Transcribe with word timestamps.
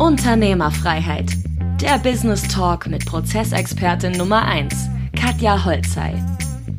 Unternehmerfreiheit. 0.00 1.30
Der 1.78 1.98
Business 1.98 2.48
Talk 2.48 2.86
mit 2.86 3.04
Prozessexpertin 3.04 4.12
Nummer 4.12 4.46
1, 4.46 4.74
Katja 5.14 5.62
Holzei. 5.62 6.14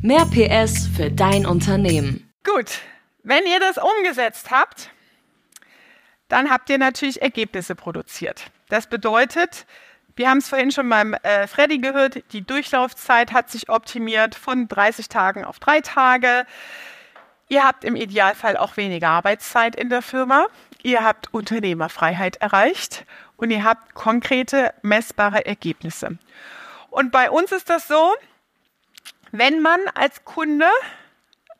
Mehr 0.02 0.26
PS 0.26 0.88
für 0.88 1.08
dein 1.08 1.46
Unternehmen. 1.46 2.28
Gut, 2.42 2.80
wenn 3.22 3.46
ihr 3.46 3.60
das 3.60 3.78
umgesetzt 3.78 4.50
habt, 4.50 4.90
dann 6.26 6.50
habt 6.50 6.68
ihr 6.68 6.78
natürlich 6.78 7.22
Ergebnisse 7.22 7.76
produziert. 7.76 8.50
Das 8.68 8.88
bedeutet, 8.88 9.66
wir 10.16 10.28
haben 10.28 10.38
es 10.38 10.48
vorhin 10.48 10.72
schon 10.72 10.88
beim 10.88 11.14
äh, 11.14 11.46
Freddy 11.46 11.78
gehört, 11.78 12.24
die 12.32 12.44
Durchlaufzeit 12.44 13.32
hat 13.32 13.52
sich 13.52 13.68
optimiert 13.68 14.34
von 14.34 14.66
30 14.66 15.08
Tagen 15.08 15.44
auf 15.44 15.60
drei 15.60 15.80
Tage. 15.80 16.44
Ihr 17.52 17.64
habt 17.64 17.84
im 17.84 17.96
Idealfall 17.96 18.56
auch 18.56 18.78
weniger 18.78 19.10
Arbeitszeit 19.10 19.76
in 19.76 19.90
der 19.90 20.00
Firma. 20.00 20.46
Ihr 20.82 21.04
habt 21.04 21.34
Unternehmerfreiheit 21.34 22.36
erreicht 22.36 23.04
und 23.36 23.50
ihr 23.50 23.62
habt 23.62 23.92
konkrete, 23.92 24.72
messbare 24.80 25.44
Ergebnisse. 25.44 26.16
Und 26.88 27.12
bei 27.12 27.30
uns 27.30 27.52
ist 27.52 27.68
das 27.68 27.86
so, 27.86 28.14
wenn 29.32 29.60
man 29.60 29.78
als 29.94 30.24
Kunde 30.24 30.64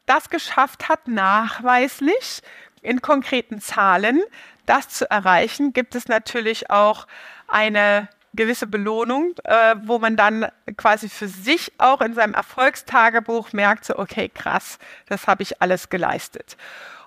das 0.06 0.30
geschafft 0.30 0.88
hat, 0.88 1.08
nachweislich 1.08 2.40
in 2.80 3.02
konkreten 3.02 3.60
Zahlen 3.60 4.22
das 4.64 4.88
zu 4.88 5.10
erreichen, 5.10 5.74
gibt 5.74 5.94
es 5.94 6.08
natürlich 6.08 6.70
auch 6.70 7.06
eine 7.48 8.08
gewisse 8.34 8.66
Belohnung, 8.66 9.34
äh, 9.44 9.76
wo 9.84 9.98
man 9.98 10.16
dann 10.16 10.46
quasi 10.76 11.08
für 11.08 11.28
sich 11.28 11.72
auch 11.78 12.00
in 12.00 12.14
seinem 12.14 12.34
Erfolgstagebuch 12.34 13.52
merkt, 13.52 13.84
so, 13.84 13.98
okay, 13.98 14.28
krass, 14.28 14.78
das 15.08 15.26
habe 15.26 15.42
ich 15.42 15.60
alles 15.60 15.88
geleistet. 15.88 16.56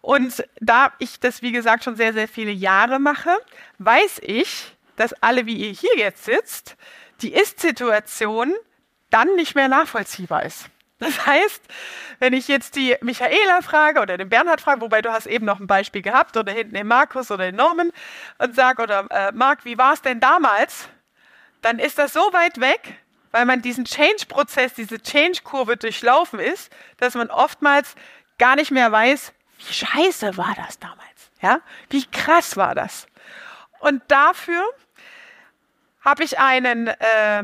Und 0.02 0.46
da 0.60 0.94
ich 1.00 1.20
das, 1.20 1.42
wie 1.42 1.52
gesagt, 1.52 1.84
schon 1.84 1.96
sehr, 1.96 2.14
sehr 2.14 2.28
viele 2.28 2.52
Jahre 2.52 3.00
mache, 3.00 3.32
weiß 3.80 4.22
ich, 4.22 4.76
dass 4.98 5.14
alle, 5.14 5.46
wie 5.46 5.56
ihr 5.56 5.72
hier 5.72 5.98
jetzt 5.98 6.26
sitzt, 6.26 6.78
die 7.22 7.34
Ist-Situation 7.34 8.54
dann 9.10 9.36
nicht 9.36 9.56
mehr 9.56 9.68
nachvollziehbar 9.68 10.44
ist. 10.44 10.70
Das 11.00 11.26
heißt, 11.26 11.62
wenn 12.20 12.34
ich 12.34 12.48
jetzt 12.48 12.76
die 12.76 12.96
Michaela 13.02 13.62
frage 13.62 14.00
oder 14.00 14.18
den 14.18 14.30
Bernhard 14.30 14.62
frage, 14.62 14.82
wobei 14.82 15.02
du 15.02 15.12
hast 15.12 15.28
eben 15.28 15.46
noch 15.46 15.60
ein 15.60 15.68
Beispiel 15.68 16.02
gehabt, 16.02 16.38
oder 16.38 16.54
hinten 16.54 16.76
den 16.76 16.88
Markus 16.88 17.32
oder 17.32 17.46
den 17.46 17.56
Norman 17.56 17.92
und 18.38 18.56
sage, 18.56 18.82
oder 18.82 19.08
äh, 19.10 19.32
Marc, 19.34 19.66
wie 19.66 19.78
war 19.78 19.94
es 19.94 20.02
denn 20.02 20.20
damals? 20.20 20.88
Dann 21.66 21.80
ist 21.80 21.98
das 21.98 22.14
so 22.14 22.20
weit 22.32 22.62
weg, 22.62 22.94
weil 23.32 23.46
man 23.46 23.64
diesen 23.64 23.86
Change-Prozess, 23.86 24.76
diese 24.76 25.02
Change-Kurve 25.02 25.78
durchlaufen 25.78 26.40
ist, 26.40 26.72
dass 26.98 27.16
man 27.16 27.32
oftmals 27.32 27.96
gar 28.38 28.56
nicht 28.56 28.70
mehr 28.70 28.92
weiß, 28.92 29.34
wie 29.58 29.74
scheiße 29.74 30.38
war 30.38 30.54
das 30.56 30.78
damals? 30.78 31.32
Ja? 31.42 31.62
Wie 31.90 32.06
krass 32.06 32.56
war 32.56 32.76
das? 32.76 33.08
Und 33.80 34.04
dafür 34.10 34.64
habe 36.02 36.24
ich 36.24 36.38
einen 36.38 36.90
äh, 36.90 37.44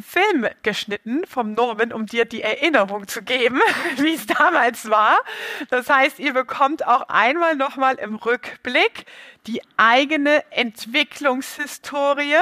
Film 0.00 0.48
geschnitten 0.64 1.24
vom 1.28 1.54
Norman, 1.54 1.92
um 1.92 2.06
dir 2.06 2.24
die 2.24 2.42
Erinnerung 2.42 3.06
zu 3.06 3.22
geben, 3.22 3.60
wie 3.98 4.14
es 4.14 4.26
damals 4.26 4.90
war. 4.90 5.16
Das 5.68 5.88
heißt, 5.88 6.18
ihr 6.18 6.32
bekommt 6.32 6.84
auch 6.84 7.02
einmal 7.02 7.54
nochmal 7.54 8.00
im 8.00 8.16
Rückblick 8.16 9.06
die 9.46 9.62
eigene 9.76 10.42
Entwicklungshistorie. 10.50 12.34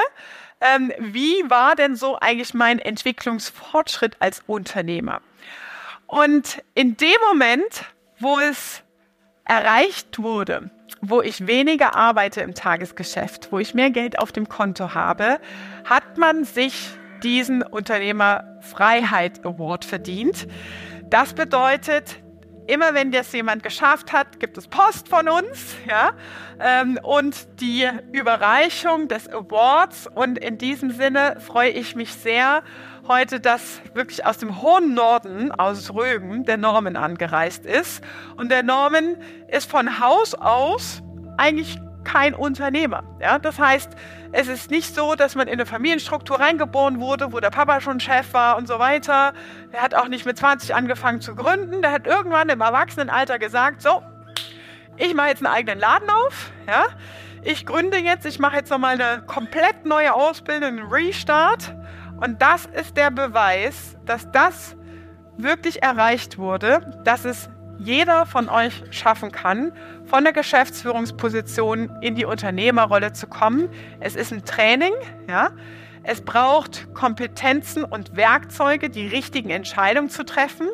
Ähm, 0.61 0.93
wie 0.99 1.49
war 1.49 1.77
denn 1.77 1.95
so 1.95 2.19
eigentlich 2.19 2.55
mein 2.55 2.79
Entwicklungsfortschritt 2.79 4.17
als 4.19 4.43
Unternehmer? 4.47 5.21
Und 6.07 6.63
in 6.75 6.97
dem 6.97 7.17
Moment, 7.31 7.85
wo 8.19 8.39
es 8.39 8.83
erreicht 9.45 10.21
wurde, 10.21 10.71
wo 11.01 11.23
ich 11.23 11.47
weniger 11.47 11.95
arbeite 11.95 12.41
im 12.41 12.55
Tagesgeschäft, 12.55 13.53
wo 13.53 13.59
ich 13.59 13.75
mehr 13.75 13.91
Geld 13.91 14.19
auf 14.19 14.33
dem 14.33 14.49
Konto 14.49 14.95
habe, 14.95 15.39
hat 15.85 16.19
man 16.19 16.45
sich 16.45 16.91
diesen 17.23 17.63
Unternehmerfreiheit 17.63 19.45
Award 19.45 19.85
verdient. 19.85 20.49
Das 21.05 21.35
bedeutet, 21.35 22.17
immer 22.69 22.95
wenn 22.95 23.11
das 23.11 23.33
jemand 23.33 23.63
geschafft 23.63 24.13
hat, 24.13 24.39
gibt 24.39 24.57
es 24.59 24.69
Post 24.69 25.09
von 25.09 25.29
uns, 25.29 25.75
ja, 25.89 26.11
ähm, 26.61 26.99
und 27.03 27.61
die 27.61 27.89
Überreichung 28.13 29.09
des 29.09 29.29
Awards. 29.29 30.07
Und 30.15 30.39
in 30.39 30.59
diesem 30.59 30.91
Sinne 30.91 31.37
freue 31.41 31.71
ich 31.71 31.97
mich 31.97 32.15
sehr, 32.15 32.63
heute, 33.09 33.41
dass 33.41 33.81
wirklich 33.95 34.25
aus 34.27 34.37
dem 34.37 34.61
hohen 34.61 34.95
Norden, 34.95 35.51
aus 35.51 35.95
Rögen, 35.95 36.45
der 36.45 36.59
Norman 36.59 36.95
angereist 36.95 37.65
ist. 37.65 38.05
Und 38.37 38.51
der 38.51 38.63
Norman 38.63 39.17
ist 39.49 39.69
von 39.69 39.99
Haus 39.99 40.35
aus 40.35 41.03
eigentlich 41.39 41.79
kein 42.05 42.35
Unternehmer. 42.35 43.03
Ja? 43.21 43.39
Das 43.39 43.59
heißt, 43.59 43.91
es 44.33 44.49
ist 44.49 44.71
nicht 44.71 44.95
so, 44.95 45.15
dass 45.15 45.35
man 45.35 45.47
in 45.49 45.55
eine 45.55 45.67
Familienstruktur 45.67 46.39
reingeboren 46.39 47.01
wurde, 47.01 47.33
wo 47.33 47.41
der 47.41 47.51
Papa 47.51 47.81
schon 47.81 47.99
Chef 48.01 48.33
war 48.35 48.57
und 48.57 48.69
so 48.69 48.79
weiter. 48.79 49.33
Er 49.73 49.83
hat 49.83 49.95
auch 49.95 50.09
nicht 50.09 50.27
mit 50.27 50.37
20 50.37 50.75
angefangen 50.75 51.21
zu 51.21 51.35
gründen. 51.35 51.81
Der 51.83 51.93
hat 51.93 52.07
irgendwann 52.07 52.49
im 52.49 52.61
Erwachsenenalter 52.61 53.39
gesagt, 53.39 53.81
so, 53.81 54.03
ich 54.97 55.15
mache 55.15 55.29
jetzt 55.29 55.45
einen 55.45 55.55
eigenen 55.55 55.79
Laden 55.79 56.11
auf. 56.11 56.51
Ja? 56.67 56.85
Ich 57.43 57.65
gründe 57.65 57.99
jetzt, 57.99 58.27
ich 58.27 58.39
mache 58.39 58.57
jetzt 58.57 58.71
nochmal 58.71 59.01
eine 59.01 59.23
komplett 59.23 59.87
neue 59.87 60.13
Ausbildung, 60.13 60.79
einen 60.79 60.89
Restart. 60.89 61.75
Und 62.21 62.43
das 62.43 62.67
ist 62.67 62.97
der 62.97 63.11
Beweis, 63.11 63.97
dass 64.05 64.31
das 64.33 64.77
wirklich 65.37 65.83
erreicht 65.83 66.37
wurde, 66.37 67.01
dass 67.05 67.25
es 67.25 67.49
jeder 67.79 68.27
von 68.27 68.49
euch 68.49 68.83
schaffen 68.91 69.31
kann, 69.31 69.73
von 70.09 70.25
der 70.25 70.33
Geschäftsführungsposition 70.33 71.91
in 72.01 72.15
die 72.15 72.25
Unternehmerrolle 72.25 73.13
zu 73.13 73.27
kommen. 73.27 73.69
Es 74.01 74.17
ist 74.17 74.33
ein 74.33 74.45
Training, 74.45 74.93
ja. 75.29 75.51
Es 76.03 76.23
braucht 76.23 76.95
Kompetenzen 76.95 77.85
und 77.85 78.17
Werkzeuge, 78.17 78.89
die 78.89 79.07
richtigen 79.07 79.51
Entscheidungen 79.51 80.09
zu 80.09 80.25
treffen. 80.25 80.69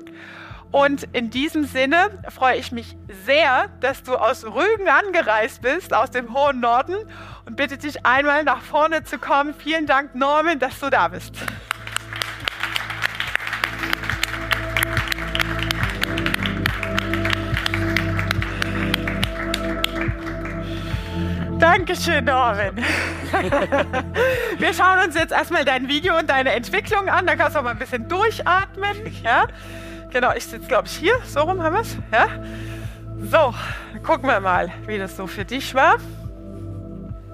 Und 0.71 1.09
in 1.13 1.31
diesem 1.31 1.65
Sinne 1.65 2.11
freue 2.31 2.57
ich 2.57 2.71
mich 2.71 2.97
sehr, 3.27 3.69
dass 3.81 4.03
du 4.03 4.15
aus 4.15 4.45
Rügen 4.45 4.89
angereist 4.89 5.63
bist, 5.63 5.95
aus 5.95 6.11
dem 6.11 6.35
hohen 6.35 6.61
Norden, 6.61 6.97
und 7.47 7.57
bitte 7.57 7.79
dich 7.79 8.07
einmal 8.07 8.45
nach 8.45 8.61
vorne 8.61 9.05
zu 9.05 9.19
kommen. 9.19 9.55
Vielen 9.55 9.87
Dank, 9.87 10.15
Norman, 10.15 10.59
dass 10.59 10.81
du 10.81 10.91
da 10.91 11.09
bist. 11.09 11.35
Dankeschön, 21.77 22.25
Norman. 22.25 22.77
Wir 24.59 24.73
schauen 24.73 25.07
uns 25.07 25.17
jetzt 25.17 25.33
erstmal 25.33 25.65
dein 25.65 25.89
Video 25.89 26.17
und 26.17 26.31
deine 26.31 26.53
Entwicklung 26.53 27.09
an. 27.09 27.27
Da 27.27 27.35
kannst 27.35 27.57
du 27.57 27.59
auch 27.59 27.65
mal 27.65 27.71
ein 27.71 27.79
bisschen 27.81 28.07
durchatmen. 28.07 28.95
Ja? 29.25 29.49
Genau, 30.13 30.31
ich 30.37 30.47
sitze, 30.47 30.69
glaube 30.69 30.87
ich, 30.87 30.93
hier. 30.93 31.15
So 31.27 31.41
rum 31.41 31.61
haben 31.61 31.75
wir 31.75 31.81
es. 31.81 31.97
Ja? 32.13 32.29
So, 33.19 33.53
gucken 34.07 34.29
wir 34.29 34.39
mal, 34.39 34.71
wie 34.87 34.99
das 34.99 35.17
so 35.17 35.27
für 35.27 35.45
dich 35.45 35.75
war. 35.75 35.97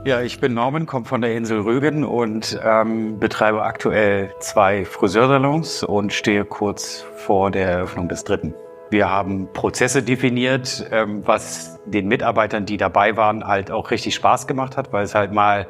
Ja, 0.06 0.22
ich 0.22 0.40
bin 0.40 0.54
Norman, 0.54 0.86
komme 0.86 1.04
von 1.04 1.20
der 1.20 1.34
Insel 1.36 1.60
Rügen 1.60 2.02
und 2.02 2.58
ähm, 2.64 3.18
betreibe 3.18 3.62
aktuell 3.62 4.32
zwei 4.40 4.86
Friseursalons 4.86 5.82
und 5.82 6.14
stehe 6.14 6.46
kurz 6.46 7.04
vor 7.14 7.50
der 7.50 7.68
Eröffnung 7.68 8.08
des 8.08 8.24
dritten. 8.24 8.54
Wir 8.90 9.08
haben 9.08 9.52
Prozesse 9.52 10.02
definiert, 10.02 10.84
ähm, 10.90 11.22
was 11.24 11.78
den 11.86 12.08
Mitarbeitern, 12.08 12.66
die 12.66 12.76
dabei 12.76 13.16
waren, 13.16 13.46
halt 13.46 13.70
auch 13.70 13.92
richtig 13.92 14.16
Spaß 14.16 14.48
gemacht 14.48 14.76
hat, 14.76 14.92
weil 14.92 15.04
es 15.04 15.14
halt 15.14 15.32
mal 15.32 15.68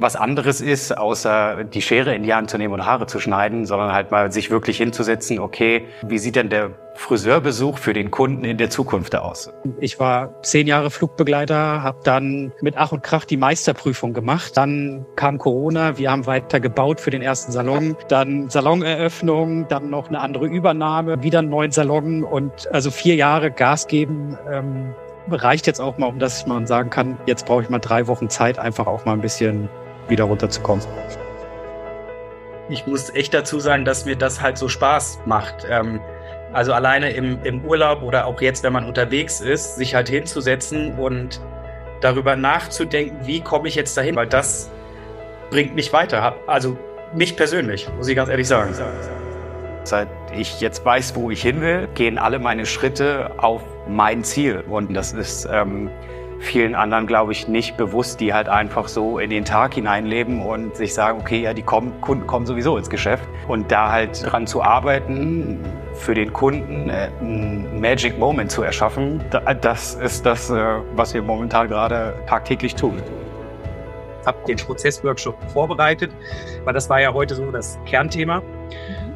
was 0.00 0.16
anderes 0.16 0.60
ist, 0.60 0.96
außer 0.96 1.64
die 1.64 1.82
Schere 1.82 2.14
in 2.14 2.22
die 2.22 2.34
Hand 2.34 2.50
zu 2.50 2.58
nehmen 2.58 2.74
und 2.74 2.86
Haare 2.86 3.06
zu 3.06 3.20
schneiden, 3.20 3.66
sondern 3.66 3.92
halt 3.92 4.10
mal 4.10 4.32
sich 4.32 4.50
wirklich 4.50 4.78
hinzusetzen, 4.78 5.38
okay, 5.38 5.86
wie 6.02 6.18
sieht 6.18 6.36
denn 6.36 6.48
der 6.48 6.70
Friseurbesuch 6.94 7.78
für 7.78 7.92
den 7.92 8.10
Kunden 8.10 8.44
in 8.44 8.58
der 8.58 8.70
Zukunft 8.70 9.14
aus? 9.16 9.52
Ich 9.78 9.98
war 10.00 10.42
zehn 10.42 10.66
Jahre 10.66 10.90
Flugbegleiter, 10.90 11.82
habe 11.82 11.98
dann 12.04 12.52
mit 12.60 12.76
Ach 12.76 12.92
und 12.92 13.02
Krach 13.02 13.24
die 13.24 13.36
Meisterprüfung 13.36 14.12
gemacht. 14.12 14.56
Dann 14.56 15.06
kam 15.16 15.38
Corona, 15.38 15.98
wir 15.98 16.10
haben 16.10 16.26
weiter 16.26 16.60
gebaut 16.60 17.00
für 17.00 17.10
den 17.10 17.22
ersten 17.22 17.52
Salon, 17.52 17.96
dann 18.08 18.50
Saloneröffnung, 18.50 19.68
dann 19.68 19.90
noch 19.90 20.08
eine 20.08 20.20
andere 20.20 20.46
Übernahme, 20.46 21.22
wieder 21.22 21.38
einen 21.38 21.50
neuen 21.50 21.70
Salon 21.70 22.24
und 22.24 22.72
also 22.72 22.90
vier 22.90 23.14
Jahre 23.14 23.50
Gas 23.50 23.86
geben. 23.86 24.36
Ähm, 24.50 24.94
reicht 25.30 25.66
jetzt 25.66 25.80
auch 25.80 25.96
mal, 25.98 26.06
um 26.06 26.18
dass 26.18 26.46
man 26.46 26.66
sagen 26.66 26.90
kann, 26.90 27.16
jetzt 27.26 27.46
brauche 27.46 27.62
ich 27.62 27.70
mal 27.70 27.78
drei 27.78 28.06
Wochen 28.06 28.28
Zeit, 28.28 28.58
einfach 28.58 28.86
auch 28.86 29.04
mal 29.04 29.12
ein 29.12 29.20
bisschen 29.20 29.68
wieder 30.10 30.24
runterzukommen. 30.24 30.84
Ich 32.68 32.86
muss 32.86 33.12
echt 33.14 33.34
dazu 33.34 33.58
sagen, 33.58 33.84
dass 33.84 34.04
mir 34.04 34.16
das 34.16 34.40
halt 34.40 34.58
so 34.58 34.68
Spaß 34.68 35.20
macht. 35.26 35.66
Ähm, 35.68 36.00
also 36.52 36.72
alleine 36.72 37.12
im, 37.12 37.42
im 37.44 37.64
Urlaub 37.64 38.02
oder 38.02 38.26
auch 38.26 38.40
jetzt, 38.40 38.62
wenn 38.64 38.72
man 38.72 38.84
unterwegs 38.84 39.40
ist, 39.40 39.76
sich 39.76 39.94
halt 39.94 40.08
hinzusetzen 40.08 40.98
und 40.98 41.40
darüber 42.00 42.36
nachzudenken, 42.36 43.26
wie 43.26 43.40
komme 43.40 43.68
ich 43.68 43.74
jetzt 43.74 43.96
dahin, 43.96 44.16
weil 44.16 44.26
das 44.26 44.70
bringt 45.50 45.74
mich 45.74 45.92
weiter. 45.92 46.36
Also 46.46 46.76
mich 47.14 47.36
persönlich, 47.36 47.88
muss 47.96 48.08
ich 48.08 48.16
ganz 48.16 48.28
ehrlich 48.28 48.48
sagen. 48.48 48.74
Seit 49.84 50.08
ich 50.36 50.60
jetzt 50.60 50.84
weiß, 50.84 51.14
wo 51.16 51.30
ich 51.30 51.42
hin 51.42 51.60
will, 51.60 51.88
gehen 51.94 52.18
alle 52.18 52.38
meine 52.38 52.66
Schritte 52.66 53.30
auf 53.38 53.62
mein 53.88 54.22
Ziel. 54.24 54.62
Und 54.68 54.94
das 54.94 55.12
ist 55.12 55.48
ähm, 55.50 55.90
vielen 56.40 56.74
anderen, 56.74 57.06
glaube 57.06 57.32
ich, 57.32 57.48
nicht 57.48 57.76
bewusst, 57.76 58.20
die 58.20 58.32
halt 58.32 58.48
einfach 58.48 58.88
so 58.88 59.18
in 59.18 59.30
den 59.30 59.44
Tag 59.44 59.74
hineinleben 59.74 60.42
und 60.42 60.74
sich 60.74 60.94
sagen, 60.94 61.20
okay, 61.20 61.42
ja, 61.42 61.54
die 61.54 61.62
kommen, 61.62 62.00
Kunden 62.00 62.26
kommen 62.26 62.46
sowieso 62.46 62.76
ins 62.76 62.90
Geschäft. 62.90 63.28
Und 63.46 63.70
da 63.70 63.92
halt 63.92 64.24
dran 64.24 64.46
zu 64.46 64.62
arbeiten, 64.62 65.60
für 65.94 66.14
den 66.14 66.32
Kunden 66.32 66.88
äh, 66.88 67.10
einen 67.20 67.80
Magic 67.80 68.18
Moment 68.18 68.50
zu 68.50 68.62
erschaffen, 68.62 69.22
das 69.60 69.94
ist 69.94 70.24
das, 70.24 70.50
äh, 70.50 70.76
was 70.94 71.14
wir 71.14 71.22
momentan 71.22 71.68
gerade 71.68 72.14
tagtäglich 72.26 72.74
tun 72.74 73.00
habe 74.26 74.38
den 74.46 74.56
Prozessworkshop 74.56 75.36
vorbereitet, 75.50 76.10
weil 76.64 76.74
das 76.74 76.88
war 76.90 77.00
ja 77.00 77.12
heute 77.12 77.34
so 77.34 77.50
das 77.50 77.78
Kernthema. 77.86 78.42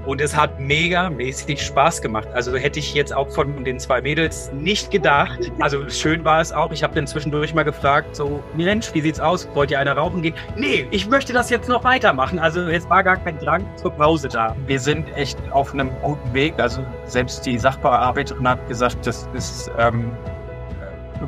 Und 0.07 0.21
es 0.21 0.37
hat 0.37 0.61
mega 0.61 1.09
mäßig 1.09 1.63
Spaß 1.63 2.03
gemacht. 2.03 2.29
Also 2.35 2.55
hätte 2.57 2.79
ich 2.79 2.95
jetzt 2.95 3.15
auch 3.15 3.31
von 3.31 3.65
den 3.65 3.79
zwei 3.79 4.03
Mädels 4.03 4.51
nicht 4.53 4.91
gedacht. 4.91 5.51
Also 5.61 5.89
schön 5.89 6.25
war 6.25 6.41
es 6.41 6.53
auch. 6.53 6.71
Ich 6.73 6.83
habe 6.83 6.95
dann 6.95 7.07
zwischendurch 7.07 7.55
mal 7.55 7.63
gefragt, 7.63 8.15
so, 8.15 8.43
Mensch, 8.55 8.93
wie 8.93 9.01
sieht's 9.01 9.21
aus? 9.21 9.49
Wollt 9.55 9.71
ihr 9.71 9.79
eine 9.79 9.93
rauchen 9.93 10.23
gehen? 10.23 10.35
Nee, 10.57 10.87
ich 10.91 11.09
möchte 11.09 11.33
das 11.33 11.51
jetzt 11.51 11.69
noch 11.69 11.85
weitermachen. 11.85 12.39
Also 12.39 12.63
es 12.63 12.89
war 12.91 13.03
gar 13.03 13.17
kein 13.17 13.39
Drang 13.39 13.67
zur 13.77 13.93
Pause 13.93 14.29
da. 14.29 14.55
Wir 14.67 14.79
sind 14.79 15.07
echt 15.17 15.39
auf 15.51 15.73
einem 15.73 15.91
guten 16.03 16.35
Weg. 16.35 16.55
Also 16.59 16.85
selbst 17.07 17.47
die 17.47 17.59
Sachbearbeiterin 17.59 18.47
hat 18.47 18.69
gesagt, 18.69 19.07
das 19.07 19.29
ist 19.33 19.71
ähm, 19.79 20.11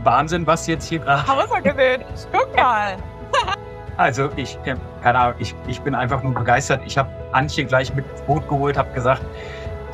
Wahnsinn, 0.05 0.47
was 0.47 0.67
jetzt 0.67 0.89
hier 0.89 0.99
gerade... 0.99 1.31
Außergewöhnlich. 1.31 2.07
Guck 2.33 2.55
mal. 2.55 2.97
Also 3.97 4.31
ich, 4.37 4.59
keine 4.63 5.19
Ahnung, 5.19 5.37
ich, 5.39 5.55
ich 5.67 5.81
bin 5.81 5.95
einfach 5.95 6.23
nur 6.23 6.35
begeistert. 6.35 6.83
Ich 6.85 6.99
habe 6.99 7.11
Antje 7.33 7.65
gleich 7.65 7.95
mit 7.95 8.05
ins 8.11 8.23
Boot 8.23 8.47
geholt, 8.49 8.77
habe 8.77 8.93
gesagt, 8.93 9.23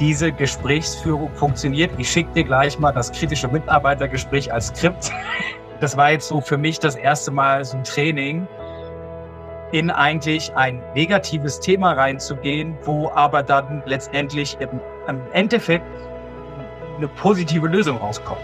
diese 0.00 0.32
Gesprächsführung 0.32 1.32
funktioniert. 1.34 1.92
Ich 1.98 2.10
schicke 2.10 2.32
dir 2.32 2.44
gleich 2.44 2.78
mal 2.78 2.92
das 2.92 3.12
kritische 3.12 3.48
Mitarbeitergespräch 3.48 4.52
als 4.52 4.68
Skript. 4.68 5.12
Das 5.80 5.96
war 5.96 6.12
jetzt 6.12 6.28
so 6.28 6.40
für 6.40 6.58
mich 6.58 6.78
das 6.78 6.94
erste 6.94 7.32
Mal 7.32 7.64
so 7.64 7.76
ein 7.76 7.82
Training, 7.82 8.46
in 9.72 9.90
eigentlich 9.90 10.54
ein 10.54 10.80
negatives 10.94 11.58
Thema 11.58 11.94
reinzugehen, 11.94 12.78
wo 12.84 13.10
aber 13.10 13.42
dann 13.42 13.82
letztendlich 13.84 14.56
im, 14.60 14.80
im 15.08 15.20
Endeffekt 15.32 15.84
eine 16.98 17.08
positive 17.08 17.66
Lösung 17.66 17.96
rauskommt. 17.96 18.38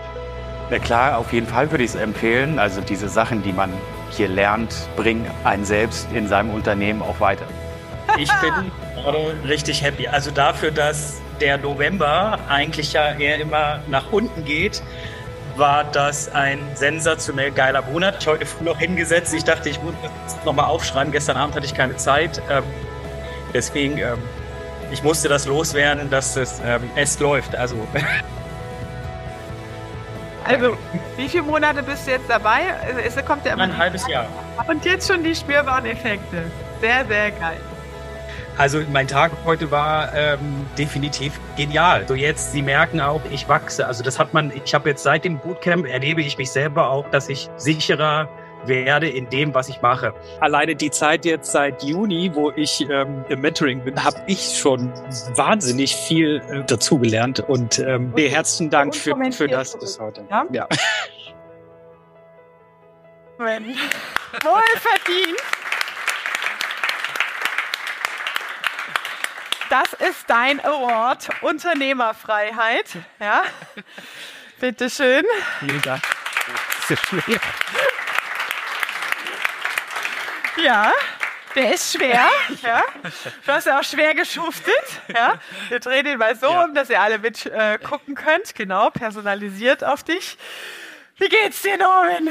Na 0.70 0.78
klar, 0.78 1.16
auf 1.16 1.32
jeden 1.32 1.46
Fall 1.46 1.70
würde 1.70 1.84
ich 1.84 1.90
es 1.90 1.96
empfehlen. 1.96 2.58
Also 2.58 2.80
diese 2.80 3.08
Sachen, 3.08 3.42
die 3.44 3.52
man 3.52 3.70
hier 4.10 4.28
lernt, 4.28 4.74
bringen 4.96 5.26
einen 5.44 5.64
selbst 5.64 6.08
in 6.12 6.28
seinem 6.28 6.50
Unternehmen 6.50 7.02
auch 7.02 7.20
weiter. 7.20 7.46
Ich 8.16 8.30
bin 8.40 8.72
richtig 9.46 9.82
happy. 9.82 10.08
Also 10.08 10.30
dafür, 10.30 10.70
dass 10.70 11.20
der 11.40 11.58
November 11.58 12.38
eigentlich 12.48 12.92
ja 12.92 13.12
eher 13.12 13.38
immer 13.38 13.80
nach 13.88 14.10
unten 14.10 14.44
geht, 14.44 14.82
war 15.56 15.84
das 15.84 16.32
ein 16.32 16.60
sensationell 16.74 17.50
geiler 17.50 17.82
Monat. 17.82 18.16
Ich 18.20 18.26
habe 18.26 18.38
heute 18.38 18.46
früh 18.46 18.64
noch 18.64 18.78
hingesetzt. 18.78 19.34
Ich 19.34 19.44
dachte, 19.44 19.68
ich 19.68 19.82
muss 19.82 19.94
das 20.24 20.44
nochmal 20.44 20.66
aufschreiben. 20.66 21.12
Gestern 21.12 21.36
Abend 21.36 21.54
hatte 21.56 21.66
ich 21.66 21.74
keine 21.74 21.96
Zeit. 21.96 22.40
Ähm, 22.48 22.62
deswegen, 23.52 23.98
ähm, 23.98 24.18
ich 24.90 25.02
musste 25.02 25.28
das 25.28 25.46
loswerden, 25.46 26.10
dass 26.10 26.36
es, 26.36 26.60
ähm, 26.64 26.88
es 26.94 27.18
läuft. 27.18 27.56
Also 27.56 27.76
Also, 30.48 30.76
wie 31.16 31.28
viele 31.28 31.42
Monate 31.42 31.82
bist 31.82 32.06
du 32.06 32.12
jetzt 32.12 32.28
dabei? 32.28 32.60
Es 33.04 33.14
kommt 33.24 33.44
ja 33.44 33.52
immer 33.52 33.64
ein 33.64 33.76
halbes 33.76 34.06
Jahr. 34.08 34.26
Und 34.66 34.84
jetzt 34.84 35.10
schon 35.10 35.22
die 35.22 35.34
spürbaren 35.34 35.84
Effekte. 35.84 36.44
Sehr, 36.80 37.04
sehr 37.06 37.30
geil. 37.32 37.58
Also 38.56 38.80
mein 38.90 39.06
Tag 39.06 39.30
heute 39.44 39.70
war 39.70 40.12
ähm, 40.14 40.66
definitiv 40.76 41.38
genial. 41.56 42.08
So 42.08 42.14
jetzt, 42.14 42.50
Sie 42.50 42.62
merken 42.62 43.00
auch, 43.00 43.20
ich 43.30 43.48
wachse. 43.48 43.86
Also 43.86 44.02
das 44.02 44.18
hat 44.18 44.34
man, 44.34 44.50
ich 44.64 44.74
habe 44.74 44.88
jetzt 44.88 45.04
seit 45.04 45.24
dem 45.24 45.38
Bootcamp 45.38 45.86
erlebe 45.86 46.22
ich 46.22 46.38
mich 46.38 46.50
selber 46.50 46.90
auch, 46.90 47.08
dass 47.10 47.28
ich 47.28 47.48
sicherer 47.56 48.28
werde 48.66 49.08
in 49.08 49.28
dem, 49.30 49.54
was 49.54 49.68
ich 49.68 49.80
mache. 49.82 50.12
Alleine 50.40 50.74
die 50.74 50.90
Zeit 50.90 51.24
jetzt 51.24 51.52
seit 51.52 51.82
Juni, 51.82 52.30
wo 52.34 52.50
ich 52.50 52.86
ähm, 52.88 53.24
im 53.28 53.40
Mentoring 53.40 53.82
bin, 53.84 54.02
habe 54.02 54.18
ich 54.26 54.58
schon 54.58 54.92
wahnsinnig 55.36 55.94
viel 55.94 56.42
äh, 56.50 56.64
dazugelernt. 56.64 57.40
Und 57.40 57.78
ähm, 57.78 58.12
und, 58.12 58.18
herzlichen 58.18 58.70
Dank 58.70 58.94
für, 58.94 59.16
für 59.32 59.48
das 59.48 59.78
bis 59.78 59.98
heute. 59.98 60.26
Ja. 60.30 60.46
ja. 60.52 60.68
Wohl 63.38 64.62
verdient. 64.80 65.38
Das 69.70 69.92
ist 69.92 70.24
dein 70.28 70.60
Award, 70.64 71.28
Unternehmerfreiheit. 71.42 72.96
Ja, 73.20 73.42
bitteschön. 74.60 75.24
Vielen 75.60 75.82
Dank. 75.82 76.02
Das 76.88 76.90
ist 76.90 77.06
schwer. 77.06 77.40
Ja, 80.64 80.92
der 81.54 81.74
ist 81.74 81.92
schwer. 81.92 82.28
Ja. 82.62 82.82
Du 83.46 83.52
hast 83.52 83.66
ja 83.66 83.78
auch 83.78 83.84
schwer 83.84 84.14
geschuftet. 84.14 84.74
Ja. 85.14 85.34
Wir 85.68 85.80
drehen 85.80 86.06
ihn 86.06 86.18
mal 86.18 86.36
so 86.36 86.50
ja. 86.50 86.64
um, 86.64 86.74
dass 86.74 86.90
ihr 86.90 87.00
alle 87.00 87.18
mit 87.18 87.46
äh, 87.46 87.78
gucken 87.78 88.14
könnt. 88.14 88.54
Genau, 88.54 88.90
personalisiert 88.90 89.84
auf 89.84 90.02
dich. 90.02 90.36
Wie 91.20 91.28
geht's 91.28 91.62
dir, 91.62 91.76
Norman? 91.76 92.28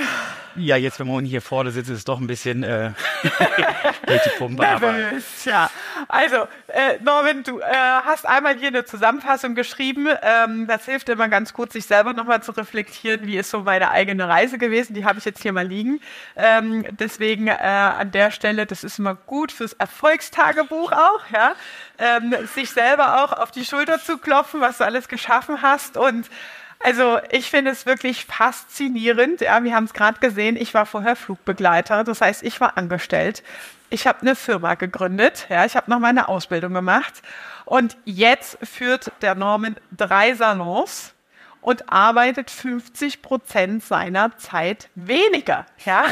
Ja, 0.56 0.78
jetzt, 0.78 0.98
wenn 1.00 1.08
man 1.08 1.26
hier 1.26 1.42
vorne 1.42 1.72
sitzt, 1.72 1.90
ist 1.90 1.98
es 1.98 2.06
doch 2.06 2.22
ein 2.22 2.28
bisschen 2.28 2.64
äh, 2.64 2.92
die 4.08 4.30
Pumpe. 4.38 4.62
Nervös, 4.62 5.44
ja. 5.44 5.70
Also, 6.08 6.48
äh, 6.68 6.98
Norman, 7.02 7.44
du 7.44 7.60
äh, 7.60 7.66
hast 7.66 8.26
einmal 8.26 8.56
hier 8.56 8.70
eine 8.70 8.86
Zusammenfassung 8.86 9.56
geschrieben. 9.56 10.08
Ähm, 10.22 10.68
das 10.68 10.86
hilft 10.86 11.10
immer 11.10 11.28
ganz 11.28 11.52
kurz, 11.52 11.74
sich 11.74 11.86
selber 11.86 12.14
nochmal 12.14 12.42
zu 12.42 12.54
reflektieren, 12.54 13.28
wie 13.28 13.38
ist 13.38 13.50
so 13.50 13.60
meine 13.60 13.92
eigene 13.92 14.30
Reise 14.30 14.58
gewesen. 14.58 14.94
Die 14.94 15.04
habe 15.04 15.20
ich 15.20 15.26
jetzt 15.26 15.42
hier 15.42 15.52
mal 15.52 15.68
liegen. 15.68 16.00
Ähm, 16.38 16.86
deswegen 16.98 17.48
äh, 17.48 17.52
an 17.52 18.12
der 18.12 18.32
Stelle, 18.32 18.66
das 18.66 18.86
ist 18.86 19.00
immer 19.00 19.16
gut 19.16 19.52
fürs 19.52 19.74
Erfolgstagebuch 19.74 20.94
auch, 20.94 21.30
ja. 21.34 21.56
Ähm, 22.00 22.34
sich 22.56 22.70
selber 22.70 23.24
auch 23.24 23.34
auf 23.34 23.52
die 23.52 23.66
Schulter 23.66 24.00
zu 24.00 24.18
klopfen, 24.18 24.62
was 24.62 24.78
du 24.78 24.86
alles 24.86 25.10
geschaffen 25.10 25.62
hast 25.62 25.98
und 25.98 26.30
also 26.80 27.20
ich 27.32 27.50
finde 27.50 27.72
es 27.72 27.86
wirklich 27.86 28.26
faszinierend. 28.26 29.42
Ja, 29.42 29.64
wir 29.64 29.74
haben 29.76 29.86
es 29.86 29.94
gerade 29.94 30.20
gesehen, 30.20 30.56
ich 30.56 30.74
war 30.74 30.86
vorher 30.86 31.16
Flugbegleiter, 31.16 32.04
das 32.04 32.22
heißt, 32.22 32.44
ich 32.44 32.60
war 32.62 32.78
angestellt. 32.78 33.44
Ich 33.90 34.06
habe 34.06 34.22
eine 34.22 34.36
Firma 34.36 34.76
gegründet, 34.76 35.48
ja, 35.50 35.66
ich 35.66 35.76
habe 35.76 35.90
noch 35.90 36.00
meine 36.00 36.28
Ausbildung 36.28 36.74
gemacht 36.74 37.22
und 37.66 37.98
jetzt 38.04 38.58
führt 38.62 39.12
der 39.22 39.34
Norman 39.34 39.78
drei 39.96 40.34
Salons 40.34 41.14
und 41.62 41.92
arbeitet 41.92 42.52
50 42.52 43.22
Prozent 43.22 43.84
seiner 43.84 44.38
Zeit 44.38 44.90
weniger, 44.96 45.66
ja, 45.86 46.06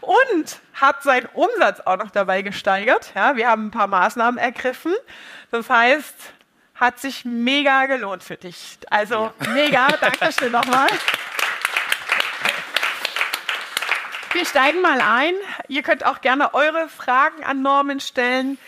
und 0.00 0.60
hat 0.74 1.02
seinen 1.02 1.26
Umsatz 1.34 1.80
auch 1.80 1.96
noch 1.96 2.10
dabei 2.10 2.42
gesteigert. 2.42 3.12
Ja, 3.14 3.36
wir 3.36 3.48
haben 3.48 3.66
ein 3.66 3.70
paar 3.70 3.86
Maßnahmen 3.86 4.38
ergriffen. 4.38 4.92
Das 5.50 5.70
heißt, 5.70 6.14
hat 6.78 6.98
sich 7.00 7.24
mega 7.24 7.86
gelohnt 7.86 8.22
für 8.22 8.36
dich. 8.36 8.78
Also 8.88 9.32
ja. 9.40 9.50
mega, 9.52 9.88
danke 10.00 10.30
schön 10.32 10.52
nochmal. 10.52 10.88
Wir 14.32 14.44
steigen 14.44 14.80
mal 14.82 15.00
ein. 15.00 15.34
Ihr 15.68 15.82
könnt 15.82 16.04
auch 16.04 16.20
gerne 16.20 16.54
eure 16.54 16.88
Fragen 16.88 17.42
an 17.44 17.62
Norman 17.62 17.98
stellen. 17.98 18.58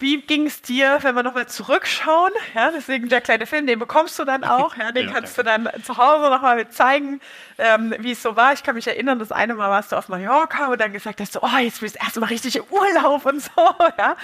Wie 0.00 0.20
ging 0.20 0.46
es 0.46 0.62
dir, 0.62 0.98
wenn 1.02 1.16
wir 1.16 1.24
nochmal 1.24 1.48
zurückschauen? 1.48 2.32
Ja, 2.54 2.70
deswegen 2.70 3.08
der 3.08 3.20
kleine 3.20 3.46
Film, 3.46 3.66
den 3.66 3.80
bekommst 3.80 4.16
du 4.18 4.24
dann 4.24 4.44
auch. 4.44 4.76
Ja, 4.76 4.92
den 4.92 5.08
ja, 5.08 5.12
kannst 5.12 5.36
du 5.36 5.42
dann 5.42 5.68
zu 5.82 5.96
Hause 5.96 6.30
nochmal 6.30 6.56
mit 6.56 6.72
zeigen, 6.72 7.20
ähm, 7.58 7.92
wie 7.98 8.12
es 8.12 8.22
so 8.22 8.36
war. 8.36 8.52
Ich 8.52 8.62
kann 8.62 8.76
mich 8.76 8.86
erinnern, 8.86 9.18
das 9.18 9.32
eine 9.32 9.54
Mal 9.54 9.68
warst 9.70 9.90
du 9.90 9.96
auf 9.96 10.08
Mallorca 10.08 10.68
und 10.68 10.80
dann 10.80 10.92
gesagt 10.92 11.20
hast 11.20 11.34
du, 11.34 11.40
oh, 11.42 11.58
jetzt 11.58 11.80
bist 11.80 11.96
du 11.96 12.00
erstmal 12.00 12.28
richtig 12.28 12.56
im 12.56 12.64
Urlaub 12.70 13.26
und 13.26 13.42
so. 13.42 13.50
Ja. 13.98 14.16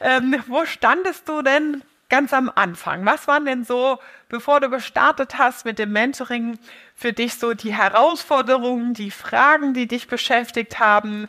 Ähm, 0.00 0.42
wo 0.48 0.64
standest 0.64 1.28
du 1.28 1.42
denn 1.42 1.82
ganz 2.12 2.34
am 2.34 2.52
Anfang. 2.54 3.06
Was 3.06 3.26
waren 3.26 3.46
denn 3.46 3.64
so, 3.64 3.98
bevor 4.28 4.60
du 4.60 4.68
gestartet 4.68 5.38
hast 5.38 5.64
mit 5.64 5.78
dem 5.78 5.92
Mentoring, 5.92 6.58
für 6.94 7.14
dich 7.14 7.36
so 7.36 7.54
die 7.54 7.74
Herausforderungen, 7.74 8.92
die 8.92 9.10
Fragen, 9.10 9.72
die 9.72 9.88
dich 9.88 10.08
beschäftigt 10.08 10.78
haben, 10.78 11.26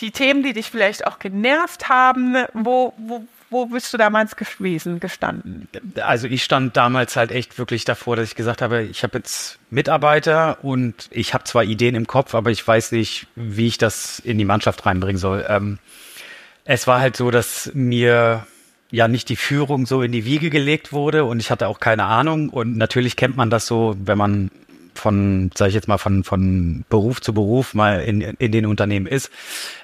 die 0.00 0.10
Themen, 0.10 0.42
die 0.42 0.52
dich 0.52 0.72
vielleicht 0.72 1.06
auch 1.06 1.20
genervt 1.20 1.88
haben? 1.88 2.34
Wo, 2.52 2.94
wo, 2.96 3.24
wo 3.48 3.66
bist 3.66 3.92
du 3.92 3.96
damals 3.96 4.34
gewesen, 4.34 4.98
gestanden? 4.98 5.68
Also 6.02 6.26
ich 6.26 6.42
stand 6.42 6.76
damals 6.76 7.14
halt 7.14 7.30
echt 7.30 7.56
wirklich 7.56 7.84
davor, 7.84 8.16
dass 8.16 8.26
ich 8.26 8.34
gesagt 8.34 8.60
habe, 8.60 8.82
ich 8.82 9.04
habe 9.04 9.18
jetzt 9.18 9.60
Mitarbeiter 9.70 10.58
und 10.64 11.08
ich 11.12 11.32
habe 11.32 11.44
zwar 11.44 11.62
Ideen 11.62 11.94
im 11.94 12.08
Kopf, 12.08 12.34
aber 12.34 12.50
ich 12.50 12.66
weiß 12.66 12.90
nicht, 12.90 13.28
wie 13.36 13.68
ich 13.68 13.78
das 13.78 14.18
in 14.18 14.38
die 14.38 14.44
Mannschaft 14.44 14.84
reinbringen 14.84 15.18
soll. 15.18 15.46
Ähm, 15.48 15.78
es 16.64 16.88
war 16.88 16.98
halt 16.98 17.16
so, 17.16 17.30
dass 17.30 17.70
mir 17.72 18.48
ja 18.94 19.08
nicht 19.08 19.28
die 19.28 19.36
Führung 19.36 19.86
so 19.86 20.02
in 20.02 20.12
die 20.12 20.24
Wiege 20.24 20.50
gelegt 20.50 20.92
wurde 20.92 21.24
und 21.24 21.40
ich 21.40 21.50
hatte 21.50 21.66
auch 21.66 21.80
keine 21.80 22.04
Ahnung. 22.04 22.48
Und 22.48 22.76
natürlich 22.76 23.16
kennt 23.16 23.36
man 23.36 23.50
das 23.50 23.66
so, 23.66 23.96
wenn 23.98 24.16
man 24.16 24.50
von, 24.94 25.50
sage 25.54 25.70
ich 25.70 25.74
jetzt 25.74 25.88
mal, 25.88 25.98
von, 25.98 26.22
von 26.22 26.84
Beruf 26.88 27.20
zu 27.20 27.34
Beruf 27.34 27.74
mal 27.74 28.00
in, 28.00 28.20
in 28.20 28.52
den 28.52 28.66
Unternehmen 28.66 29.06
ist, 29.06 29.30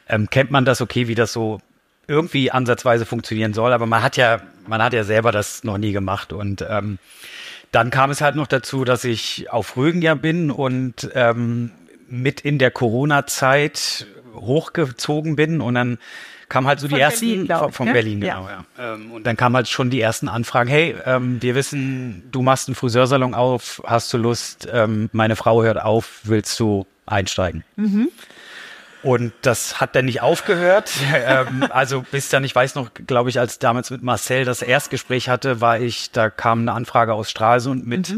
ähm, 0.09 0.31
kennt 0.31 0.53
man 0.53 0.65
das, 0.65 0.81
okay, 0.81 1.09
wie 1.09 1.17
das 1.17 1.33
so 1.33 1.61
irgendwie 2.07 2.53
ansatzweise 2.53 3.05
funktionieren 3.05 3.53
soll. 3.53 3.73
Aber 3.73 3.87
man 3.87 4.03
hat 4.03 4.17
ja, 4.17 4.41
man 4.69 4.81
hat 4.81 4.93
ja 4.93 5.03
selber 5.03 5.33
das 5.33 5.65
noch 5.65 5.79
nie 5.79 5.93
gemacht. 5.93 6.33
Und 6.33 6.65
ähm, 6.69 6.99
dann 7.73 7.91
kam 7.91 8.11
es 8.11 8.21
halt 8.21 8.37
noch 8.37 8.47
dazu, 8.47 8.85
dass 8.85 9.03
ich 9.03 9.51
auf 9.51 9.77
Rügen 9.77 10.03
ja 10.03 10.15
bin 10.15 10.53
und 10.53 11.11
ähm, 11.15 11.73
mit 12.09 12.41
in 12.41 12.59
der 12.59 12.71
Corona-Zeit 12.71 14.07
hochgezogen 14.35 15.35
bin 15.35 15.61
und 15.61 15.75
dann 15.75 15.99
kam 16.51 16.67
halt 16.67 16.81
so 16.81 16.89
Von 16.89 16.97
die 16.97 17.01
ersten 17.01 17.27
Berlin, 17.27 17.47
glaub 17.47 17.75
von, 17.75 17.87
ne? 17.87 17.93
Berlin 17.95 18.23
Ja. 18.23 18.35
genau 18.35 18.49
ja. 18.49 18.95
Ähm, 18.95 19.13
und 19.13 19.27
dann 19.27 19.39
kam 19.39 19.57
halt 19.57 19.69
schon 19.69 19.89
die 19.89 20.01
ersten 20.01 20.29
Anfragen 20.29 20.69
hey 20.69 20.95
ähm, 21.07 21.41
wir 21.41 21.55
wissen 21.55 22.25
du 22.31 22.43
machst 22.43 22.69
einen 22.69 22.75
Friseursalon 22.75 23.35
auf 23.35 23.83
hast 23.87 24.13
du 24.13 24.19
Lust 24.19 24.69
ähm, 24.71 25.09
meine 25.13 25.37
Frau 25.37 25.63
hört 25.63 25.81
auf 25.81 26.21
willst 26.25 26.61
du 26.61 26.87
einsteigen 27.07 27.65
und 29.03 29.33
das 29.43 29.81
hat 29.81 29.97
dann 29.97 30.05
nicht 30.05 30.21
aufgehört. 30.21 30.93
ähm, 31.15 31.67
also 31.71 32.05
bis 32.11 32.29
dann, 32.29 32.45
ich 32.45 32.55
weiß 32.55 32.75
noch, 32.75 32.91
glaube 33.07 33.31
ich, 33.31 33.39
als 33.39 33.59
damals 33.59 33.91
mit 33.91 34.03
Marcel 34.03 34.45
das 34.45 34.63
Erstgespräch 34.63 35.29
hatte, 35.29 35.61
war 35.61 35.81
ich, 35.81 36.11
da 36.11 36.29
kam 36.29 36.61
eine 36.61 36.73
Anfrage 36.73 37.15
aus 37.15 37.31
Stralsund 37.31 37.87
mit 37.87 38.15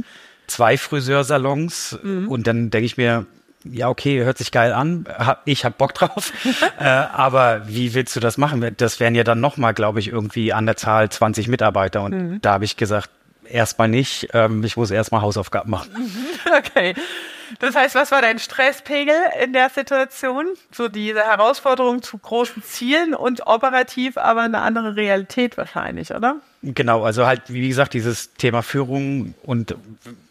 zwei 0.46 0.76
Friseursalons. 0.76 1.98
Und 2.02 2.46
dann 2.46 2.70
denke 2.70 2.86
ich 2.86 2.96
mir, 2.96 3.26
ja, 3.64 3.88
okay, 3.88 4.24
hört 4.24 4.38
sich 4.38 4.52
geil 4.52 4.72
an. 4.72 5.06
Ich 5.44 5.64
hab 5.64 5.78
Bock 5.78 5.94
drauf. 5.94 6.32
äh, 6.78 6.84
aber 6.84 7.68
wie 7.68 7.94
willst 7.94 8.16
du 8.16 8.20
das 8.20 8.38
machen? 8.38 8.74
Das 8.76 9.00
wären 9.00 9.14
ja 9.14 9.24
dann 9.24 9.40
nochmal, 9.40 9.74
glaube 9.74 10.00
ich, 10.00 10.08
irgendwie 10.08 10.52
an 10.52 10.66
der 10.66 10.76
Zahl 10.76 11.10
20 11.10 11.48
Mitarbeiter. 11.48 12.02
Und 12.02 12.40
da 12.40 12.54
habe 12.54 12.64
ich 12.64 12.76
gesagt, 12.76 13.10
erstmal 13.48 13.88
nicht. 13.88 14.28
Ähm, 14.32 14.64
ich 14.64 14.76
muss 14.76 14.90
erstmal 14.90 15.22
Hausaufgaben 15.22 15.70
machen. 15.70 15.90
Okay. 16.54 16.94
Das 17.60 17.74
heißt, 17.74 17.94
was 17.94 18.10
war 18.10 18.22
dein 18.22 18.38
Stresspegel 18.38 19.14
in 19.42 19.52
der 19.52 19.68
Situation? 19.70 20.46
So 20.70 20.88
diese 20.88 21.20
Herausforderung 21.20 22.02
zu 22.02 22.18
großen 22.18 22.62
Zielen 22.62 23.14
und 23.14 23.46
operativ 23.46 24.16
aber 24.16 24.42
eine 24.42 24.60
andere 24.60 24.96
Realität 24.96 25.56
wahrscheinlich, 25.56 26.14
oder? 26.14 26.36
Genau, 26.62 27.04
also 27.04 27.26
halt, 27.26 27.42
wie 27.48 27.68
gesagt, 27.68 27.94
dieses 27.94 28.34
Thema 28.34 28.62
Führung 28.62 29.34
und 29.42 29.74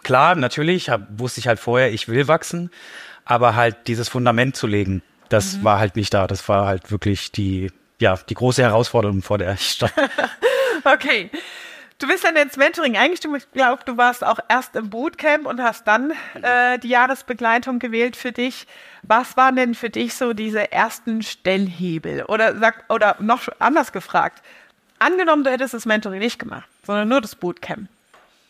klar, 0.03 0.35
natürlich 0.35 0.89
hab, 0.89 1.01
wusste 1.17 1.39
ich 1.39 1.47
halt 1.47 1.59
vorher, 1.59 1.91
ich 1.91 2.07
will 2.07 2.27
wachsen, 2.27 2.71
aber 3.31 3.55
halt 3.55 3.87
dieses 3.87 4.09
Fundament 4.09 4.57
zu 4.57 4.67
legen, 4.67 5.01
das 5.29 5.63
war 5.63 5.79
halt 5.79 5.95
nicht 5.95 6.13
da. 6.13 6.27
Das 6.27 6.49
war 6.49 6.65
halt 6.65 6.91
wirklich 6.91 7.31
die, 7.31 7.71
ja, 7.97 8.17
die 8.27 8.33
große 8.33 8.61
Herausforderung, 8.61 9.21
vor 9.21 9.37
der 9.37 9.53
ich 9.53 9.71
stand. 9.71 9.93
Okay. 10.83 11.29
Du 11.99 12.07
bist 12.07 12.23
dann 12.23 12.35
ins 12.35 12.57
Mentoring 12.57 12.97
eingestiegen. 12.97 13.35
Ich 13.35 13.49
glaube, 13.51 13.83
du 13.85 13.95
warst 13.95 14.23
auch 14.25 14.39
erst 14.49 14.75
im 14.75 14.89
Bootcamp 14.89 15.45
und 15.45 15.61
hast 15.61 15.87
dann 15.87 16.11
äh, 16.41 16.79
die 16.79 16.87
Jahresbegleitung 16.87 17.77
gewählt 17.77 18.15
für 18.15 18.31
dich. 18.31 18.65
Was 19.03 19.37
waren 19.37 19.55
denn 19.55 19.75
für 19.75 19.91
dich 19.91 20.15
so 20.15 20.33
diese 20.33 20.71
ersten 20.71 21.21
Stellhebel? 21.21 22.23
Oder 22.25 22.57
sag, 22.57 22.85
oder 22.89 23.15
noch 23.19 23.47
anders 23.59 23.91
gefragt, 23.91 24.41
angenommen, 24.97 25.43
du 25.43 25.51
hättest 25.51 25.75
das 25.75 25.85
Mentoring 25.85 26.19
nicht 26.19 26.39
gemacht, 26.39 26.67
sondern 26.83 27.07
nur 27.07 27.21
das 27.21 27.35
Bootcamp. 27.35 27.87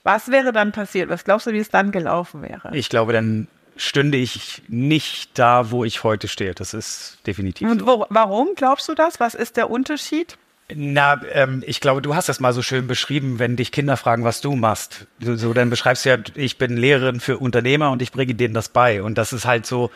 Was 0.03 0.31
wäre 0.31 0.53
dann 0.53 0.71
passiert? 0.71 1.09
Was 1.09 1.25
glaubst 1.25 1.47
du, 1.47 1.51
wie 1.51 1.59
es 1.59 1.69
dann 1.69 1.91
gelaufen 1.91 2.41
wäre? 2.41 2.73
Ich 2.73 2.87
glaube, 2.87 3.11
dann 3.11 3.47
stünde 3.75 4.17
ich 4.17 4.61
nicht 4.67 5.37
da, 5.37 5.71
wo 5.71 5.83
ich 5.83 6.03
heute 6.03 6.27
stehe. 6.27 6.53
Das 6.53 6.73
ist 6.73 7.19
definitiv 7.25 7.69
Und 7.69 7.85
wo, 7.85 8.05
warum 8.09 8.49
glaubst 8.55 8.87
du 8.89 8.95
das? 8.95 9.19
Was 9.19 9.33
ist 9.33 9.57
der 9.57 9.69
Unterschied? 9.69 10.37
Na, 10.73 11.21
ähm, 11.33 11.63
ich 11.65 11.81
glaube, 11.81 12.01
du 12.01 12.15
hast 12.15 12.29
das 12.29 12.39
mal 12.39 12.53
so 12.53 12.61
schön 12.61 12.87
beschrieben, 12.87 13.39
wenn 13.39 13.55
dich 13.55 13.71
Kinder 13.71 13.97
fragen, 13.97 14.23
was 14.23 14.41
du 14.41 14.55
machst. 14.55 15.07
So, 15.19 15.35
so 15.35 15.53
dann 15.53 15.69
beschreibst 15.69 16.05
du 16.05 16.09
ja, 16.09 16.17
ich 16.35 16.57
bin 16.57 16.77
Lehrerin 16.77 17.19
für 17.19 17.37
Unternehmer 17.39 17.91
und 17.91 18.01
ich 18.01 18.11
bringe 18.11 18.35
denen 18.35 18.53
das 18.53 18.69
bei. 18.69 19.03
Und 19.03 19.17
das 19.17 19.33
ist 19.33 19.45
halt 19.45 19.65
so, 19.65 19.91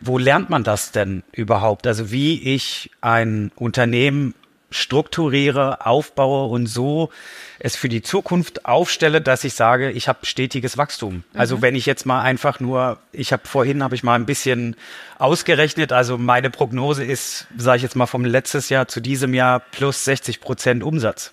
wo 0.00 0.18
lernt 0.18 0.48
man 0.48 0.64
das 0.64 0.92
denn 0.92 1.24
überhaupt? 1.32 1.86
Also 1.86 2.10
wie 2.10 2.54
ich 2.54 2.90
ein 3.00 3.50
Unternehmen 3.56 4.34
strukturiere, 4.70 5.86
aufbaue 5.86 6.50
und 6.50 6.66
so 6.66 7.10
es 7.58 7.74
für 7.74 7.88
die 7.88 8.02
Zukunft 8.02 8.66
aufstelle, 8.66 9.20
dass 9.20 9.42
ich 9.44 9.54
sage, 9.54 9.90
ich 9.90 10.08
habe 10.08 10.24
stetiges 10.24 10.78
Wachstum. 10.78 11.24
Also 11.34 11.60
wenn 11.60 11.74
ich 11.74 11.86
jetzt 11.86 12.06
mal 12.06 12.22
einfach 12.22 12.60
nur, 12.60 12.98
ich 13.12 13.32
habe 13.32 13.46
vorhin 13.48 13.82
habe 13.82 13.94
ich 13.94 14.02
mal 14.02 14.14
ein 14.14 14.26
bisschen 14.26 14.76
ausgerechnet, 15.18 15.92
also 15.92 16.18
meine 16.18 16.50
Prognose 16.50 17.04
ist, 17.04 17.46
sage 17.56 17.78
ich 17.78 17.82
jetzt 17.82 17.96
mal 17.96 18.06
vom 18.06 18.24
letztes 18.24 18.68
Jahr 18.68 18.86
zu 18.86 19.00
diesem 19.00 19.34
Jahr 19.34 19.60
plus 19.60 20.04
60 20.04 20.40
Prozent 20.40 20.82
Umsatz. 20.84 21.32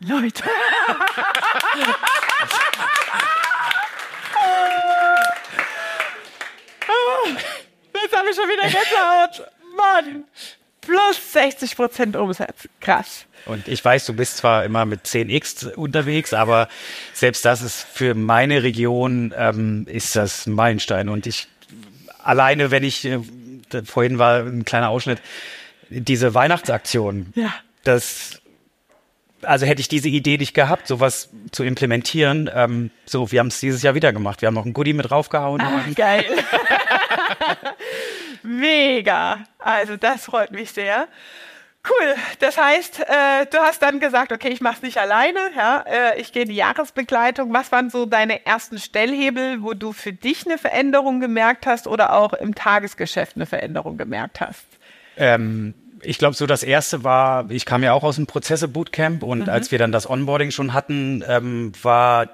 Leute. 0.00 0.44
Jetzt 8.02 8.16
habe 8.16 8.28
ich 8.28 8.36
schon 8.36 8.48
wieder 8.48 8.62
Gänsehaut. 8.62 9.50
Mann. 9.76 10.24
Plus 10.86 11.32
60 11.32 11.76
Prozent 11.76 12.16
Umsatz. 12.16 12.68
Krass. 12.80 13.26
Und 13.46 13.68
ich 13.68 13.84
weiß, 13.84 14.06
du 14.06 14.14
bist 14.14 14.38
zwar 14.38 14.64
immer 14.64 14.86
mit 14.86 15.02
10x 15.04 15.74
unterwegs, 15.74 16.32
aber 16.32 16.68
selbst 17.12 17.44
das 17.44 17.60
ist 17.62 17.86
für 17.92 18.14
meine 18.14 18.62
Region 18.62 19.34
ähm, 19.36 19.86
ist 19.88 20.16
das 20.16 20.46
ein 20.46 20.52
Meilenstein. 20.54 21.08
Und 21.08 21.26
ich 21.26 21.48
alleine, 22.22 22.70
wenn 22.70 22.84
ich 22.84 23.04
äh, 23.04 23.20
vorhin 23.84 24.18
war 24.18 24.40
ein 24.44 24.64
kleiner 24.64 24.88
Ausschnitt, 24.88 25.20
diese 25.90 26.32
Weihnachtsaktion, 26.34 27.32
Ja. 27.34 27.52
das 27.84 28.40
also 29.42 29.66
hätte 29.66 29.82
ich 29.82 29.88
diese 29.88 30.08
Idee 30.08 30.38
nicht 30.38 30.54
gehabt, 30.54 30.86
sowas 30.86 31.28
zu 31.52 31.64
implementieren. 31.64 32.48
Ähm, 32.54 32.90
so, 33.04 33.30
wir 33.30 33.40
haben 33.40 33.48
es 33.48 33.60
dieses 33.60 33.82
Jahr 33.82 33.94
wieder 33.94 34.10
gemacht. 34.14 34.40
Wir 34.40 34.46
haben 34.46 34.54
noch 34.54 34.64
ein 34.64 34.72
Goodie 34.72 34.94
mit 34.94 35.10
draufgehauen. 35.10 35.60
Und- 35.60 35.94
geil. 35.96 36.24
Mega. 38.44 39.38
Also 39.58 39.96
das 39.96 40.26
freut 40.26 40.52
mich 40.52 40.70
sehr. 40.72 41.08
Cool. 41.86 42.14
Das 42.38 42.56
heißt, 42.56 43.00
äh, 43.00 43.46
du 43.50 43.58
hast 43.58 43.82
dann 43.82 44.00
gesagt, 44.00 44.32
okay, 44.32 44.48
ich 44.48 44.62
mache 44.62 44.76
es 44.76 44.82
nicht 44.82 44.96
alleine. 44.96 45.38
Ja, 45.54 45.84
äh, 45.86 46.18
ich 46.20 46.32
gehe 46.32 46.44
in 46.44 46.48
die 46.48 46.54
Jahresbegleitung. 46.54 47.52
Was 47.52 47.72
waren 47.72 47.90
so 47.90 48.06
deine 48.06 48.46
ersten 48.46 48.78
Stellhebel, 48.78 49.62
wo 49.62 49.74
du 49.74 49.92
für 49.92 50.12
dich 50.12 50.46
eine 50.46 50.56
Veränderung 50.56 51.20
gemerkt 51.20 51.66
hast 51.66 51.86
oder 51.86 52.14
auch 52.14 52.32
im 52.32 52.54
Tagesgeschäft 52.54 53.36
eine 53.36 53.44
Veränderung 53.44 53.98
gemerkt 53.98 54.40
hast? 54.40 54.64
Ähm, 55.18 55.74
ich 56.00 56.18
glaube, 56.18 56.34
so 56.34 56.46
das 56.46 56.62
erste 56.62 57.04
war, 57.04 57.50
ich 57.50 57.66
kam 57.66 57.82
ja 57.82 57.92
auch 57.92 58.02
aus 58.02 58.16
dem 58.16 58.26
Prozesse-Bootcamp 58.26 59.22
und 59.22 59.40
Mhm. 59.40 59.48
als 59.50 59.70
wir 59.70 59.78
dann 59.78 59.92
das 59.92 60.08
Onboarding 60.08 60.52
schon 60.52 60.72
hatten, 60.72 61.22
ähm, 61.28 61.72
war, 61.82 62.28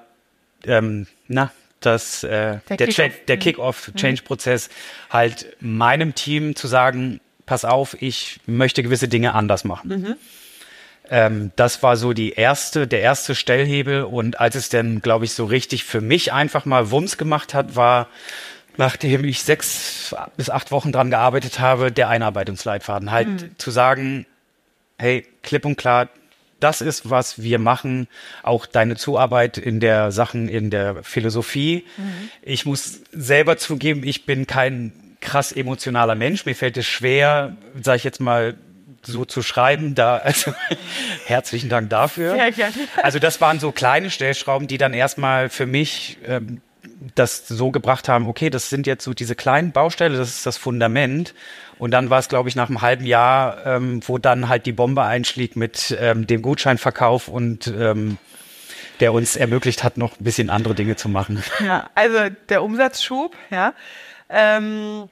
ähm, 0.65 1.07
na, 1.27 1.51
das, 1.81 2.23
äh, 2.23 2.59
Der 2.69 2.77
der. 2.77 3.07
Mhm. 3.07 3.11
der 3.27 3.37
Kick-Off-Change-Prozess 3.37 4.69
halt 5.09 5.57
meinem 5.59 6.15
Team 6.15 6.55
zu 6.55 6.67
sagen, 6.67 7.19
pass 7.45 7.65
auf, 7.65 8.01
ich 8.01 8.39
möchte 8.45 8.83
gewisse 8.83 9.07
Dinge 9.07 9.33
anders 9.33 9.63
machen. 9.63 9.89
Mhm. 9.89 10.15
Ähm, 11.09 11.51
das 11.57 11.83
war 11.83 11.97
so 11.97 12.13
die 12.13 12.31
erste, 12.31 12.87
der 12.87 13.01
erste 13.01 13.35
Stellhebel 13.35 14.03
und 14.03 14.39
als 14.39 14.55
es 14.55 14.69
dann, 14.69 15.01
glaube 15.01 15.25
ich, 15.25 15.33
so 15.33 15.45
richtig 15.45 15.83
für 15.83 15.99
mich 15.99 16.31
einfach 16.31 16.63
mal 16.65 16.91
Wumms 16.91 17.17
gemacht 17.17 17.53
hat, 17.53 17.75
war, 17.75 18.07
nachdem 18.77 19.25
ich 19.25 19.43
sechs 19.43 20.15
bis 20.37 20.49
acht 20.49 20.71
Wochen 20.71 20.93
dran 20.93 21.09
gearbeitet 21.09 21.59
habe, 21.59 21.91
der 21.91 22.07
Einarbeitungsleitfaden. 22.07 23.11
Halt 23.11 23.59
zu 23.59 23.71
sagen, 23.71 24.25
hey, 24.97 25.25
klipp 25.43 25.65
und 25.65 25.75
klar, 25.75 26.07
das 26.63 26.81
ist, 26.81 27.09
was 27.09 27.41
wir 27.41 27.59
machen. 27.59 28.07
Auch 28.43 28.65
deine 28.65 28.95
Zuarbeit 28.95 29.57
in 29.57 29.79
der 29.79 30.11
Sachen, 30.11 30.47
in 30.47 30.69
der 30.69 31.03
Philosophie. 31.03 31.85
Ich 32.41 32.65
muss 32.65 33.01
selber 33.11 33.57
zugeben, 33.57 34.03
ich 34.03 34.25
bin 34.25 34.47
kein 34.47 34.93
krass 35.19 35.51
emotionaler 35.51 36.15
Mensch. 36.15 36.45
Mir 36.45 36.55
fällt 36.55 36.77
es 36.77 36.87
schwer, 36.87 37.55
sage 37.81 37.97
ich 37.97 38.03
jetzt 38.03 38.19
mal, 38.19 38.55
so 39.03 39.25
zu 39.25 39.41
schreiben. 39.41 39.95
Da, 39.95 40.17
also 40.17 40.53
herzlichen 41.25 41.69
Dank 41.69 41.89
dafür. 41.89 42.35
Sehr 42.35 42.51
gerne. 42.51 42.73
Also 43.01 43.19
das 43.19 43.41
waren 43.41 43.59
so 43.59 43.71
kleine 43.71 44.09
Stellschrauben, 44.09 44.67
die 44.67 44.77
dann 44.77 44.93
erstmal 44.93 45.49
für 45.49 45.65
mich 45.65 46.17
ähm, 46.25 46.61
das 47.15 47.47
so 47.47 47.71
gebracht 47.71 48.09
haben, 48.09 48.27
okay, 48.27 48.49
das 48.49 48.69
sind 48.69 48.87
jetzt 48.87 49.03
so 49.03 49.13
diese 49.13 49.35
kleinen 49.35 49.71
Bausteine, 49.71 50.17
das 50.17 50.29
ist 50.29 50.45
das 50.45 50.57
Fundament. 50.57 51.33
Und 51.77 51.91
dann 51.91 52.09
war 52.09 52.19
es, 52.19 52.29
glaube 52.29 52.49
ich, 52.49 52.55
nach 52.55 52.69
einem 52.69 52.81
halben 52.81 53.05
Jahr, 53.05 53.65
ähm, 53.65 54.01
wo 54.07 54.17
dann 54.17 54.49
halt 54.49 54.65
die 54.65 54.71
Bombe 54.71 55.03
einschlägt 55.03 55.55
mit 55.55 55.95
ähm, 55.99 56.27
dem 56.27 56.41
Gutscheinverkauf 56.41 57.27
und 57.27 57.67
ähm, 57.67 58.17
der 58.99 59.13
uns 59.13 59.35
ermöglicht 59.35 59.83
hat, 59.83 59.97
noch 59.97 60.19
ein 60.19 60.23
bisschen 60.23 60.49
andere 60.49 60.75
Dinge 60.75 60.95
zu 60.95 61.09
machen. 61.09 61.43
Ja, 61.59 61.89
also 61.95 62.17
der 62.49 62.63
Umsatzschub, 62.63 63.35
ja. 63.49 63.73
Ähm, 64.29 65.09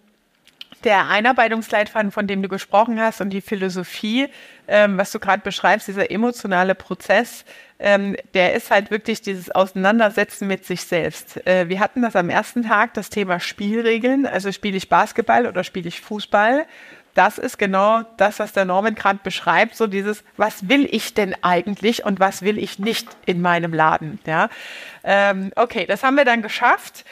der 0.84 1.10
Einarbeitungsleitfaden, 1.10 2.12
von 2.12 2.28
dem 2.28 2.42
du 2.42 2.48
gesprochen 2.48 3.00
hast 3.02 3.20
und 3.20 3.32
die 3.32 3.42
Philosophie, 3.42 4.28
ähm, 4.68 4.98
was 4.98 5.12
du 5.12 5.20
gerade 5.20 5.42
beschreibst, 5.42 5.88
dieser 5.88 6.10
emotionale 6.10 6.76
Prozess, 6.76 7.44
ähm, 7.80 8.16
der 8.34 8.54
ist 8.54 8.72
halt 8.72 8.92
wirklich 8.92 9.22
dieses 9.22 9.52
Auseinandersetzen 9.52 10.48
mit 10.48 10.66
sich 10.66 10.84
selbst. 10.84 11.46
Äh, 11.48 11.70
wir 11.70 11.80
hatten 11.80 12.02
das 12.02 12.16
am 12.16 12.30
ersten 12.30 12.64
Tag, 12.64 12.94
das 12.94 13.10
Thema 13.10 13.40
Spielregeln, 13.40 14.26
also 14.26 14.52
spiele 14.52 14.78
ich 14.78 14.90
Basketball 14.90 15.48
oder 15.48 15.64
spiele 15.64 15.88
ich 15.88 16.02
Fußball. 16.02 16.66
Das 17.14 17.38
ist 17.38 17.58
genau 17.58 18.04
das, 18.18 18.40
was 18.40 18.54
der 18.54 18.66
Norman 18.66 18.96
gerade 18.96 19.20
beschreibt, 19.24 19.76
so 19.76 19.88
dieses, 19.88 20.24
was 20.38 20.70
will 20.70 20.88
ich 20.92 21.14
denn 21.14 21.36
eigentlich 21.42 22.06
und 22.06 22.20
was 22.20 22.44
will 22.44 22.58
ich 22.58 22.80
nicht 22.80 23.08
in 23.26 23.42
meinem 23.42 23.74
Laden, 23.74 24.20
ja. 24.26 24.50
Ähm, 25.04 25.52
okay, 25.56 25.86
das 25.86 26.04
haben 26.04 26.18
wir 26.18 26.26
dann 26.26 26.42
geschafft. 26.42 27.06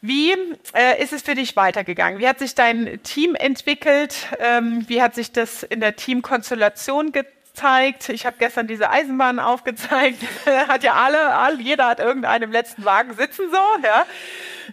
Wie 0.00 0.32
äh, 0.74 1.02
ist 1.02 1.12
es 1.12 1.22
für 1.22 1.34
dich 1.34 1.56
weitergegangen? 1.56 2.20
Wie 2.20 2.28
hat 2.28 2.38
sich 2.38 2.54
dein 2.54 3.00
Team 3.02 3.34
entwickelt? 3.34 4.28
Ähm, 4.40 4.84
wie 4.88 5.02
hat 5.02 5.14
sich 5.14 5.32
das 5.32 5.62
in 5.62 5.80
der 5.80 5.96
Teamkonstellation 5.96 7.12
ge 7.12 7.24
zeigt. 7.56 8.08
Ich 8.08 8.26
habe 8.26 8.36
gestern 8.38 8.66
diese 8.66 8.90
Eisenbahn 8.90 9.38
aufgezeigt. 9.38 10.18
hat 10.68 10.84
ja 10.84 10.94
alle, 10.94 11.34
alle, 11.34 11.60
jeder 11.60 11.88
hat 11.88 11.98
irgendeinen 11.98 12.44
im 12.44 12.52
letzten 12.52 12.84
Wagen 12.84 13.14
sitzen 13.14 13.44
so, 13.50 13.86
ja. 13.86 14.06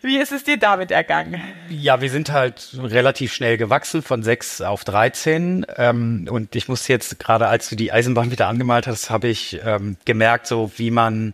Wie 0.01 0.17
ist 0.17 0.31
es 0.31 0.43
dir 0.43 0.57
damit 0.57 0.91
ergangen? 0.91 1.41
Ja, 1.69 2.01
wir 2.01 2.09
sind 2.09 2.31
halt 2.31 2.75
relativ 2.77 3.33
schnell 3.33 3.57
gewachsen 3.57 4.01
von 4.01 4.23
sechs 4.23 4.61
auf 4.61 4.83
13. 4.83 5.65
Ähm, 5.77 6.27
und 6.29 6.55
ich 6.55 6.67
musste 6.67 6.91
jetzt 6.91 7.19
gerade, 7.19 7.47
als 7.47 7.69
du 7.69 7.75
die 7.75 7.91
Eisenbahn 7.91 8.31
wieder 8.31 8.47
angemalt 8.47 8.87
hast, 8.87 9.09
habe 9.09 9.27
ich 9.27 9.59
ähm, 9.63 9.97
gemerkt, 10.05 10.47
so 10.47 10.71
wie 10.77 10.91
man 10.91 11.33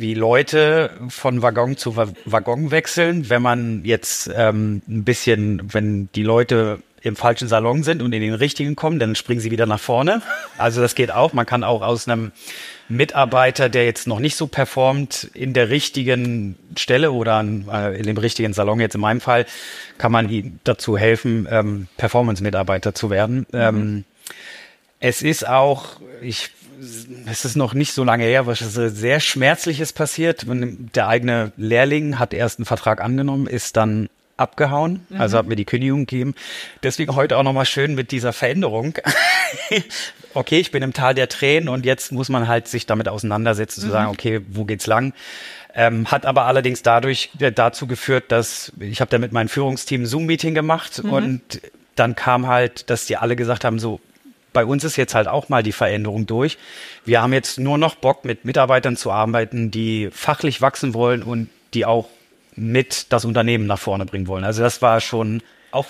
wie 0.00 0.14
Leute 0.14 0.90
von 1.08 1.42
Waggon 1.42 1.76
zu 1.76 1.94
Waggon 1.96 2.70
wechseln, 2.70 3.28
wenn 3.28 3.42
man 3.42 3.84
jetzt 3.84 4.30
ähm, 4.34 4.80
ein 4.88 5.04
bisschen, 5.04 5.74
wenn 5.74 6.08
die 6.14 6.22
Leute 6.22 6.78
im 7.02 7.16
falschen 7.16 7.48
Salon 7.48 7.82
sind 7.82 8.02
und 8.02 8.12
in 8.12 8.20
den 8.20 8.34
richtigen 8.34 8.76
kommen, 8.76 8.98
dann 8.98 9.14
springen 9.14 9.40
sie 9.40 9.50
wieder 9.50 9.66
nach 9.66 9.80
vorne. 9.80 10.22
Also 10.58 10.80
das 10.80 10.94
geht 10.94 11.10
auch. 11.10 11.32
Man 11.32 11.46
kann 11.46 11.64
auch 11.64 11.82
aus 11.82 12.06
einem 12.06 12.32
Mitarbeiter, 12.88 13.68
der 13.68 13.84
jetzt 13.84 14.06
noch 14.06 14.18
nicht 14.18 14.36
so 14.36 14.46
performt, 14.46 15.30
in 15.32 15.52
der 15.52 15.70
richtigen 15.70 16.56
Stelle 16.76 17.12
oder 17.12 17.40
äh, 17.40 17.98
in 17.98 18.04
dem 18.04 18.18
richtigen 18.18 18.52
Salon, 18.52 18.80
jetzt 18.80 18.94
in 18.94 19.00
meinem 19.00 19.20
Fall, 19.20 19.46
kann 19.96 20.12
man 20.12 20.28
ihm 20.28 20.58
dazu 20.64 20.98
helfen, 20.98 21.46
ähm, 21.50 21.86
Performance-Mitarbeiter 21.96 22.94
zu 22.94 23.10
werden. 23.10 23.46
Mhm. 23.52 23.58
Ähm, 23.58 24.04
es 24.98 25.22
ist 25.22 25.48
auch, 25.48 26.00
ich 26.20 26.50
es 27.26 27.44
ist 27.44 27.56
noch 27.56 27.74
nicht 27.74 27.92
so 27.92 28.04
lange 28.04 28.24
her, 28.24 28.46
was 28.46 28.60
sehr 28.60 29.20
Schmerzliches 29.20 29.92
passiert. 29.92 30.46
Der 30.48 31.08
eigene 31.08 31.52
Lehrling 31.56 32.18
hat 32.18 32.32
erst 32.32 32.58
einen 32.58 32.64
Vertrag 32.64 33.02
angenommen, 33.02 33.46
ist 33.46 33.76
dann 33.76 34.08
abgehauen, 34.40 35.06
mhm. 35.08 35.20
also 35.20 35.38
hat 35.38 35.46
mir 35.46 35.56
die 35.56 35.64
Kündigung 35.64 36.06
gegeben. 36.06 36.34
Deswegen 36.82 37.14
heute 37.14 37.36
auch 37.36 37.42
nochmal 37.42 37.66
schön 37.66 37.94
mit 37.94 38.10
dieser 38.10 38.32
Veränderung. 38.32 38.94
okay, 40.34 40.58
ich 40.58 40.70
bin 40.70 40.82
im 40.82 40.92
Tal 40.92 41.14
der 41.14 41.28
Tränen 41.28 41.68
und 41.68 41.84
jetzt 41.84 42.12
muss 42.12 42.28
man 42.28 42.48
halt 42.48 42.68
sich 42.68 42.86
damit 42.86 43.08
auseinandersetzen, 43.08 43.80
mhm. 43.80 43.84
zu 43.84 43.90
sagen, 43.90 44.10
okay, 44.10 44.40
wo 44.48 44.64
geht's 44.64 44.86
lang? 44.86 45.12
Ähm, 45.74 46.10
hat 46.10 46.26
aber 46.26 46.46
allerdings 46.46 46.82
dadurch 46.82 47.30
äh, 47.38 47.52
dazu 47.52 47.86
geführt, 47.86 48.32
dass 48.32 48.72
ich 48.80 49.00
habe 49.00 49.10
da 49.10 49.18
mit 49.18 49.32
meinem 49.32 49.48
Führungsteam 49.48 50.04
Zoom-Meeting 50.04 50.54
gemacht 50.54 51.04
mhm. 51.04 51.12
und 51.12 51.60
dann 51.94 52.16
kam 52.16 52.46
halt, 52.46 52.90
dass 52.90 53.06
die 53.06 53.16
alle 53.16 53.36
gesagt 53.36 53.64
haben, 53.64 53.78
so, 53.78 54.00
bei 54.52 54.64
uns 54.64 54.82
ist 54.84 54.96
jetzt 54.96 55.14
halt 55.14 55.28
auch 55.28 55.48
mal 55.48 55.62
die 55.62 55.72
Veränderung 55.72 56.26
durch. 56.26 56.58
Wir 57.04 57.22
haben 57.22 57.32
jetzt 57.32 57.58
nur 57.58 57.78
noch 57.78 57.94
Bock, 57.94 58.24
mit 58.24 58.44
Mitarbeitern 58.44 58.96
zu 58.96 59.12
arbeiten, 59.12 59.70
die 59.70 60.08
fachlich 60.10 60.60
wachsen 60.60 60.94
wollen 60.94 61.22
und 61.22 61.48
die 61.74 61.86
auch 61.86 62.08
mit 62.60 63.12
das 63.12 63.24
Unternehmen 63.24 63.66
nach 63.66 63.78
vorne 63.78 64.04
bringen 64.04 64.28
wollen. 64.28 64.44
Also 64.44 64.62
das 64.62 64.82
war 64.82 65.00
schon 65.00 65.42
auch 65.70 65.86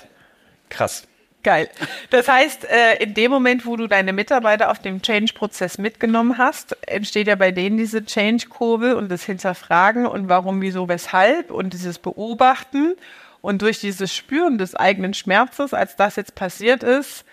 krass. 0.68 1.06
Geil. 1.42 1.70
Das 2.10 2.28
heißt, 2.28 2.66
äh, 2.66 3.02
in 3.02 3.14
dem 3.14 3.30
Moment, 3.30 3.64
wo 3.64 3.76
du 3.76 3.86
deine 3.86 4.12
Mitarbeiter 4.12 4.70
auf 4.70 4.78
dem 4.78 5.00
Change-Prozess 5.00 5.78
mitgenommen 5.78 6.36
hast, 6.36 6.76
entsteht 6.86 7.28
ja 7.28 7.34
bei 7.34 7.50
denen 7.50 7.78
diese 7.78 8.04
Change-Kurve 8.04 8.96
und 8.96 9.10
das 9.10 9.24
Hinterfragen 9.24 10.06
und 10.06 10.28
warum, 10.28 10.60
wieso, 10.60 10.88
weshalb 10.88 11.50
und 11.50 11.72
dieses 11.72 11.98
Beobachten. 11.98 12.94
Und 13.40 13.62
durch 13.62 13.80
dieses 13.80 14.14
Spüren 14.14 14.58
des 14.58 14.74
eigenen 14.74 15.14
Schmerzes, 15.14 15.72
als 15.72 15.96
das 15.96 16.16
jetzt 16.16 16.34
passiert 16.34 16.82
ist, 16.82 17.24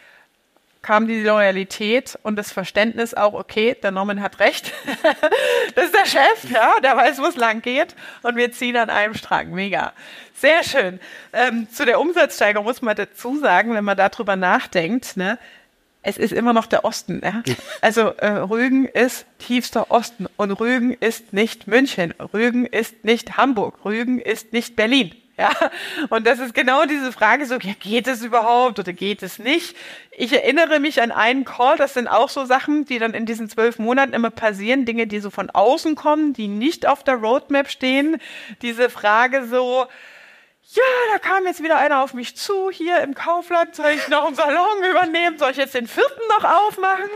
kam 0.88 1.06
die 1.06 1.22
Loyalität 1.22 2.18
und 2.24 2.38
das 2.38 2.54
Verständnis 2.54 3.14
auch, 3.14 3.34
okay, 3.34 3.76
der 3.84 3.92
Norman 3.92 4.22
hat 4.22 4.40
recht. 4.40 4.72
das 5.76 5.88
ist 5.88 5.94
der 5.94 6.06
Chef, 6.06 6.50
ja, 6.50 6.80
der 6.80 6.96
weiß, 6.96 7.20
wo 7.20 7.26
es 7.26 7.36
lang 7.36 7.62
geht 7.62 7.94
und 8.24 8.38
wir 8.38 8.54
ziehen 8.54 8.78
an 8.78 8.90
einem 8.90 9.14
Strang. 9.14 9.52
Mega. 9.52 9.92
Sehr 10.34 10.64
schön. 10.64 11.02
Ähm, 11.34 11.68
zu 11.70 11.86
der 11.86 12.00
Umsatzsteigerung 12.00 12.66
muss 12.66 12.82
man 12.82 12.96
dazu 12.96 13.38
sagen, 13.38 13.74
wenn 13.74 13.84
man 13.84 13.98
darüber 13.98 14.38
nachdenkt, 14.38 15.18
ne, 15.18 15.38
es 16.04 16.18
ist 16.18 16.32
immer 16.32 16.54
noch 16.54 16.68
der 16.68 16.86
Osten. 16.86 17.22
Ja? 17.22 17.44
Also 17.82 18.14
äh, 18.20 18.30
Rügen 18.30 18.86
ist 18.86 19.26
tiefster 19.40 19.92
Osten 19.92 20.28
und 20.38 20.52
Rügen 20.52 20.94
ist 20.94 21.34
nicht 21.34 21.68
München, 21.68 22.14
Rügen 22.34 22.66
ist 22.66 23.04
nicht 23.04 23.36
Hamburg, 23.36 23.84
Rügen 23.84 24.20
ist 24.20 24.54
nicht 24.54 24.78
Berlin. 24.78 25.14
Ja, 25.40 25.52
und 26.10 26.26
das 26.26 26.40
ist 26.40 26.56
genau 26.56 26.86
diese 26.86 27.12
Frage 27.12 27.46
so, 27.46 27.56
ja, 27.56 27.74
geht 27.80 28.08
es 28.08 28.24
überhaupt 28.24 28.80
oder 28.80 28.92
geht 28.92 29.22
es 29.22 29.38
nicht? 29.38 29.76
Ich 30.12 30.34
erinnere 30.34 30.80
mich 30.80 31.00
an 31.00 31.12
einen 31.12 31.46
Call, 31.46 31.78
das 31.78 31.94
sind 31.94 32.08
auch 32.08 32.30
so 32.30 32.46
Sachen, 32.46 32.86
die 32.86 32.98
dann 32.98 33.14
in 33.14 33.28
diesen 33.28 33.48
zwölf 33.48 33.78
Monaten 33.78 34.14
immer 34.14 34.32
passieren, 34.32 34.86
Dinge, 34.86 35.06
die 35.06 35.20
so 35.20 35.30
von 35.30 35.52
außen 35.52 35.94
kommen, 35.94 36.34
die 36.34 36.48
nicht 36.48 36.88
auf 36.88 37.04
der 37.04 37.16
Roadmap 37.16 37.70
stehen. 37.70 38.18
Diese 38.64 38.90
Frage 38.90 39.46
so, 39.46 39.86
ja, 40.74 40.84
da 41.14 41.20
kam 41.20 41.46
jetzt 41.46 41.64
wieder 41.64 41.78
einer 41.78 42.02
auf 42.02 42.16
mich 42.16 42.36
zu, 42.36 42.72
hier 42.72 43.00
im 43.02 43.14
Kaufland, 43.14 43.76
soll 43.76 43.92
ich 43.96 44.08
noch 44.10 44.26
einen 44.26 44.36
Salon 44.36 44.84
übernehmen, 44.90 45.38
soll 45.38 45.52
ich 45.52 45.58
jetzt 45.58 45.76
den 45.76 45.88
vierten 45.88 46.22
noch 46.38 46.44
aufmachen? 46.44 47.10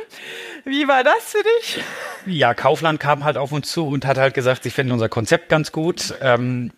Wie 0.63 0.87
war 0.87 1.03
das 1.03 1.31
für 1.31 1.43
dich? 1.43 1.83
Ja, 2.27 2.53
Kaufland 2.53 2.99
kam 2.99 3.23
halt 3.23 3.35
auf 3.37 3.51
uns 3.51 3.71
zu 3.71 3.87
und 3.87 4.05
hat 4.05 4.17
halt 4.17 4.35
gesagt, 4.35 4.63
sie 4.63 4.69
finden 4.69 4.93
unser 4.93 5.09
Konzept 5.09 5.49
ganz 5.49 5.71
gut. 5.71 6.13
Ähm, 6.21 6.71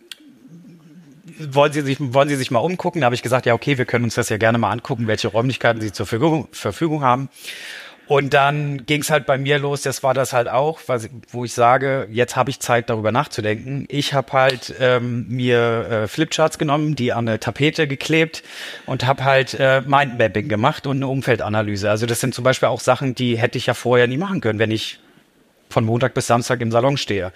wollen 1.38 1.72
Sie 1.72 1.80
sich, 1.82 1.98
wollen 2.00 2.28
Sie 2.28 2.36
sich 2.36 2.50
mal 2.50 2.60
umgucken? 2.60 3.00
Da 3.00 3.06
habe 3.06 3.14
ich 3.14 3.22
gesagt, 3.22 3.46
ja, 3.46 3.54
okay, 3.54 3.78
wir 3.78 3.84
können 3.84 4.04
uns 4.04 4.14
das 4.14 4.28
ja 4.28 4.36
gerne 4.36 4.58
mal 4.58 4.70
angucken, 4.70 5.06
welche 5.06 5.28
Räumlichkeiten 5.28 5.80
Sie 5.80 5.92
zur 5.92 6.06
Verfügung, 6.06 6.48
Verfügung 6.52 7.02
haben. 7.02 7.28
Und 8.06 8.34
dann 8.34 8.84
ging 8.84 9.00
es 9.00 9.08
halt 9.08 9.24
bei 9.24 9.38
mir 9.38 9.58
los, 9.58 9.80
das 9.80 10.02
war 10.02 10.12
das 10.12 10.34
halt 10.34 10.48
auch, 10.48 10.78
was, 10.86 11.08
wo 11.30 11.44
ich 11.44 11.54
sage, 11.54 12.06
jetzt 12.10 12.36
habe 12.36 12.50
ich 12.50 12.60
Zeit, 12.60 12.90
darüber 12.90 13.12
nachzudenken. 13.12 13.86
Ich 13.88 14.12
habe 14.12 14.30
halt 14.32 14.74
ähm, 14.78 15.26
mir 15.28 15.86
äh, 15.88 16.08
Flipcharts 16.08 16.58
genommen, 16.58 16.96
die 16.96 17.14
an 17.14 17.26
eine 17.26 17.40
Tapete 17.40 17.88
geklebt 17.88 18.42
und 18.84 19.06
habe 19.06 19.24
halt 19.24 19.54
äh, 19.54 19.80
Mindmapping 19.86 20.48
gemacht 20.48 20.86
und 20.86 20.98
eine 20.98 21.08
Umfeldanalyse. 21.08 21.88
Also 21.88 22.04
das 22.04 22.20
sind 22.20 22.34
zum 22.34 22.44
Beispiel 22.44 22.68
auch 22.68 22.80
Sachen, 22.80 23.14
die 23.14 23.38
hätte 23.38 23.56
ich 23.56 23.66
ja 23.66 23.74
vorher 23.74 24.06
nie 24.06 24.18
machen 24.18 24.42
können, 24.42 24.58
wenn 24.58 24.70
ich 24.70 25.00
von 25.70 25.86
Montag 25.86 26.12
bis 26.12 26.26
Samstag 26.26 26.60
im 26.60 26.70
Salon 26.70 26.98
stehe. 26.98 27.32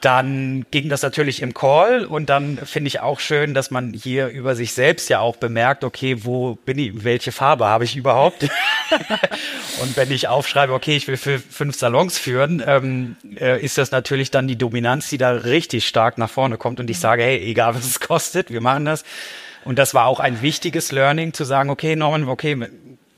Dann 0.00 0.64
ging 0.70 0.88
das 0.88 1.02
natürlich 1.02 1.42
im 1.42 1.54
Call 1.54 2.04
und 2.04 2.28
dann 2.28 2.56
finde 2.58 2.88
ich 2.88 3.00
auch 3.00 3.18
schön, 3.18 3.52
dass 3.52 3.70
man 3.70 3.92
hier 3.92 4.28
über 4.28 4.54
sich 4.54 4.72
selbst 4.72 5.08
ja 5.08 5.18
auch 5.18 5.36
bemerkt, 5.36 5.82
okay, 5.82 6.24
wo 6.24 6.54
bin 6.54 6.78
ich, 6.78 7.04
welche 7.04 7.32
Farbe 7.32 7.66
habe 7.66 7.84
ich 7.84 7.96
überhaupt? 7.96 8.42
und 9.82 9.96
wenn 9.96 10.12
ich 10.12 10.28
aufschreibe, 10.28 10.72
okay, 10.72 10.96
ich 10.96 11.08
will 11.08 11.16
für 11.16 11.40
fünf 11.40 11.76
Salons 11.76 12.16
führen, 12.16 12.62
ähm, 12.64 13.16
äh, 13.40 13.60
ist 13.60 13.76
das 13.76 13.90
natürlich 13.90 14.30
dann 14.30 14.46
die 14.46 14.56
Dominanz, 14.56 15.08
die 15.08 15.18
da 15.18 15.30
richtig 15.32 15.88
stark 15.88 16.16
nach 16.16 16.30
vorne 16.30 16.58
kommt 16.58 16.78
und 16.78 16.88
ich 16.90 17.00
sage, 17.00 17.24
hey, 17.24 17.38
egal 17.38 17.74
was 17.74 17.84
es 17.84 18.00
kostet, 18.08 18.52
wir 18.52 18.60
machen 18.60 18.84
das. 18.84 19.04
Und 19.64 19.78
das 19.78 19.94
war 19.94 20.06
auch 20.06 20.20
ein 20.20 20.42
wichtiges 20.42 20.92
Learning, 20.92 21.32
zu 21.32 21.44
sagen, 21.44 21.70
okay, 21.70 21.96
Norman, 21.96 22.28
okay, 22.28 22.68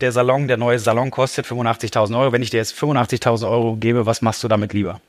der 0.00 0.12
Salon, 0.12 0.48
der 0.48 0.56
neue 0.56 0.78
Salon 0.78 1.10
kostet 1.10 1.46
85.000 1.46 2.18
Euro. 2.18 2.32
Wenn 2.32 2.42
ich 2.42 2.50
dir 2.50 2.56
jetzt 2.56 2.74
85.000 2.74 3.48
Euro 3.50 3.76
gebe, 3.76 4.06
was 4.06 4.22
machst 4.22 4.42
du 4.42 4.48
damit 4.48 4.72
lieber? 4.72 5.00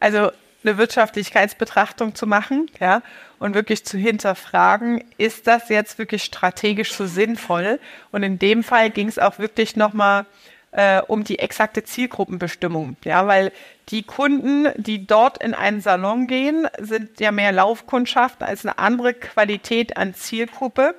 Also 0.00 0.30
eine 0.64 0.78
Wirtschaftlichkeitsbetrachtung 0.78 2.14
zu 2.14 2.26
machen, 2.26 2.70
ja, 2.80 3.02
und 3.38 3.54
wirklich 3.54 3.84
zu 3.84 3.96
hinterfragen, 3.96 5.04
ist 5.16 5.46
das 5.46 5.68
jetzt 5.68 5.98
wirklich 5.98 6.24
strategisch 6.24 6.92
so 6.92 7.06
sinnvoll? 7.06 7.78
Und 8.10 8.22
in 8.22 8.38
dem 8.38 8.64
Fall 8.64 8.90
ging 8.90 9.08
es 9.08 9.18
auch 9.18 9.38
wirklich 9.38 9.76
nochmal 9.76 10.26
äh, 10.72 11.00
um 11.06 11.24
die 11.24 11.38
exakte 11.38 11.84
Zielgruppenbestimmung, 11.84 12.96
ja, 13.04 13.26
weil 13.26 13.52
die 13.88 14.02
Kunden, 14.02 14.68
die 14.76 15.06
dort 15.06 15.42
in 15.42 15.54
einen 15.54 15.80
Salon 15.80 16.26
gehen, 16.26 16.68
sind 16.78 17.20
ja 17.20 17.32
mehr 17.32 17.52
Laufkundschaft 17.52 18.42
als 18.42 18.66
eine 18.66 18.78
andere 18.78 19.14
Qualität 19.14 19.96
an 19.96 20.12
Zielgruppe, 20.12 20.94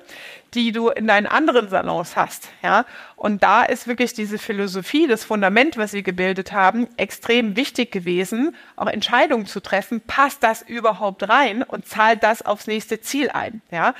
die 0.54 0.72
du 0.72 0.88
in 0.88 1.06
deinen 1.06 1.26
anderen 1.26 1.68
Salons 1.68 2.16
hast. 2.16 2.48
Ja? 2.62 2.84
Und 3.16 3.42
da 3.42 3.62
ist 3.62 3.86
wirklich 3.86 4.14
diese 4.14 4.38
Philosophie, 4.38 5.06
das 5.06 5.24
Fundament, 5.24 5.76
was 5.76 5.92
wir 5.92 6.02
gebildet 6.02 6.52
haben, 6.52 6.88
extrem 6.96 7.56
wichtig 7.56 7.92
gewesen, 7.92 8.54
auch 8.76 8.86
Entscheidungen 8.86 9.46
zu 9.46 9.60
treffen, 9.60 10.00
passt 10.00 10.42
das 10.42 10.62
überhaupt 10.62 11.28
rein 11.28 11.62
und 11.62 11.86
zahlt 11.86 12.22
das 12.22 12.42
aufs 12.42 12.66
nächste 12.66 13.00
Ziel 13.00 13.30
ein. 13.30 13.62
Ja? 13.70 13.94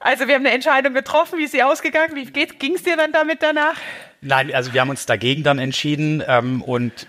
Also 0.00 0.28
wir 0.28 0.34
haben 0.34 0.46
eine 0.46 0.54
Entscheidung 0.54 0.94
getroffen, 0.94 1.38
wie 1.38 1.44
ist 1.44 1.52
sie 1.52 1.62
ausgegangen? 1.62 2.14
Wie 2.14 2.26
ging 2.26 2.74
es 2.74 2.82
dir 2.82 2.96
dann 2.96 3.12
damit 3.12 3.42
danach? 3.42 3.76
Nein, 4.20 4.54
also 4.54 4.72
wir 4.72 4.80
haben 4.80 4.90
uns 4.90 5.06
dagegen 5.06 5.42
dann 5.42 5.58
entschieden 5.58 6.22
ähm, 6.26 6.62
und 6.62 7.06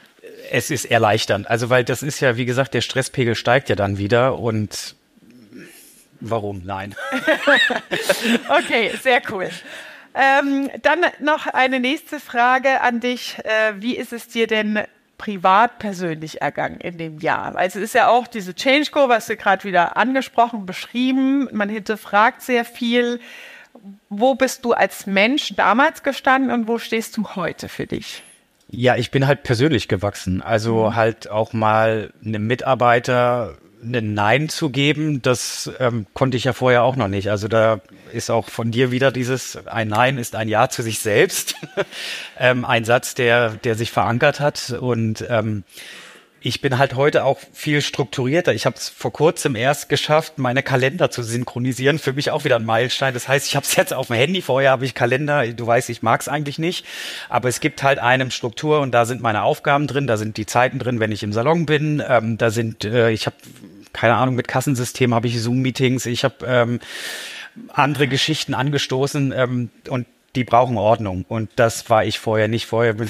es 0.52 0.72
ist 0.72 0.86
erleichternd. 0.86 1.50
Also 1.50 1.70
weil 1.70 1.84
das 1.84 2.04
ist 2.04 2.20
ja, 2.20 2.38
wie 2.38 2.46
gesagt, 2.46 2.74
der 2.74 2.82
Stresspegel 2.82 3.36
steigt 3.36 3.70
ja 3.70 3.76
dann 3.76 3.98
wieder 3.98 4.40
und 4.40 4.96
warum? 6.20 6.62
Nein. 6.66 6.96
okay, 8.50 8.92
sehr 9.02 9.22
cool. 9.32 9.50
Ähm, 10.14 10.70
dann 10.82 11.02
noch 11.20 11.48
eine 11.48 11.80
nächste 11.80 12.20
Frage 12.20 12.82
an 12.82 13.00
dich. 13.00 13.38
Äh, 13.44 13.74
wie 13.82 13.96
ist 13.96 14.12
es 14.12 14.28
dir 14.28 14.48
denn 14.48 14.80
privat 15.18 15.80
persönlich 15.80 16.42
ergangen 16.42 16.80
in 16.80 16.98
dem 16.98 17.20
Jahr? 17.20 17.56
Also 17.56 17.80
es 17.80 17.86
ist 17.86 17.96
ja 17.96 18.08
auch 18.08 18.28
diese 18.28 18.56
Change 18.56 18.92
Go, 18.92 19.08
was 19.08 19.28
du 19.28 19.36
gerade 19.36 19.64
wieder 19.64 19.98
angesprochen, 19.98 20.66
beschrieben. 20.66 21.48
Man 21.52 21.70
hinterfragt 21.70 22.42
sehr 22.42 22.66
viel. 22.66 23.20
Wo 24.10 24.36
bist 24.36 24.66
du 24.66 24.74
als 24.74 25.06
Mensch 25.06 25.54
damals 25.56 26.04
gestanden 26.04 26.52
und 26.52 26.68
wo 26.68 26.80
stehst 26.80 27.16
du 27.18 27.36
heute 27.36 27.70
für 27.70 27.86
dich? 27.86 28.24
Ja, 28.72 28.96
ich 28.96 29.12
bin 29.12 29.26
halt 29.26 29.44
persönlich 29.44 29.88
gewachsen. 29.88 30.42
Also 30.42 30.90
mhm. 30.90 30.96
halt 30.96 31.30
auch 31.30 31.54
mal 31.54 32.12
einem 32.24 32.46
Mitarbeiter 32.46 33.58
ein 33.82 34.14
Nein 34.14 34.50
zu 34.50 34.70
geben, 34.70 35.22
das 35.22 35.72
ähm, 35.80 36.06
konnte 36.14 36.38
ich 36.38 36.44
ja 36.44 36.54
vorher 36.54 36.84
auch 36.84 36.96
noch 36.96 37.08
nicht. 37.08 37.30
Also 37.30 37.48
da 37.48 37.82
ist 38.12 38.30
auch 38.30 38.50
von 38.50 38.72
dir 38.72 38.92
wieder 38.92 39.12
dieses 39.12 39.58
ein 39.68 39.88
Nein 39.88 40.18
ist 40.18 40.36
ein 40.36 40.50
Ja 40.50 40.70
zu 40.70 40.82
sich 40.82 41.00
selbst. 41.00 41.56
ähm, 42.40 42.66
ein 42.66 42.86
Satz, 42.86 43.16
der, 43.16 43.52
der 43.52 43.76
sich 43.76 43.92
verankert 43.92 44.40
hat. 44.40 44.72
Und 44.80 45.26
ähm, 45.30 45.64
ich 46.42 46.62
bin 46.62 46.78
halt 46.78 46.96
heute 46.96 47.26
auch 47.26 47.40
viel 47.54 47.82
strukturierter. 47.82 48.54
Ich 48.54 48.66
habe 48.66 48.78
es 48.78 48.88
vor 48.90 49.12
kurzem 49.12 49.56
erst 49.56 49.90
geschafft, 49.90 50.38
meine 50.38 50.64
Kalender 50.64 51.12
zu 51.12 51.22
synchronisieren. 51.22 52.00
Für 52.00 52.14
mich 52.14 52.32
auch 52.32 52.46
wieder 52.46 52.56
ein 52.56 52.66
Meilenstein. 52.66 53.14
Das 53.14 53.28
heißt, 53.28 53.48
ich 53.48 53.56
habe 53.56 53.66
es 53.66 53.76
jetzt 53.76 53.94
auf 53.94 54.08
dem 54.08 54.16
Handy. 54.16 54.42
Vorher 54.42 54.72
habe 54.72 54.86
ich 54.86 54.96
Kalender. 54.96 55.46
Du 55.48 55.68
weißt, 55.68 55.90
ich 55.90 56.02
mag 56.02 56.22
es 56.22 56.28
eigentlich 56.28 56.58
nicht. 56.58 56.86
Aber 57.28 57.50
es 57.50 57.60
gibt 57.60 57.84
halt 57.84 58.00
eine 58.00 58.32
Struktur 58.32 58.80
und 58.80 58.92
da 58.92 59.06
sind 59.06 59.22
meine 59.22 59.44
Aufgaben 59.44 59.88
drin. 59.88 60.08
Da 60.08 60.18
sind 60.18 60.38
die 60.38 60.46
Zeiten 60.46 60.80
drin, 60.80 61.00
wenn 61.00 61.12
ich 61.12 61.24
im 61.24 61.34
Salon 61.34 61.66
bin. 61.66 62.02
Ähm, 62.08 62.38
da 62.38 62.52
sind, 62.52 62.86
äh, 62.86 63.12
ich 63.12 63.26
habe 63.26 63.36
keine 63.92 64.16
Ahnung, 64.16 64.36
mit 64.36 64.48
Kassensystem 64.48 65.14
habe 65.14 65.28
ich 65.28 65.42
Zoom-Meetings. 65.42 66.06
Ich 66.06 66.24
habe 66.24 66.46
ähm, 66.46 66.80
andere 67.70 68.08
Geschichten 68.08 68.54
angestoßen 68.54 69.34
ähm, 69.36 69.70
und 69.90 70.06
die 70.36 70.44
brauchen 70.44 70.78
Ordnung. 70.78 71.26
Und 71.28 71.50
das 71.56 71.90
war 71.90 72.06
ich 72.06 72.20
vorher 72.20 72.48
nicht. 72.48 72.66
Vorher 72.66 72.94
bin 72.94 73.10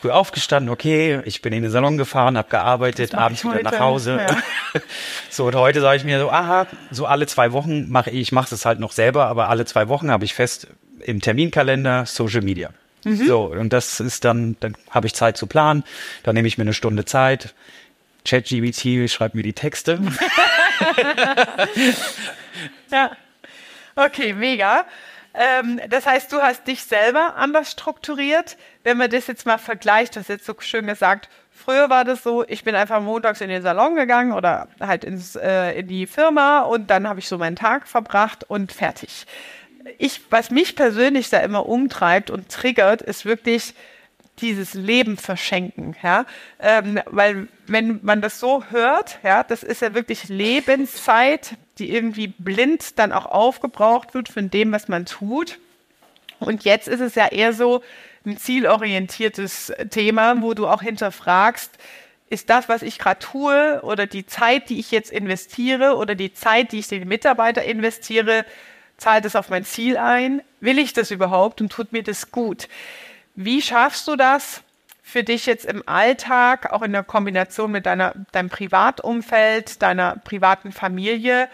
früh 0.00 0.10
aufgestanden, 0.10 0.70
okay, 0.70 1.20
ich 1.24 1.42
bin 1.42 1.52
in 1.52 1.62
den 1.62 1.72
Salon 1.72 1.98
gefahren, 1.98 2.38
habe 2.38 2.48
gearbeitet, 2.48 3.14
abends 3.14 3.44
wieder 3.44 3.62
nach 3.62 3.78
Hause. 3.78 4.26
Ja. 4.28 4.80
so, 5.30 5.46
und 5.46 5.54
heute 5.54 5.80
sage 5.80 5.96
ich 5.96 6.04
mir 6.04 6.20
so, 6.20 6.30
aha, 6.30 6.66
so 6.90 7.06
alle 7.06 7.26
zwei 7.26 7.52
Wochen 7.52 7.90
mache 7.90 8.10
ich, 8.10 8.20
ich 8.20 8.32
mache 8.32 8.54
es 8.54 8.64
halt 8.64 8.80
noch 8.80 8.92
selber, 8.92 9.26
aber 9.26 9.48
alle 9.48 9.64
zwei 9.64 9.88
Wochen 9.88 10.10
habe 10.10 10.24
ich 10.24 10.34
fest 10.34 10.68
im 11.00 11.20
Terminkalender 11.20 12.06
Social 12.06 12.42
Media. 12.42 12.70
Mhm. 13.04 13.26
So, 13.26 13.44
und 13.46 13.72
das 13.72 14.00
ist 14.00 14.24
dann, 14.24 14.56
dann 14.60 14.76
habe 14.90 15.06
ich 15.06 15.14
Zeit 15.14 15.36
zu 15.36 15.46
planen, 15.46 15.84
dann 16.22 16.34
nehme 16.34 16.48
ich 16.48 16.58
mir 16.58 16.62
eine 16.62 16.74
Stunde 16.74 17.04
Zeit. 17.04 17.54
ChatGBT 18.24 19.10
schreibt 19.10 19.34
mir 19.34 19.42
die 19.42 19.52
Texte. 19.52 20.00
ja. 22.90 23.12
Okay, 23.96 24.32
mega. 24.32 24.84
Ähm, 25.34 25.80
das 25.88 26.06
heißt, 26.06 26.32
du 26.32 26.38
hast 26.42 26.66
dich 26.66 26.82
selber 26.82 27.36
anders 27.36 27.70
strukturiert. 27.70 28.56
Wenn 28.82 28.96
man 28.96 29.10
das 29.10 29.26
jetzt 29.26 29.46
mal 29.46 29.58
vergleicht, 29.58 30.16
das 30.16 30.28
jetzt 30.28 30.46
so 30.46 30.54
schön 30.58 30.86
gesagt, 30.86 31.28
früher 31.50 31.90
war 31.90 32.04
das 32.04 32.22
so, 32.22 32.44
ich 32.48 32.64
bin 32.64 32.74
einfach 32.74 33.00
montags 33.00 33.40
in 33.40 33.48
den 33.48 33.62
Salon 33.62 33.94
gegangen 33.94 34.32
oder 34.32 34.68
halt 34.80 35.04
ins, 35.04 35.36
äh, 35.36 35.72
in 35.78 35.88
die 35.88 36.06
Firma 36.06 36.60
und 36.60 36.88
dann 36.88 37.08
habe 37.08 37.20
ich 37.20 37.28
so 37.28 37.38
meinen 37.38 37.56
Tag 37.56 37.86
verbracht 37.86 38.44
und 38.48 38.72
fertig. 38.72 39.26
Ich, 39.98 40.20
was 40.30 40.50
mich 40.50 40.76
persönlich 40.76 41.30
da 41.30 41.38
immer 41.40 41.66
umtreibt 41.66 42.30
und 42.30 42.48
triggert, 42.48 43.02
ist 43.02 43.24
wirklich 43.24 43.74
dieses 44.40 44.74
Leben 44.74 45.16
verschenken, 45.16 45.96
ja, 46.02 46.24
ähm, 46.60 47.00
weil 47.06 47.48
wenn 47.66 48.00
man 48.02 48.20
das 48.20 48.40
so 48.40 48.64
hört, 48.70 49.18
ja, 49.22 49.42
das 49.42 49.62
ist 49.62 49.82
ja 49.82 49.94
wirklich 49.94 50.28
Lebenszeit, 50.28 51.56
die 51.78 51.92
irgendwie 51.92 52.28
blind 52.28 52.98
dann 52.98 53.12
auch 53.12 53.26
aufgebraucht 53.26 54.14
wird 54.14 54.28
von 54.28 54.50
dem, 54.50 54.72
was 54.72 54.88
man 54.88 55.06
tut. 55.06 55.58
Und 56.40 56.64
jetzt 56.64 56.88
ist 56.88 57.00
es 57.00 57.14
ja 57.14 57.26
eher 57.26 57.52
so 57.52 57.82
ein 58.24 58.36
zielorientiertes 58.36 59.72
Thema, 59.90 60.40
wo 60.42 60.54
du 60.54 60.66
auch 60.66 60.82
hinterfragst, 60.82 61.78
ist 62.30 62.50
das, 62.50 62.68
was 62.68 62.82
ich 62.82 62.98
gerade 62.98 63.20
tue 63.20 63.80
oder 63.82 64.06
die 64.06 64.26
Zeit, 64.26 64.68
die 64.68 64.78
ich 64.78 64.90
jetzt 64.90 65.10
investiere 65.10 65.96
oder 65.96 66.14
die 66.14 66.32
Zeit, 66.32 66.72
die 66.72 66.80
ich 66.80 66.88
den 66.88 67.08
Mitarbeiter 67.08 67.64
investiere, 67.64 68.44
zahlt 68.98 69.24
es 69.24 69.36
auf 69.36 69.48
mein 69.48 69.64
Ziel 69.64 69.96
ein? 69.96 70.42
Will 70.60 70.78
ich 70.78 70.92
das 70.92 71.10
überhaupt 71.10 71.60
und 71.60 71.72
tut 71.72 71.92
mir 71.92 72.02
das 72.02 72.30
gut? 72.30 72.68
Wie 73.40 73.62
schaffst 73.62 74.08
du 74.08 74.16
das 74.16 74.64
für 75.00 75.22
dich 75.22 75.46
jetzt 75.46 75.64
im 75.64 75.84
Alltag, 75.86 76.72
auch 76.72 76.82
in 76.82 76.90
der 76.90 77.04
Kombination 77.04 77.70
mit 77.70 77.86
deiner, 77.86 78.12
deinem 78.32 78.50
Privatumfeld, 78.50 79.80
deiner 79.80 80.16
privaten 80.16 80.72
Familie, 80.72 81.48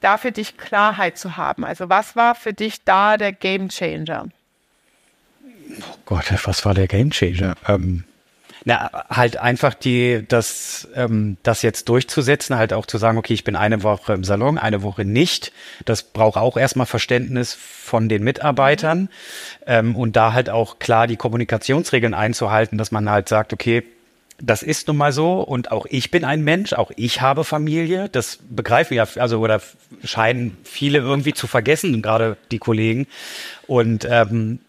da 0.00 0.18
für 0.18 0.32
dich 0.32 0.56
Klarheit 0.56 1.16
zu 1.16 1.36
haben? 1.36 1.64
Also 1.64 1.88
was 1.88 2.16
war 2.16 2.34
für 2.34 2.52
dich 2.52 2.82
da 2.82 3.16
der 3.16 3.30
Game 3.30 3.68
Changer? 3.68 4.26
Oh 5.80 5.98
Gott, 6.06 6.24
was 6.42 6.64
war 6.64 6.74
der 6.74 6.88
Game 6.88 7.12
Changer? 7.12 7.54
Ähm, 7.68 8.02
na, 8.68 8.90
halt 9.08 9.38
einfach 9.38 9.72
die, 9.72 10.26
das, 10.28 10.88
ähm, 10.94 11.38
das 11.42 11.62
jetzt 11.62 11.88
durchzusetzen, 11.88 12.58
halt 12.58 12.74
auch 12.74 12.84
zu 12.84 12.98
sagen, 12.98 13.16
okay, 13.16 13.32
ich 13.32 13.42
bin 13.42 13.56
eine 13.56 13.82
Woche 13.82 14.12
im 14.12 14.24
Salon, 14.24 14.58
eine 14.58 14.82
Woche 14.82 15.06
nicht. 15.06 15.52
Das 15.86 16.02
braucht 16.02 16.36
auch 16.36 16.58
erstmal 16.58 16.84
Verständnis 16.84 17.54
von 17.54 18.10
den 18.10 18.22
Mitarbeitern 18.22 19.08
ähm, 19.66 19.96
und 19.96 20.16
da 20.16 20.34
halt 20.34 20.50
auch 20.50 20.80
klar 20.80 21.06
die 21.06 21.16
Kommunikationsregeln 21.16 22.12
einzuhalten, 22.12 22.76
dass 22.76 22.90
man 22.90 23.08
halt 23.08 23.30
sagt, 23.30 23.54
okay, 23.54 23.84
das 24.38 24.62
ist 24.62 24.86
nun 24.86 24.98
mal 24.98 25.12
so 25.12 25.40
und 25.40 25.72
auch 25.72 25.86
ich 25.88 26.10
bin 26.10 26.26
ein 26.26 26.44
Mensch, 26.44 26.74
auch 26.74 26.92
ich 26.94 27.22
habe 27.22 27.44
Familie. 27.44 28.10
Das 28.10 28.38
begreifen 28.50 28.98
ja, 28.98 29.08
also 29.16 29.38
oder 29.38 29.62
scheinen 30.04 30.58
viele 30.64 30.98
irgendwie 30.98 31.32
zu 31.32 31.46
vergessen, 31.46 32.02
gerade 32.02 32.36
die 32.50 32.58
Kollegen. 32.58 33.06
Und 33.66 34.06
ähm, 34.10 34.60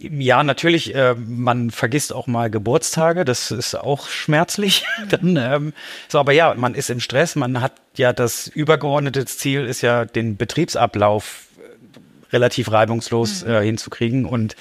ja, 0.00 0.42
natürlich, 0.44 0.94
äh, 0.94 1.14
man 1.14 1.70
vergisst 1.70 2.12
auch 2.12 2.26
mal 2.26 2.50
Geburtstage, 2.50 3.24
das 3.24 3.50
ist 3.50 3.74
auch 3.74 4.08
schmerzlich. 4.08 4.84
Dann, 5.08 5.36
ähm, 5.36 5.72
so, 6.08 6.18
aber 6.18 6.32
ja, 6.32 6.54
man 6.54 6.74
ist 6.74 6.90
im 6.90 7.00
Stress, 7.00 7.34
man 7.36 7.60
hat 7.60 7.72
ja 7.96 8.12
das 8.12 8.46
übergeordnete 8.46 9.24
Ziel, 9.26 9.64
ist 9.64 9.82
ja 9.82 10.04
den 10.04 10.36
Betriebsablauf 10.36 11.46
äh, 11.58 11.98
relativ 12.32 12.70
reibungslos 12.70 13.44
mhm. 13.44 13.50
äh, 13.50 13.64
hinzukriegen. 13.64 14.24
Und 14.24 14.54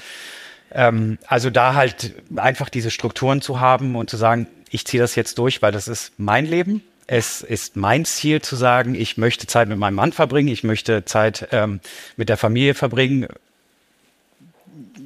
ähm, 0.72 1.20
also 1.28 1.50
da 1.50 1.76
halt 1.76 2.14
einfach 2.36 2.70
diese 2.70 2.92
Strukturen 2.92 3.42
zu 3.42 3.60
haben 3.60 3.96
und 3.96 4.10
zu 4.10 4.18
sagen, 4.18 4.48
ich 4.70 4.86
ziehe 4.86 5.02
das 5.02 5.16
jetzt 5.16 5.38
durch, 5.38 5.62
weil 5.62 5.72
das 5.72 5.88
ist 5.88 6.14
mein 6.18 6.46
Leben. 6.46 6.84
Es 7.06 7.42
ist 7.42 7.78
mein 7.78 8.04
Ziel 8.04 8.42
zu 8.42 8.58
sagen, 8.58 8.94
ich 8.94 9.18
möchte 9.18 9.48
Zeit 9.48 9.70
mit 9.70 9.78
meinem 9.78 9.96
Mann 9.96 10.12
verbringen, 10.12 10.50
ich 10.50 10.66
möchte 10.66 11.06
Zeit 11.06 11.48
ähm, 11.52 11.80
mit 12.18 12.28
der 12.28 12.36
Familie 12.36 12.74
verbringen 12.74 13.28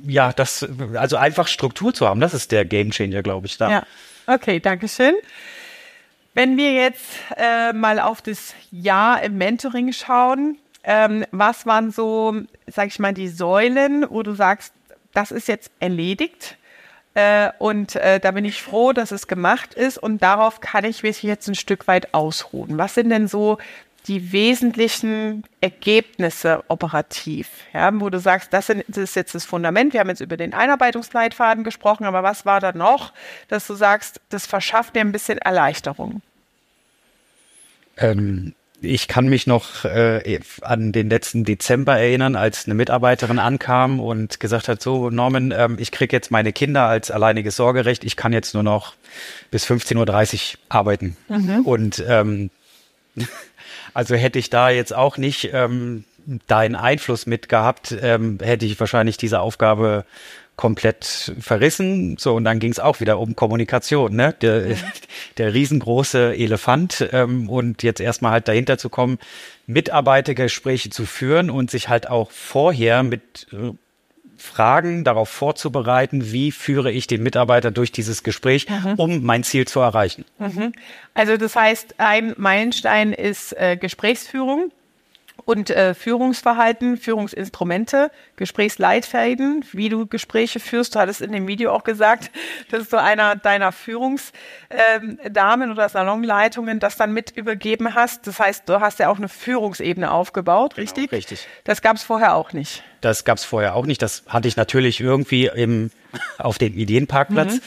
ja, 0.06 0.34
das, 0.34 0.68
also 0.96 1.18
einfach 1.18 1.48
Struktur 1.48 1.94
zu 1.94 2.08
haben, 2.08 2.20
das 2.20 2.34
ist 2.34 2.52
der 2.52 2.66
Gamechanger, 2.66 3.24
glaube 3.24 3.48
ich, 3.48 3.58
da. 3.58 3.70
Ja, 3.70 3.84
okay, 4.28 4.60
danke 4.60 4.88
schön. 4.88 5.16
Wenn 6.34 6.58
wir 6.58 6.74
jetzt 6.74 7.06
äh, 7.36 7.74
mal 7.74 8.00
auf 8.00 8.22
das 8.22 8.54
Jahr 8.72 9.22
im 9.22 9.38
Mentoring 9.38 9.92
schauen, 9.92 10.58
ähm, 10.84 11.26
was 11.32 11.66
waren 11.66 11.92
so, 11.92 12.36
sag 12.68 12.88
ich 12.88 13.00
mal, 13.00 13.14
die 13.14 13.28
Säulen, 13.28 14.06
wo 14.10 14.24
du 14.24 14.34
sagst, 14.34 14.74
das 15.14 15.32
ist 15.32 15.48
jetzt 15.48 15.72
erledigt 15.80 16.58
äh, 17.14 17.50
und 17.60 17.96
äh, 17.98 18.20
da 18.20 18.32
bin 18.32 18.46
ich 18.46 18.62
froh, 18.62 18.94
dass 18.94 19.12
es 19.12 19.28
gemacht 19.28 19.74
ist 19.74 19.98
und 19.98 20.24
darauf 20.24 20.62
kann 20.62 20.86
ich 20.86 21.04
mich 21.04 21.22
jetzt 21.22 21.48
ein 21.48 21.56
Stück 21.56 21.88
weit 21.88 22.14
ausruhen. 22.14 22.78
Was 22.78 22.96
sind 22.96 23.10
denn 23.10 23.28
so 23.28 23.58
die 24.08 24.32
wesentlichen 24.32 25.44
Ergebnisse 25.62 26.64
operativ, 26.68 27.48
ja, 27.74 27.92
wo 27.94 28.10
du 28.10 28.20
sagst, 28.20 28.52
das, 28.52 28.68
sind, 28.68 28.84
das 28.88 28.98
ist 28.98 29.16
jetzt 29.16 29.36
das 29.36 29.46
Fundament. 29.46 29.94
Wir 29.94 30.00
haben 30.00 30.10
jetzt 30.10 30.22
über 30.22 30.38
den 30.38 30.54
Einarbeitungsleitfaden 30.54 31.64
gesprochen, 31.64 32.06
aber 32.06 32.24
was 32.24 32.46
war 32.46 32.60
da 32.60 32.72
noch, 32.72 33.14
dass 33.48 33.68
du 33.68 33.76
sagst, 33.76 34.20
das 34.30 34.48
verschafft 34.48 34.96
dir 34.96 35.02
ein 35.02 35.12
bisschen 35.12 35.38
Erleichterung? 35.38 36.22
Ähm, 37.98 38.54
ich 38.82 39.08
kann 39.08 39.28
mich 39.28 39.46
noch 39.46 39.86
äh, 39.86 40.40
an 40.62 40.92
den 40.92 41.10
letzten 41.10 41.46
Dezember 41.46 41.98
erinnern, 42.00 42.36
als 42.36 42.66
eine 42.66 42.74
Mitarbeiterin 42.74 43.38
ankam 43.38 44.00
und 44.00 44.40
gesagt 44.40 44.68
hat, 44.68 44.82
so 44.82 45.12
Norman, 45.12 45.54
ähm, 45.56 45.78
ich 45.80 45.92
kriege 45.92 46.16
jetzt 46.16 46.32
meine 46.32 46.52
Kinder 46.52 46.88
als 46.88 47.12
alleiniges 47.12 47.56
Sorgerecht, 47.56 48.04
ich 48.04 48.16
kann 48.16 48.34
jetzt 48.34 48.56
nur 48.56 48.64
noch 48.64 48.96
bis 49.52 49.66
15.30 49.66 50.56
Uhr 50.56 50.60
arbeiten. 50.70 51.16
Mhm. 51.30 51.62
Und 51.62 52.04
ähm, 52.08 52.50
also 53.94 54.16
hätte 54.16 54.40
ich 54.40 54.50
da 54.50 54.70
jetzt 54.70 54.94
auch 54.94 55.18
nicht 55.18 55.50
ähm, 55.54 56.06
deinen 56.48 56.76
Einfluss 56.76 57.26
mit 57.26 57.50
gehabt, 57.50 57.96
ähm, 58.02 58.38
hätte 58.42 58.66
ich 58.66 58.80
wahrscheinlich 58.80 59.18
diese 59.18 59.40
Aufgabe 59.40 60.06
komplett 60.56 61.34
verrissen. 61.40 62.18
So, 62.20 62.36
und 62.36 62.44
dann 62.44 62.60
ging 62.60 62.72
es 62.72 62.80
auch 62.80 63.00
wieder 63.00 63.20
um 63.20 63.36
Kommunikation, 63.36 64.16
ne? 64.16 64.36
Der, 64.42 64.68
ja. 64.68 64.76
der 65.38 65.54
riesengroße 65.54 66.36
Elefant 66.36 67.10
ähm, 67.12 67.50
und 67.50 67.84
jetzt 67.84 68.00
erstmal 68.00 68.34
halt 68.34 68.48
dahinter 68.48 68.78
zu 68.78 68.90
kommen, 68.90 69.18
Mitarbeitergespräche 69.66 70.90
zu 70.90 71.06
führen 71.06 71.50
und 71.50 71.72
sich 71.72 71.90
halt 71.90 72.10
auch 72.10 72.30
vorher 72.32 73.04
mit 73.04 73.48
äh, 73.52 73.72
Fragen 74.42 75.04
darauf 75.04 75.30
vorzubereiten, 75.30 76.32
wie 76.32 76.52
führe 76.52 76.92
ich 76.92 77.08
den 77.08 77.24
Mitarbeiter 77.24 77.72
durch 77.72 77.92
dieses 77.92 78.24
Gespräch, 78.24 78.68
mhm. 78.70 78.96
um 78.98 79.24
mein 79.24 79.44
Ziel 79.44 79.68
zu 79.68 79.80
erreichen. 79.80 80.26
Mhm. 80.40 80.74
Also 81.14 81.38
das 81.38 81.56
heißt, 81.56 81.96
ein 82.00 82.34
Meilenstein 82.38 83.14
ist 83.14 83.54
äh, 83.54 83.78
Gesprächsführung 83.78 84.72
und 85.46 85.70
äh, 85.70 85.94
Führungsverhalten, 85.94 86.98
Führungsinstrumente, 86.98 88.12
Gesprächsleitfäden, 88.36 89.66
wie 89.72 89.90
du 89.90 90.06
Gespräche 90.06 90.60
führst. 90.60 90.96
Du 90.96 91.00
hattest 91.00 91.22
in 91.22 91.32
dem 91.32 91.48
Video 91.48 91.72
auch 91.72 91.84
gesagt, 91.84 92.32
dass 92.70 92.90
du 92.90 93.02
einer 93.02 93.36
deiner 93.36 93.72
Führungsdamen 93.72 95.20
ähm, 95.30 95.72
oder 95.72 95.90
Salonleitungen 95.90 96.80
das 96.80 96.98
dann 96.98 97.12
mit 97.14 97.32
übergeben 97.32 97.96
hast. 97.96 98.28
Das 98.28 98.40
heißt, 98.40 98.68
du 98.68 98.80
hast 98.80 99.00
ja 99.00 99.10
auch 99.10 99.18
eine 99.18 99.30
Führungsebene 99.30 100.12
aufgebaut, 100.12 100.76
genau, 100.76 100.84
richtig? 100.84 101.12
Richtig. 101.12 101.48
Das 101.64 101.82
gab 101.82 101.98
es 101.98 102.04
vorher 102.04 102.36
auch 102.36 102.54
nicht. 102.54 102.84
Das 103.02 103.26
gab 103.26 103.38
es 103.38 103.44
vorher 103.44 103.76
auch 103.76 103.86
nicht. 103.86 104.02
Das 104.02 104.24
hatte 104.28 104.48
ich 104.48 104.56
natürlich 104.56 105.00
irgendwie 105.00 105.48
im, 105.48 105.92
auf 106.38 106.58
dem 106.58 106.74
Ideenparkplatz. 106.74 107.56
Mhm. 107.56 107.62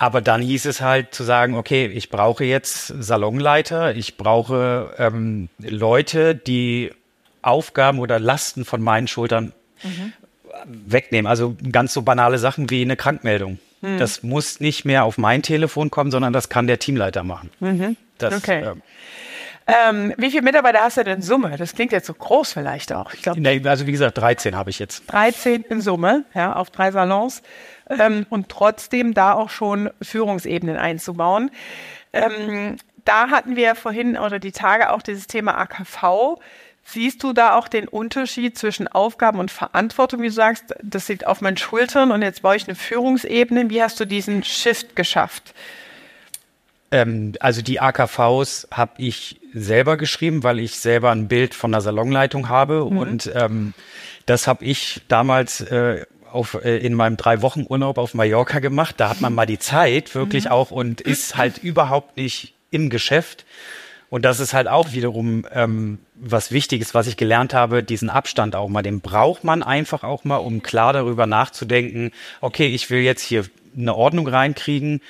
Aber 0.00 0.22
dann 0.22 0.40
hieß 0.40 0.64
es 0.64 0.80
halt 0.80 1.14
zu 1.14 1.24
sagen, 1.24 1.56
okay, 1.56 1.84
ich 1.84 2.08
brauche 2.08 2.42
jetzt 2.42 2.86
Salonleiter, 2.86 3.94
ich 3.94 4.16
brauche 4.16 4.94
ähm, 4.96 5.50
Leute, 5.58 6.34
die 6.34 6.90
Aufgaben 7.42 7.98
oder 7.98 8.18
Lasten 8.18 8.64
von 8.64 8.80
meinen 8.80 9.08
Schultern 9.08 9.52
mhm. 9.82 10.14
wegnehmen. 10.64 11.26
Also 11.28 11.54
ganz 11.70 11.92
so 11.92 12.00
banale 12.00 12.38
Sachen 12.38 12.70
wie 12.70 12.80
eine 12.80 12.96
Krankmeldung. 12.96 13.58
Mhm. 13.82 13.98
Das 13.98 14.22
muss 14.22 14.58
nicht 14.58 14.86
mehr 14.86 15.04
auf 15.04 15.18
mein 15.18 15.42
Telefon 15.42 15.90
kommen, 15.90 16.10
sondern 16.10 16.32
das 16.32 16.48
kann 16.48 16.66
der 16.66 16.78
Teamleiter 16.78 17.22
machen. 17.22 17.50
Mhm. 17.60 17.98
Das, 18.16 18.34
okay. 18.34 18.64
Ähm, 18.64 18.82
ähm, 19.66 20.14
wie 20.16 20.30
viele 20.30 20.42
Mitarbeiter 20.42 20.80
hast 20.80 20.96
du 20.96 21.04
denn 21.04 21.16
in 21.16 21.22
Summe? 21.22 21.58
Das 21.58 21.74
klingt 21.74 21.92
jetzt 21.92 22.06
so 22.06 22.14
groß 22.14 22.54
vielleicht 22.54 22.92
auch. 22.94 23.12
Ich 23.12 23.20
glaub, 23.20 23.36
also 23.66 23.86
wie 23.86 23.92
gesagt, 23.92 24.16
13 24.16 24.56
habe 24.56 24.70
ich 24.70 24.78
jetzt. 24.78 25.04
13 25.08 25.62
in 25.68 25.82
Summe, 25.82 26.24
ja, 26.34 26.54
auf 26.54 26.70
drei 26.70 26.90
Salons. 26.90 27.42
Ähm, 27.98 28.26
und 28.30 28.48
trotzdem 28.48 29.14
da 29.14 29.32
auch 29.34 29.50
schon 29.50 29.90
Führungsebenen 30.00 30.76
einzubauen. 30.76 31.50
Ähm, 32.12 32.76
da 33.04 33.30
hatten 33.30 33.56
wir 33.56 33.74
vorhin 33.74 34.16
oder 34.16 34.38
die 34.38 34.52
Tage 34.52 34.90
auch 34.90 35.02
dieses 35.02 35.26
Thema 35.26 35.58
AKV. 35.58 36.38
Siehst 36.84 37.22
du 37.22 37.32
da 37.32 37.56
auch 37.56 37.68
den 37.68 37.86
Unterschied 37.88 38.58
zwischen 38.58 38.88
Aufgaben 38.88 39.38
und 39.38 39.50
Verantwortung, 39.50 40.22
wie 40.22 40.28
du 40.28 40.32
sagst, 40.32 40.74
das 40.82 41.08
liegt 41.08 41.26
auf 41.26 41.40
meinen 41.40 41.56
Schultern 41.56 42.10
und 42.10 42.22
jetzt 42.22 42.42
baue 42.42 42.56
ich 42.56 42.66
eine 42.66 42.74
Führungsebene. 42.74 43.70
Wie 43.70 43.82
hast 43.82 44.00
du 44.00 44.06
diesen 44.06 44.42
Shift 44.42 44.96
geschafft? 44.96 45.54
Ähm, 46.90 47.34
also 47.38 47.62
die 47.62 47.80
AKVs 47.80 48.68
habe 48.72 48.92
ich 48.98 49.40
selber 49.52 49.96
geschrieben, 49.96 50.42
weil 50.42 50.58
ich 50.58 50.78
selber 50.78 51.10
ein 51.10 51.28
Bild 51.28 51.54
von 51.54 51.70
der 51.70 51.80
Salonleitung 51.80 52.48
habe 52.48 52.84
mhm. 52.84 52.98
und 52.98 53.30
ähm, 53.34 53.74
das 54.26 54.46
habe 54.46 54.64
ich 54.64 55.02
damals 55.08 55.60
äh, 55.60 56.06
auf, 56.32 56.54
äh, 56.64 56.78
in 56.78 56.94
meinem 56.94 57.16
drei 57.16 57.42
Wochen 57.42 57.64
Urlaub 57.68 57.98
auf 57.98 58.14
Mallorca 58.14 58.58
gemacht. 58.58 58.96
Da 58.98 59.10
hat 59.10 59.20
man 59.20 59.34
mal 59.34 59.46
die 59.46 59.58
Zeit 59.58 60.14
wirklich 60.14 60.44
mhm. 60.44 60.50
auch 60.50 60.70
und 60.70 61.00
ist 61.00 61.36
halt 61.36 61.58
überhaupt 61.58 62.16
nicht 62.16 62.54
im 62.70 62.90
Geschäft. 62.90 63.44
Und 64.10 64.24
das 64.24 64.40
ist 64.40 64.54
halt 64.54 64.66
auch 64.66 64.92
wiederum 64.92 65.46
ähm, 65.52 65.98
was 66.16 66.50
Wichtiges, 66.50 66.94
was 66.94 67.06
ich 67.06 67.16
gelernt 67.16 67.54
habe, 67.54 67.84
diesen 67.84 68.10
Abstand 68.10 68.56
auch 68.56 68.68
mal, 68.68 68.82
den 68.82 69.00
braucht 69.00 69.44
man 69.44 69.62
einfach 69.62 70.02
auch 70.02 70.24
mal, 70.24 70.38
um 70.38 70.62
klar 70.62 70.92
darüber 70.92 71.26
nachzudenken, 71.26 72.10
okay, 72.40 72.66
ich 72.66 72.90
will 72.90 73.00
jetzt 73.00 73.22
hier 73.22 73.44
eine 73.76 73.94
Ordnung 73.94 74.26
reinkriegen 74.26 75.00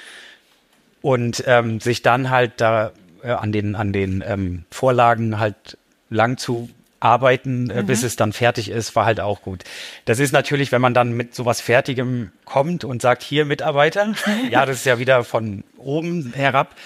und 1.01 1.43
ähm, 1.47 1.81
sich 1.81 2.03
dann 2.03 2.29
halt 2.29 2.53
da 2.59 2.93
äh, 3.23 3.31
an 3.31 3.53
den, 3.53 3.75
an 3.75 3.95
den 3.95 4.23
ähm, 4.27 4.65
Vorlagen 4.71 5.39
halt 5.39 5.79
lang 6.11 6.37
zu 6.37 6.69
arbeiten, 7.01 7.71
äh, 7.71 7.83
mhm. 7.83 7.87
bis 7.87 8.03
es 8.03 8.17
dann 8.17 8.33
fertig 8.33 8.71
ist, 8.71 8.95
war 8.95 9.07
halt 9.07 9.21
auch 9.21 9.43
gut. 9.43 9.65
Das 10.05 10.19
ist 10.19 10.33
natürlich, 10.33 10.71
wenn 10.71 10.83
man 10.83 10.95
dann 10.95 11.13
mit 11.13 11.35
sowas 11.35 11.61
Fertigem 11.61 12.31
kommt 12.45 12.85
und 12.85 13.01
sagt, 13.03 13.23
hier 13.23 13.47
Mitarbeiter, 13.47 14.13
ja, 14.51 14.67
das 14.67 14.77
ist 14.77 14.87
ja 14.87 14.99
wieder 14.99 15.25
von 15.25 15.65
oben 15.79 16.33
herab. 16.35 16.77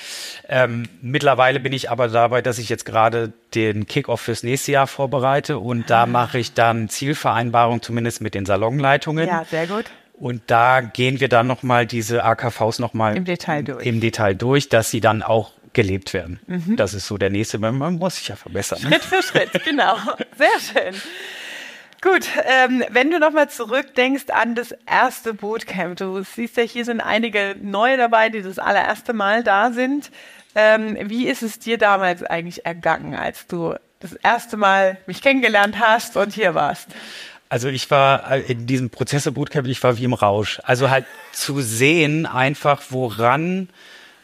Ähm, 0.49 0.85
mittlerweile 1.03 1.59
bin 1.59 1.73
ich 1.73 1.91
aber 1.91 2.09
dabei, 2.09 2.43
dass 2.43 2.59
ich 2.59 2.69
jetzt 2.69 2.85
gerade 2.85 3.33
den 3.55 3.87
Kickoff 3.87 4.21
fürs 4.21 4.43
nächste 4.45 4.73
Jahr 4.73 4.87
vorbereite 4.87 5.59
und 5.59 5.91
da 5.91 6.05
ah. 6.05 6.07
mache 6.07 6.39
ich 6.39 6.55
dann 6.55 6.89
Zielvereinbarung 6.89 7.83
zumindest 7.83 8.21
mit 8.21 8.35
den 8.35 8.47
Salonleitungen. 8.47 9.27
Ja, 9.27 9.45
sehr 9.45 9.67
gut. 9.67 9.87
Und 10.17 10.43
da 10.47 10.81
gehen 10.81 11.19
wir 11.19 11.29
dann 11.29 11.49
nochmal 11.49 11.87
diese 11.87 12.25
AKVs 12.25 12.79
nochmal 12.79 13.17
im 13.17 13.25
Detail 13.25 13.65
durch. 13.65 13.85
Im 13.85 14.01
Detail 14.01 14.35
durch, 14.35 14.69
dass 14.69 14.91
sie 14.91 15.01
dann 15.01 15.23
auch 15.23 15.51
gelebt 15.75 16.15
werden. 16.15 16.41
Mhm. 16.47 16.77
Das 16.77 16.95
ist 16.95 17.07
so 17.07 17.19
der 17.19 17.31
nächste, 17.31 17.59
man 17.59 17.77
muss 17.77 18.17
sich 18.17 18.29
ja 18.29 18.37
verbessern. 18.37 18.81
Ne? 18.83 18.89
Schritt 18.89 19.05
für 19.05 19.23
Schritt, 19.23 19.51
genau. 19.65 19.97
Sehr 20.37 20.61
schön. 20.61 21.01
Gut, 22.01 22.29
ähm, 22.45 22.85
wenn 22.91 23.11
du 23.11 23.19
nochmal 23.19 23.49
zurückdenkst 23.49 24.27
an 24.29 24.55
das 24.55 24.75
erste 24.87 25.33
Bootcamp, 25.33 25.97
du 25.97 26.23
siehst 26.23 26.57
ja, 26.57 26.63
hier 26.63 26.85
sind 26.85 27.01
einige 27.01 27.57
neue 27.61 27.97
dabei, 27.97 28.29
die 28.29 28.43
das 28.43 28.59
allererste 28.59 29.15
Mal 29.15 29.43
da 29.43 29.73
sind. 29.73 30.11
Ähm, 30.55 30.99
wie 31.05 31.27
ist 31.27 31.43
es 31.43 31.59
dir 31.59 31.79
damals 31.79 32.23
eigentlich 32.23 32.67
ergangen, 32.67 33.15
als 33.15 33.47
du 33.47 33.75
das 34.01 34.13
erste 34.13 34.59
Mal 34.59 34.99
mich 35.07 35.23
kennengelernt 35.23 35.79
hast 35.81 36.17
und 36.19 36.35
hier 36.35 36.55
warst? 36.55 36.89
Also 37.49 37.69
ich 37.69 37.91
war 37.91 38.31
äh, 38.31 38.41
in 38.41 38.67
diesem 38.67 38.91
Prozesse-Bootcamp, 38.91 39.67
ich 39.67 39.83
war 39.83 39.97
wie 39.97 40.05
im 40.05 40.13
Rausch. 40.13 40.61
Also 40.65 40.91
halt 40.91 41.07
zu 41.33 41.63
sehen 41.63 42.27
einfach, 42.27 42.83
woran 42.91 43.71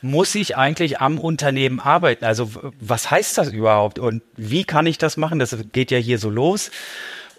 muss 0.02 0.34
ich 0.34 0.56
eigentlich 0.56 1.00
am 1.00 1.18
Unternehmen 1.18 1.80
arbeiten? 1.80 2.24
Also 2.24 2.50
was 2.80 3.10
heißt 3.10 3.38
das 3.38 3.50
überhaupt 3.50 3.98
und 3.98 4.22
wie 4.36 4.64
kann 4.64 4.86
ich 4.86 4.98
das 4.98 5.16
machen? 5.16 5.38
Das 5.38 5.56
geht 5.72 5.90
ja 5.90 5.98
hier 5.98 6.18
so 6.18 6.30
los. 6.30 6.70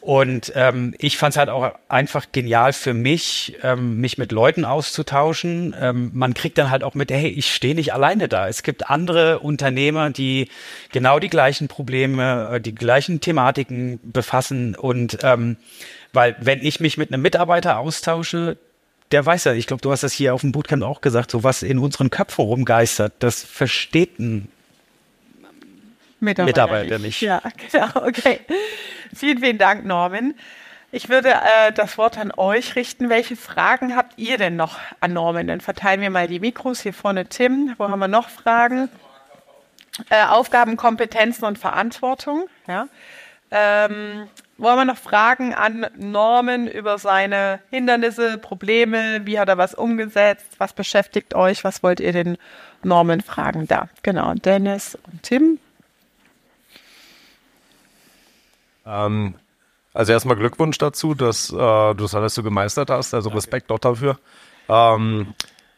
Und 0.02 0.52
ähm, 0.56 0.96
ich 0.98 1.18
fand 1.18 1.34
es 1.34 1.38
halt 1.38 1.50
auch 1.50 1.76
einfach 1.88 2.26
genial 2.32 2.74
für 2.74 2.96
mich, 2.96 3.56
ähm, 3.62 3.98
mich 4.02 4.18
mit 4.18 4.32
Leuten 4.32 4.66
auszutauschen. 4.66 5.76
Ähm, 5.80 6.10
man 6.16 6.34
kriegt 6.34 6.58
dann 6.58 6.72
halt 6.72 6.84
auch 6.84 6.96
mit, 6.96 7.12
hey, 7.12 7.28
ich 7.28 7.54
stehe 7.54 7.76
nicht 7.76 7.94
alleine 7.94 8.28
da. 8.28 8.48
Es 8.48 8.64
gibt 8.64 8.90
andere 8.90 9.40
Unternehmer, 9.40 10.10
die 10.10 10.50
genau 10.92 11.20
die 11.20 11.30
gleichen 11.30 11.68
Probleme, 11.68 12.50
äh, 12.54 12.60
die 12.60 12.74
gleichen 12.74 13.22
Thematiken 13.22 14.00
befassen. 14.04 14.76
Und 14.76 15.20
ähm, 15.22 15.58
weil 16.14 16.36
wenn 16.40 16.66
ich 16.66 16.80
mich 16.80 16.98
mit 16.98 17.14
einem 17.14 17.22
Mitarbeiter 17.22 17.78
austausche, 17.78 18.58
der 19.12 19.26
weiß 19.26 19.46
ja, 19.46 19.54
ich 19.54 19.68
glaube, 19.68 19.82
du 19.82 19.92
hast 19.92 20.04
das 20.04 20.14
hier 20.14 20.34
auf 20.34 20.42
dem 20.42 20.52
Bootcamp 20.52 20.84
auch 20.84 21.02
gesagt, 21.02 21.32
so 21.32 21.44
was 21.44 21.64
in 21.64 21.80
unseren 21.80 22.10
Köpfen 22.10 22.46
rumgeistert, 22.46 23.14
das 23.20 23.44
versteht 23.44 24.20
ein 24.20 24.48
Mitarbeiter, 26.20 26.68
Mitarbeiter 26.68 27.00
nicht. 27.00 27.22
Ja, 27.22 27.42
genau, 27.72 28.08
okay. 28.08 28.42
Vielen, 29.14 29.40
vielen 29.40 29.58
Dank, 29.58 29.86
Norman. 29.86 30.36
Ich 30.94 31.10
würde 31.10 31.30
äh, 31.30 31.72
das 31.74 31.98
Wort 31.98 32.18
an 32.18 32.32
euch 32.36 32.76
richten. 32.76 33.10
Welche 33.10 33.36
Fragen 33.36 33.96
habt 33.96 34.20
ihr 34.20 34.38
denn 34.38 34.56
noch 34.56 34.78
an 35.00 35.14
Norman? 35.14 35.48
Dann 35.48 35.62
verteilen 35.62 36.02
wir 36.02 36.10
mal 36.10 36.28
die 36.28 36.40
Mikros. 36.40 36.82
Hier 36.82 36.94
vorne 36.94 37.28
Tim. 37.28 37.74
Wo 37.78 37.90
haben 37.90 38.00
wir 38.00 38.10
noch 38.10 38.30
Fragen? 38.30 38.90
Äh, 40.10 40.26
Aufgaben, 40.26 40.78
Kompetenzen 40.78 41.46
und 41.46 41.58
Verantwortung. 41.58 42.48
Ja. 42.68 42.88
Ähm, 43.52 44.28
wollen 44.62 44.78
wir 44.78 44.86
noch 44.86 44.98
Fragen 44.98 45.54
an 45.54 45.88
Norman 45.98 46.68
über 46.68 46.98
seine 46.98 47.60
Hindernisse, 47.72 48.38
Probleme? 48.38 49.22
Wie 49.26 49.40
hat 49.40 49.50
er 49.50 49.58
was 49.58 49.74
umgesetzt? 49.74 50.56
Was 50.60 50.74
beschäftigt 50.74 51.34
euch? 51.34 51.64
Was 51.64 51.82
wollt 51.84 52.00
ihr 52.00 52.14
den 52.14 52.38
Norman 52.84 53.22
fragen? 53.22 53.68
Da, 53.68 53.90
genau. 54.04 54.34
Dennis 54.36 54.98
und 55.12 55.24
Tim. 55.24 55.60
Ähm, 58.86 59.34
also 59.94 60.14
erstmal 60.14 60.38
Glückwunsch 60.38 60.78
dazu, 60.78 61.16
dass 61.16 61.52
äh, 61.52 61.56
du 61.56 61.94
das 61.96 62.16
alles 62.16 62.36
so 62.36 62.44
gemeistert 62.44 62.90
hast. 62.90 63.14
Also 63.14 63.30
Respekt 63.32 63.72
auch 63.72 63.80
dafür. 63.80 64.20
Ähm, 64.70 65.34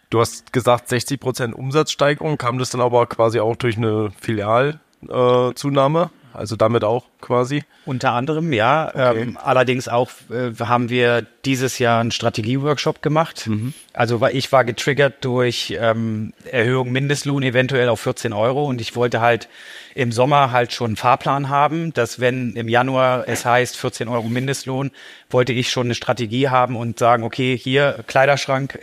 du 0.10 0.20
hast 0.20 0.52
gesagt 0.54 0.90
60% 0.90 1.54
Umsatzsteigerung. 1.54 2.38
Kam 2.38 2.60
das 2.60 2.70
dann 2.70 2.82
aber 2.82 3.08
quasi 3.08 3.40
auch 3.40 3.56
durch 3.56 3.78
eine 3.78 4.12
Filialzunahme? 4.20 6.02
Äh, 6.02 6.23
also 6.34 6.56
damit 6.56 6.84
auch 6.84 7.06
quasi? 7.22 7.64
Unter 7.86 8.12
anderem, 8.12 8.54
ja. 8.54 8.90
Okay. 8.90 9.22
Ähm, 9.22 9.38
allerdings 9.42 9.88
auch 9.88 10.10
äh, 10.30 10.52
haben 10.60 10.90
wir 10.90 11.26
dieses 11.46 11.80
Jahr 11.80 12.02
einen 12.02 12.12
Strategieworkshop 12.12 13.02
gemacht. 13.02 13.48
Mhm. 13.48 13.74
Also 13.94 14.22
war, 14.22 14.32
ich 14.32 14.52
war 14.52 14.66
getriggert 14.66 15.24
durch 15.26 15.76
ähm, 15.80 16.34
Erhöhung 16.52 16.92
Mindestlohn 16.92 17.44
eventuell 17.44 17.90
auf 17.90 18.00
14 18.02 18.34
Euro 18.34 18.66
und 18.66 18.82
ich 18.82 18.96
wollte 18.96 19.22
halt 19.22 19.48
im 19.96 20.12
Sommer 20.12 20.52
halt 20.52 20.74
schon 20.74 20.92
einen 20.92 20.96
Fahrplan 20.96 21.50
haben, 21.50 21.94
dass 21.94 22.20
wenn 22.20 22.54
im 22.54 22.68
Januar 22.68 23.28
es 23.28 23.46
heißt 23.46 23.78
14 23.78 24.08
Euro 24.08 24.28
Mindestlohn, 24.28 24.92
wollte 25.30 25.54
ich 25.54 25.70
schon 25.70 25.88
eine 25.88 25.96
Strategie 25.96 26.50
haben 26.50 26.76
und 26.76 27.00
sagen, 27.00 27.24
okay, 27.24 27.58
hier 27.58 28.04
Kleiderschrank, 28.08 28.80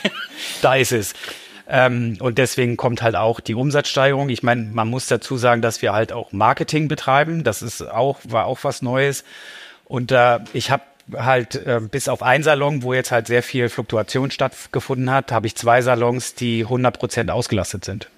da 0.62 0.74
ist 0.74 0.92
es. 0.92 1.14
Ähm, 1.68 2.16
und 2.20 2.38
deswegen 2.38 2.76
kommt 2.76 3.02
halt 3.02 3.16
auch 3.16 3.40
die 3.40 3.54
Umsatzsteigerung. 3.54 4.28
Ich 4.28 4.42
meine, 4.42 4.62
man 4.62 4.88
muss 4.88 5.06
dazu 5.06 5.36
sagen, 5.36 5.62
dass 5.62 5.82
wir 5.82 5.92
halt 5.92 6.12
auch 6.12 6.32
Marketing 6.32 6.88
betreiben. 6.88 7.44
Das 7.44 7.62
ist 7.62 7.82
auch, 7.82 8.18
war 8.24 8.46
auch 8.46 8.58
was 8.62 8.82
Neues. 8.82 9.24
Und 9.84 10.12
äh, 10.12 10.40
ich 10.52 10.70
habe 10.70 10.82
halt 11.16 11.54
äh, 11.54 11.80
bis 11.80 12.08
auf 12.08 12.22
einen 12.22 12.44
Salon, 12.44 12.82
wo 12.82 12.94
jetzt 12.94 13.10
halt 13.10 13.26
sehr 13.26 13.42
viel 13.42 13.68
Fluktuation 13.68 14.30
stattgefunden 14.30 15.10
hat, 15.10 15.32
habe 15.32 15.46
ich 15.46 15.56
zwei 15.56 15.82
Salons, 15.82 16.34
die 16.34 16.62
100 16.62 16.98
Prozent 16.98 17.30
ausgelastet 17.30 17.84
sind. 17.84 18.08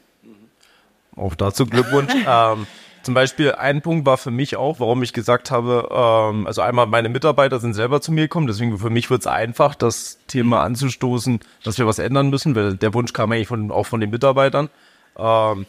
Auch 1.17 1.35
dazu 1.35 1.67
Glückwunsch. 1.67 2.13
ähm, 2.27 2.67
zum 3.05 3.15
Beispiel 3.15 3.53
ein 3.53 3.83
Punkt 3.83 4.07
war 4.07 4.17
für 4.17 4.31
mich 4.31 4.57
auch, 4.57 4.81
warum 4.81 5.03
ich 5.03 5.13
gesagt 5.13 5.51
habe, 5.51 5.89
ähm, 5.91 6.47
also 6.47 6.63
einmal 6.63 6.87
meine 6.87 7.09
Mitarbeiter 7.09 7.61
sind 7.61 7.75
selber 7.75 8.01
zu 8.01 8.13
mir 8.13 8.23
gekommen, 8.23 8.47
deswegen 8.47 8.79
für 8.79 8.91
mich 8.91 9.11
wird 9.11 9.21
es 9.21 9.27
einfach, 9.27 9.75
das 9.75 10.19
Thema 10.27 10.63
anzustoßen, 10.63 11.41
dass 11.63 11.79
wir 11.79 11.87
was 11.87 11.99
ändern 11.99 12.31
müssen, 12.31 12.55
weil 12.57 12.77
der 12.77 12.95
Wunsch 12.95 13.13
kam 13.13 13.33
eigentlich 13.33 13.49
von, 13.49 13.71
auch 13.71 13.87
von 13.87 14.01
den 14.01 14.11
Mitarbeitern. 14.11 14.71
Ähm, 15.17 15.67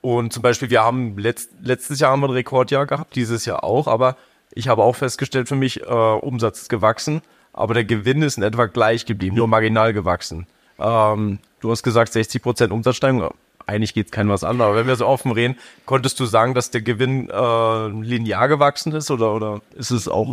und 0.00 0.32
zum 0.32 0.42
Beispiel, 0.42 0.70
wir 0.70 0.82
haben 0.82 1.18
letzt, 1.18 1.50
letztes 1.62 2.00
Jahr 2.00 2.12
haben 2.12 2.20
wir 2.20 2.28
ein 2.28 2.32
Rekordjahr 2.34 2.86
gehabt, 2.86 3.16
dieses 3.16 3.44
Jahr 3.44 3.64
auch, 3.64 3.86
aber 3.86 4.16
ich 4.52 4.68
habe 4.68 4.82
auch 4.82 4.96
festgestellt 4.96 5.48
für 5.48 5.56
mich, 5.56 5.82
äh, 5.82 5.84
Umsatz 5.84 6.62
ist 6.62 6.68
gewachsen, 6.68 7.22
aber 7.52 7.74
der 7.74 7.84
Gewinn 7.84 8.22
ist 8.22 8.38
in 8.38 8.42
etwa 8.42 8.66
gleich 8.66 9.04
geblieben, 9.04 9.36
nur 9.36 9.48
marginal 9.48 9.92
gewachsen. 9.92 10.46
Ähm, 10.78 11.38
du 11.60 11.70
hast 11.70 11.82
gesagt 11.82 12.12
60% 12.12 12.70
Umsatzsteigerung, 12.70 13.34
eigentlich 13.70 13.94
geht 13.94 14.06
es 14.06 14.12
keinem 14.12 14.30
was 14.30 14.44
an, 14.44 14.60
aber 14.60 14.76
wenn 14.76 14.86
wir 14.86 14.96
so 14.96 15.06
offen 15.06 15.32
reden, 15.32 15.56
konntest 15.86 16.20
du 16.20 16.26
sagen, 16.26 16.54
dass 16.54 16.70
der 16.70 16.82
Gewinn 16.82 17.30
äh, 17.30 17.88
linear 17.88 18.48
gewachsen 18.48 18.92
ist 18.92 19.10
oder, 19.10 19.34
oder 19.34 19.60
ist 19.76 19.90
es 19.90 20.08
auch. 20.08 20.28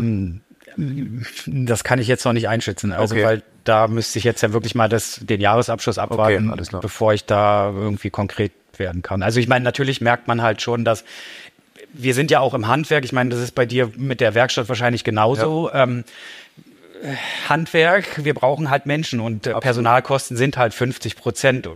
Äh, 0.00 0.40
das 1.46 1.82
kann 1.82 1.98
ich 1.98 2.06
jetzt 2.06 2.24
noch 2.24 2.32
nicht 2.32 2.48
einschätzen. 2.48 2.92
Also, 2.92 3.14
okay. 3.14 3.24
weil 3.24 3.42
da 3.64 3.88
müsste 3.88 4.18
ich 4.18 4.24
jetzt 4.24 4.42
ja 4.42 4.52
wirklich 4.52 4.74
mal 4.74 4.88
das, 4.88 5.20
den 5.22 5.40
Jahresabschluss 5.40 5.98
abwarten, 5.98 6.54
klar. 6.56 6.80
bevor 6.80 7.14
ich 7.14 7.24
da 7.24 7.70
irgendwie 7.70 8.10
konkret 8.10 8.52
werden 8.76 9.02
kann. 9.02 9.22
Also 9.22 9.40
ich 9.40 9.48
meine, 9.48 9.64
natürlich 9.64 10.00
merkt 10.00 10.28
man 10.28 10.40
halt 10.40 10.62
schon, 10.62 10.84
dass 10.84 11.04
wir 11.92 12.14
sind 12.14 12.30
ja 12.30 12.40
auch 12.40 12.54
im 12.54 12.68
Handwerk. 12.68 13.04
Ich 13.04 13.12
meine, 13.12 13.30
das 13.30 13.40
ist 13.40 13.54
bei 13.54 13.66
dir 13.66 13.90
mit 13.96 14.20
der 14.20 14.34
Werkstatt 14.34 14.68
wahrscheinlich 14.68 15.04
genauso. 15.04 15.70
Ähm, 15.72 16.04
äh, 17.02 17.14
Handwerk, 17.48 18.24
wir 18.24 18.34
brauchen 18.34 18.70
halt 18.70 18.86
Menschen 18.86 19.20
und 19.20 19.46
äh, 19.46 19.54
Personalkosten 19.54 20.36
sind 20.36 20.56
halt 20.56 20.74
50 20.74 21.16
Prozent 21.16 21.68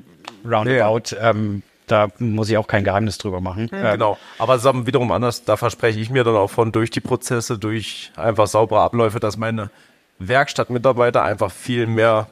roundabout. 0.44 1.16
Ähm, 1.20 1.62
da 1.86 2.08
muss 2.18 2.48
ich 2.48 2.56
auch 2.56 2.66
kein 2.66 2.84
Geheimnis 2.84 3.18
drüber 3.18 3.40
machen. 3.40 3.70
Äh, 3.72 3.92
Genau. 3.92 4.18
Aber 4.38 4.54
es 4.54 4.64
ist 4.64 4.86
wiederum 4.86 5.12
anders, 5.12 5.44
da 5.44 5.56
verspreche 5.56 6.00
ich 6.00 6.10
mir 6.10 6.24
dann 6.24 6.36
auch 6.36 6.50
von 6.50 6.72
durch 6.72 6.90
die 6.90 7.00
Prozesse, 7.00 7.58
durch 7.58 8.12
einfach 8.16 8.46
saubere 8.46 8.80
Abläufe, 8.80 9.20
dass 9.20 9.36
meine 9.36 9.70
Werkstattmitarbeiter 10.18 11.22
einfach 11.22 11.50
viel 11.50 11.86
mehr 11.86 12.28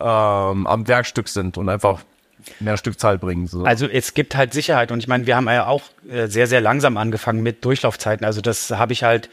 ähm, 0.00 0.66
am 0.66 0.88
Werkstück 0.88 1.28
sind 1.28 1.56
und 1.56 1.68
einfach 1.68 2.00
mehr 2.58 2.76
Stückzahl 2.76 3.18
bringen. 3.18 3.46
So. 3.46 3.64
Also 3.64 3.86
es 3.86 4.14
gibt 4.14 4.34
halt 4.34 4.52
Sicherheit 4.52 4.92
und 4.92 4.98
ich 4.98 5.08
meine, 5.08 5.26
wir 5.26 5.36
haben 5.36 5.46
ja 5.46 5.66
auch 5.66 5.82
äh, 6.10 6.26
sehr, 6.26 6.46
sehr 6.46 6.60
langsam 6.60 6.96
angefangen 6.96 7.42
mit 7.42 7.64
Durchlaufzeiten. 7.64 8.24
Also 8.24 8.40
das 8.40 8.70
habe 8.70 8.92
ich 8.92 9.02
halt 9.02 9.28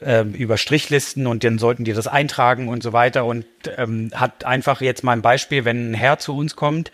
ähm, 0.00 0.32
über 0.34 0.56
Strichlisten 0.56 1.26
und 1.26 1.44
dann 1.44 1.58
sollten 1.58 1.84
die 1.84 1.92
das 1.92 2.06
eintragen 2.08 2.68
und 2.68 2.82
so 2.82 2.92
weiter 2.92 3.24
und 3.24 3.46
ähm, 3.76 4.10
hat 4.14 4.44
einfach 4.44 4.80
jetzt 4.80 5.04
mal 5.04 5.12
ein 5.12 5.22
Beispiel, 5.22 5.64
wenn 5.64 5.92
ein 5.92 5.94
Herr 5.94 6.18
zu 6.18 6.36
uns 6.36 6.56
kommt, 6.56 6.90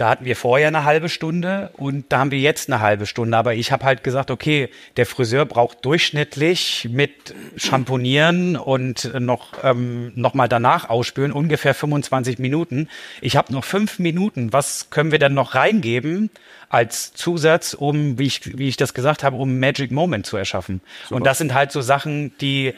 da 0.00 0.08
hatten 0.08 0.24
wir 0.24 0.34
vorher 0.34 0.68
eine 0.68 0.84
halbe 0.84 1.10
Stunde 1.10 1.70
und 1.74 2.06
da 2.08 2.20
haben 2.20 2.30
wir 2.30 2.38
jetzt 2.38 2.70
eine 2.70 2.80
halbe 2.80 3.04
Stunde. 3.04 3.36
Aber 3.36 3.54
ich 3.54 3.70
habe 3.70 3.84
halt 3.84 4.02
gesagt, 4.02 4.30
okay, 4.30 4.70
der 4.96 5.04
Friseur 5.04 5.44
braucht 5.44 5.84
durchschnittlich 5.84 6.88
mit 6.90 7.34
Schamponieren 7.56 8.56
und 8.56 9.12
noch, 9.20 9.62
ähm, 9.62 10.12
noch 10.14 10.32
mal 10.32 10.48
danach 10.48 10.88
ausspülen 10.88 11.32
ungefähr 11.32 11.74
25 11.74 12.38
Minuten. 12.38 12.88
Ich 13.20 13.36
habe 13.36 13.52
noch 13.52 13.64
fünf 13.64 13.98
Minuten. 13.98 14.54
Was 14.54 14.88
können 14.88 15.12
wir 15.12 15.18
denn 15.18 15.34
noch 15.34 15.54
reingeben 15.54 16.30
als 16.70 17.12
Zusatz, 17.12 17.74
um, 17.74 18.18
wie 18.18 18.26
ich, 18.26 18.56
wie 18.56 18.68
ich 18.68 18.78
das 18.78 18.94
gesagt 18.94 19.22
habe, 19.22 19.36
um 19.36 19.58
Magic 19.60 19.90
Moment 19.90 20.24
zu 20.24 20.38
erschaffen? 20.38 20.80
Und 21.10 21.26
das 21.26 21.36
sind 21.36 21.52
halt 21.52 21.72
so 21.72 21.82
Sachen, 21.82 22.32
die 22.38 22.72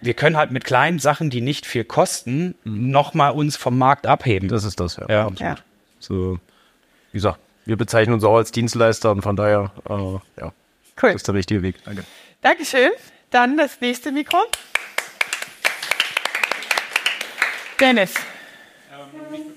wir 0.00 0.14
können 0.14 0.36
halt 0.36 0.52
mit 0.52 0.62
kleinen 0.62 1.00
Sachen, 1.00 1.28
die 1.28 1.40
nicht 1.40 1.66
viel 1.66 1.82
kosten, 1.82 2.54
noch 2.62 3.14
mal 3.14 3.30
uns 3.30 3.56
vom 3.56 3.76
Markt 3.76 4.06
abheben. 4.06 4.48
das 4.48 4.62
ist 4.62 4.78
das, 4.78 4.96
ja. 4.96 5.06
Ja. 5.08 5.26
absolut. 5.26 5.40
Ja. 5.40 5.64
So, 5.98 6.38
wie 7.12 7.18
gesagt, 7.18 7.38
wir 7.64 7.76
bezeichnen 7.76 8.14
uns 8.14 8.24
auch 8.24 8.36
als 8.36 8.50
Dienstleister 8.50 9.10
und 9.10 9.22
von 9.22 9.36
daher, 9.36 9.72
äh, 9.88 10.40
ja, 10.40 10.52
Cool. 11.00 11.12
das 11.12 11.16
ist 11.16 11.28
der 11.28 11.34
richtige 11.34 11.62
Weg. 11.62 11.76
Danke. 11.84 12.04
Dankeschön. 12.40 12.90
Dann 13.30 13.56
das 13.56 13.80
nächste 13.80 14.10
Mikro. 14.10 14.38
Dennis. 17.78 18.14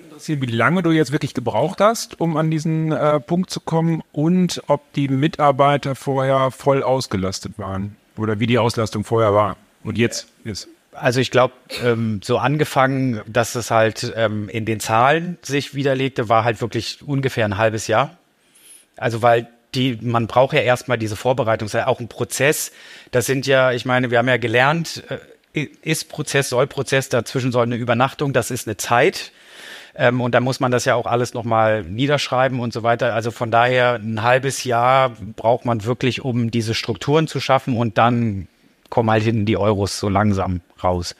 interessieren, 0.03 0.41
wie 0.41 0.45
lange 0.47 0.83
du 0.83 0.91
jetzt 0.91 1.11
wirklich 1.11 1.33
gebraucht 1.33 1.79
hast, 1.81 2.19
um 2.19 2.37
an 2.37 2.51
diesen 2.51 2.91
äh, 2.91 3.19
Punkt 3.19 3.49
zu 3.49 3.59
kommen 3.59 4.03
und 4.11 4.61
ob 4.67 4.93
die 4.93 5.07
Mitarbeiter 5.07 5.95
vorher 5.95 6.51
voll 6.51 6.83
ausgelastet 6.83 7.57
waren 7.57 7.95
oder 8.17 8.39
wie 8.39 8.45
die 8.45 8.59
Auslastung 8.59 9.03
vorher 9.03 9.33
war 9.33 9.57
und 9.83 9.97
jetzt 9.97 10.27
ist. 10.43 10.67
Also 10.93 11.21
ich 11.21 11.32
glaube, 11.32 11.54
ähm, 11.84 12.19
so 12.23 12.38
angefangen, 12.38 13.21
dass 13.25 13.56
es 13.56 13.71
halt 13.71 14.12
ähm, 14.15 14.49
in 14.49 14.65
den 14.65 14.80
Zahlen 14.80 15.38
sich 15.41 15.73
widerlegte, 15.73 16.27
war 16.27 16.43
halt 16.43 16.62
wirklich 16.62 16.99
ungefähr 17.06 17.45
ein 17.45 17.58
halbes 17.58 17.88
Jahr. 17.88 18.17
Also 18.97 19.21
weil 19.21 19.47
die, 19.73 19.97
man 20.01 20.27
braucht 20.27 20.54
ja 20.54 20.62
erstmal 20.62 20.97
diese 20.97 21.15
Vorbereitung, 21.15 21.67
ist 21.67 21.73
ja 21.73 21.88
auch 21.88 21.99
ein 21.99 22.10
Prozess. 22.10 22.71
Das 23.12 23.25
sind 23.25 23.47
ja, 23.47 23.71
ich 23.71 23.86
meine, 23.86 24.12
wir 24.12 24.17
haben 24.17 24.27
ja 24.27 24.38
gelernt, 24.38 25.04
äh, 25.54 25.67
ist 25.82 26.10
Prozess, 26.10 26.49
soll 26.49 26.67
Prozess, 26.67 27.10
dazwischen 27.10 27.51
soll 27.51 27.63
eine 27.63 27.75
Übernachtung, 27.75 28.34
das 28.34 28.51
ist 28.51 28.67
eine 28.67 28.77
Zeit. 28.77 29.32
Ähm, 29.95 30.21
und 30.21 30.34
da 30.34 30.39
muss 30.39 30.60
man 30.60 30.71
das 30.71 30.86
ja 30.86 30.95
auch 30.95 31.06
alles 31.06 31.34
nochmal 31.34 31.84
niederschreiben 31.84 32.60
und 32.60 32.73
so 32.73 32.84
weiter. 32.84 33.13
Also 33.13 33.32
von 33.32 33.51
daher 33.51 33.95
ein 33.95 34.23
halbes 34.23 34.63
Jahr 34.63 35.12
braucht 35.36 35.65
man 35.65 35.84
wirklich, 35.84 36.23
um 36.23 36.51
diese 36.51 36.73
Strukturen 36.73 37.27
zu 37.27 37.39
schaffen 37.39 37.77
und 37.77 37.97
dann 37.97 38.47
kommen 38.91 39.10
halt 39.10 39.23
hinten 39.23 39.45
die 39.47 39.58
Euros 39.58 39.97
so 39.99 40.08
langsam 40.10 40.62
raus. 40.84 41.15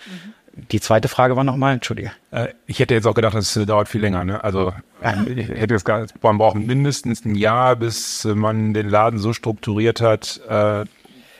Die 0.72 0.80
zweite 0.82 1.08
Frage 1.08 1.36
war 1.38 1.44
nochmal, 1.46 1.74
Entschuldige. 1.74 2.12
Äh, 2.30 2.50
ich 2.68 2.78
hätte 2.80 2.94
jetzt 2.94 3.08
auch 3.08 3.16
gedacht, 3.16 3.34
das 3.34 3.54
dauert 3.66 3.88
viel 3.88 4.02
länger. 4.02 4.24
Ne? 4.26 4.44
Also 4.44 4.74
äh, 5.02 5.32
ich 5.32 5.48
hätte 5.48 5.74
jetzt 5.74 5.86
gar, 5.86 6.06
man 6.22 6.38
braucht 6.38 6.58
mindestens 6.58 7.26
ein 7.26 7.36
Jahr, 7.36 7.76
bis 7.78 8.26
man 8.26 8.74
den 8.76 8.90
Laden 8.90 9.18
so 9.18 9.34
strukturiert 9.34 10.02
hat, 10.02 10.42
äh, 10.48 10.84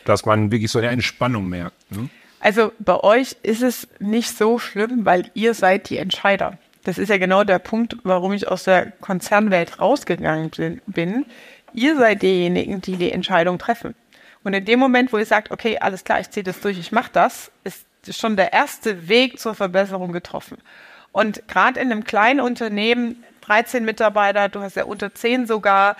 dass 0.06 0.26
man 0.26 0.50
wirklich 0.52 0.72
so 0.72 0.80
eine 0.80 0.88
Entspannung 0.88 1.48
merkt. 1.50 1.76
Ne? 1.92 2.10
Also 2.40 2.72
bei 2.80 3.00
euch 3.04 3.36
ist 3.44 3.62
es 3.62 3.88
nicht 4.00 4.36
so 4.36 4.58
schlimm, 4.58 5.06
weil 5.06 5.30
ihr 5.36 5.54
seid 5.54 5.90
die 5.90 5.98
Entscheider. 5.98 6.58
Das 6.84 6.98
ist 6.98 7.10
ja 7.10 7.18
genau 7.18 7.44
der 7.44 7.60
Punkt, 7.60 7.98
warum 8.04 8.32
ich 8.34 8.48
aus 8.48 8.64
der 8.64 8.88
Konzernwelt 8.92 9.80
rausgegangen 9.80 10.50
bin- 10.50 10.82
bin. 10.88 11.26
Ihr 11.74 11.96
seid 11.98 12.22
diejenigen, 12.24 12.82
die 12.82 12.96
die 12.96 13.12
Entscheidung 13.12 13.60
treffen. 13.60 13.94
Und 14.44 14.54
in 14.54 14.66
dem 14.66 14.80
Moment, 14.80 15.14
wo 15.14 15.18
ihr 15.18 15.26
sagt, 15.26 15.52
okay, 15.52 15.78
alles 15.80 16.04
klar, 16.04 16.20
ich 16.20 16.30
ziehe 16.30 16.44
das 16.44 16.62
durch, 16.62 16.80
ich 16.80 16.92
mache 16.92 17.12
das, 17.14 17.52
ist 17.64 17.86
schon 18.18 18.36
der 18.36 18.54
erste 18.54 19.08
Weg 19.08 19.40
zur 19.40 19.54
Verbesserung 19.54 20.12
getroffen. 20.12 20.58
Und 21.12 21.48
gerade 21.48 21.80
in 21.80 21.92
einem 21.92 22.04
kleinen 22.04 22.40
Unternehmen, 22.40 23.24
13 23.42 23.86
Mitarbeiter, 23.86 24.50
du 24.50 24.62
hast 24.62 24.76
ja 24.76 24.86
unter 24.86 25.14
10 25.14 25.46
sogar, 25.46 25.98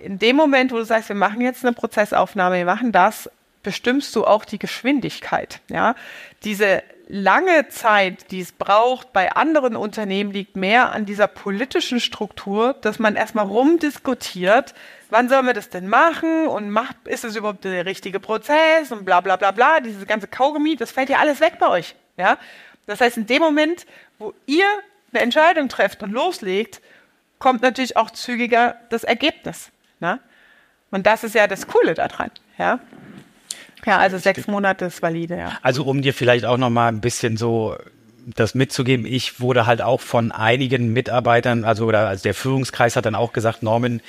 in 0.00 0.18
dem 0.18 0.36
Moment, 0.36 0.72
wo 0.72 0.76
du 0.76 0.84
sagst, 0.84 1.08
wir 1.08 1.16
machen 1.16 1.40
jetzt 1.40 1.64
eine 1.64 1.74
Prozessaufnahme, 1.74 2.56
wir 2.56 2.64
machen 2.64 2.92
das, 2.92 3.30
bestimmst 3.62 4.14
du 4.16 4.24
auch 4.24 4.44
die 4.44 4.58
Geschwindigkeit. 4.58 5.60
Ja, 5.68 5.94
diese 6.44 6.82
lange 7.12 7.68
Zeit, 7.68 8.30
die 8.30 8.40
es 8.40 8.52
braucht 8.52 9.12
bei 9.12 9.32
anderen 9.32 9.76
Unternehmen, 9.76 10.32
liegt 10.32 10.56
mehr 10.56 10.92
an 10.92 11.04
dieser 11.04 11.26
politischen 11.26 12.00
Struktur, 12.00 12.74
dass 12.80 12.98
man 12.98 13.16
erstmal 13.16 13.44
rumdiskutiert, 13.44 14.72
wann 15.10 15.28
sollen 15.28 15.44
wir 15.44 15.52
das 15.52 15.68
denn 15.68 15.88
machen 15.88 16.46
und 16.46 16.70
macht, 16.70 16.96
ist 17.04 17.24
es 17.24 17.36
überhaupt 17.36 17.64
der 17.64 17.84
richtige 17.84 18.18
Prozess 18.18 18.90
und 18.90 19.04
bla 19.04 19.20
bla 19.20 19.36
bla 19.36 19.50
bla, 19.50 19.80
dieses 19.80 20.06
ganze 20.06 20.26
Kaugummi, 20.26 20.74
das 20.74 20.90
fällt 20.90 21.10
ja 21.10 21.18
alles 21.18 21.40
weg 21.40 21.58
bei 21.60 21.68
euch. 21.68 21.94
Ja, 22.16 22.38
das 22.86 23.02
heißt, 23.02 23.18
in 23.18 23.26
dem 23.26 23.42
Moment, 23.42 23.86
wo 24.18 24.32
ihr 24.46 24.66
eine 25.12 25.22
Entscheidung 25.22 25.68
trefft 25.68 26.02
und 26.02 26.12
loslegt, 26.12 26.80
kommt 27.38 27.60
natürlich 27.60 27.98
auch 27.98 28.10
zügiger 28.10 28.76
das 28.88 29.04
Ergebnis. 29.04 29.70
Ne? 30.00 30.18
Und 30.90 31.06
das 31.06 31.24
ist 31.24 31.34
ja 31.34 31.46
das 31.46 31.66
Coole 31.66 31.92
daran. 31.92 32.30
Ja, 32.56 32.80
ja 33.86 33.98
also 33.98 34.18
sechs 34.18 34.46
Monate 34.46 34.86
ist 34.86 35.02
valide, 35.02 35.36
ja. 35.36 35.58
Also 35.62 35.84
um 35.84 36.02
dir 36.02 36.14
vielleicht 36.14 36.44
auch 36.44 36.58
noch 36.58 36.70
mal 36.70 36.88
ein 36.88 37.00
bisschen 37.00 37.36
so 37.36 37.76
das 38.26 38.54
mitzugeben, 38.54 39.04
ich 39.06 39.40
wurde 39.40 39.66
halt 39.66 39.82
auch 39.82 40.00
von 40.00 40.32
einigen 40.32 40.92
Mitarbeitern, 40.92 41.64
also 41.64 41.86
oder 41.86 42.08
also 42.08 42.22
der 42.22 42.34
Führungskreis 42.34 42.96
hat 42.96 43.06
dann 43.06 43.14
auch 43.14 43.32
gesagt, 43.32 43.62
Norman, 43.62 44.00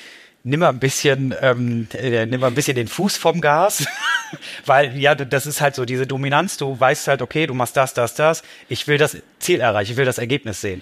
nimm 0.43 0.59
mal 0.59 0.69
ein 0.69 0.79
bisschen, 0.79 1.33
ähm, 1.41 1.87
äh, 1.93 2.25
nimm 2.25 2.41
mal 2.41 2.47
ein 2.47 2.55
bisschen 2.55 2.75
den 2.75 2.87
Fuß 2.87 3.17
vom 3.17 3.41
Gas, 3.41 3.85
weil 4.65 4.97
ja, 4.97 5.15
das 5.15 5.45
ist 5.45 5.61
halt 5.61 5.75
so 5.75 5.85
diese 5.85 6.05
Dominanz. 6.05 6.57
Du 6.57 6.79
weißt 6.79 7.07
halt, 7.07 7.21
okay, 7.21 7.47
du 7.47 7.53
machst 7.53 7.77
das, 7.77 7.93
das, 7.93 8.15
das. 8.15 8.43
Ich 8.69 8.87
will 8.87 8.97
das 8.97 9.17
Ziel 9.39 9.61
erreichen, 9.61 9.91
ich 9.91 9.97
will 9.97 10.05
das 10.05 10.17
Ergebnis 10.17 10.61
sehen. 10.61 10.81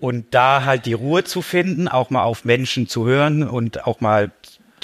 Und 0.00 0.34
da 0.34 0.64
halt 0.64 0.86
die 0.86 0.92
Ruhe 0.92 1.24
zu 1.24 1.40
finden, 1.40 1.88
auch 1.88 2.10
mal 2.10 2.24
auf 2.24 2.44
Menschen 2.44 2.88
zu 2.88 3.06
hören 3.06 3.48
und 3.48 3.86
auch 3.86 4.00
mal 4.00 4.32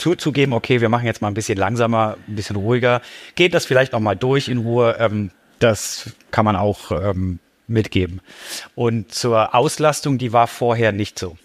zuzugeben, 0.00 0.52
okay, 0.52 0.80
wir 0.80 0.88
machen 0.88 1.06
jetzt 1.06 1.22
mal 1.22 1.28
ein 1.28 1.34
bisschen 1.34 1.58
langsamer, 1.58 2.16
ein 2.26 2.34
bisschen 2.34 2.56
ruhiger, 2.56 3.02
geht 3.34 3.54
das 3.54 3.66
vielleicht 3.66 3.92
noch 3.92 4.00
mal 4.00 4.16
durch 4.16 4.48
in 4.48 4.58
Ruhe. 4.58 4.96
Ähm, 4.98 5.30
das 5.60 6.10
kann 6.30 6.44
man 6.44 6.56
auch 6.56 6.90
ähm, 6.90 7.38
mitgeben. 7.68 8.20
Und 8.74 9.12
zur 9.14 9.54
Auslastung, 9.54 10.18
die 10.18 10.32
war 10.32 10.46
vorher 10.46 10.90
nicht 10.92 11.18
so. 11.18 11.36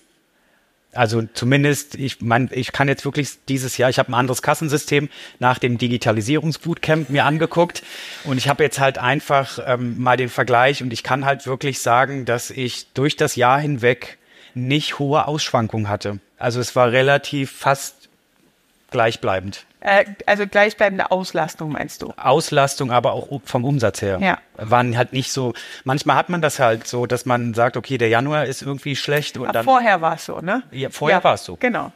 Also 0.93 1.23
zumindest, 1.33 1.95
ich 1.95 2.21
mein, 2.21 2.49
ich 2.53 2.71
kann 2.71 2.87
jetzt 2.87 3.03
wirklich 3.03 3.31
dieses 3.49 3.77
Jahr, 3.77 3.89
ich 3.89 3.99
habe 3.99 4.11
ein 4.11 4.13
anderes 4.13 4.41
Kassensystem 4.41 5.09
nach 5.39 5.59
dem 5.59 5.77
Digitalisierungsbootcamp 5.77 7.09
mir 7.09 7.25
angeguckt 7.25 7.83
und 8.23 8.37
ich 8.37 8.47
habe 8.47 8.63
jetzt 8.63 8.79
halt 8.79 8.97
einfach 8.97 9.59
ähm, 9.65 10.01
mal 10.01 10.15
den 10.15 10.29
Vergleich 10.29 10.81
und 10.81 10.93
ich 10.93 11.03
kann 11.03 11.25
halt 11.25 11.45
wirklich 11.47 11.79
sagen, 11.79 12.23
dass 12.23 12.49
ich 12.49 12.87
durch 12.93 13.17
das 13.17 13.35
Jahr 13.35 13.59
hinweg 13.59 14.17
nicht 14.53 14.97
hohe 14.97 15.27
Ausschwankungen 15.27 15.89
hatte. 15.89 16.19
Also 16.37 16.61
es 16.61 16.77
war 16.77 16.93
relativ 16.93 17.51
fast 17.51 18.04
gleichbleibend. 18.91 19.65
Äh, 19.81 20.05
also 20.25 20.47
gleichbleibende 20.47 21.11
Auslastung 21.11 21.71
meinst 21.71 22.01
du? 22.01 22.13
Auslastung, 22.17 22.91
aber 22.91 23.13
auch 23.13 23.41
vom 23.45 23.63
Umsatz 23.65 24.01
her. 24.01 24.19
Ja. 24.21 24.39
Waren 24.57 24.97
halt 24.97 25.13
nicht 25.13 25.31
so, 25.31 25.53
manchmal 25.83 26.15
hat 26.15 26.29
man 26.29 26.41
das 26.41 26.59
halt 26.59 26.87
so, 26.87 27.05
dass 27.05 27.25
man 27.25 27.53
sagt, 27.53 27.77
okay, 27.77 27.97
der 27.97 28.09
Januar 28.09 28.45
ist 28.45 28.61
irgendwie 28.61 28.95
schlecht 28.95 29.37
und 29.37 29.47
Ach, 29.47 29.51
dann. 29.51 29.65
vorher 29.65 30.01
war 30.01 30.15
es 30.15 30.25
so, 30.25 30.39
ne? 30.39 30.63
Ja, 30.71 30.89
vorher 30.89 31.23
war 31.23 31.35
es 31.35 31.45
so. 31.45 31.55
Genau. 31.57 31.91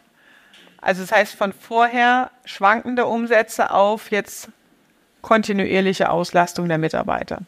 Also 0.82 1.02
das 1.02 1.12
heißt 1.12 1.36
von 1.36 1.52
vorher 1.52 2.31
schwankende 2.46 3.06
Umsätze 3.06 3.71
auf 3.71 4.12
jetzt 4.12 4.50
kontinuierliche 5.21 6.10
Auslastung 6.10 6.69
der 6.69 6.77
Mitarbeiter. 6.77 7.40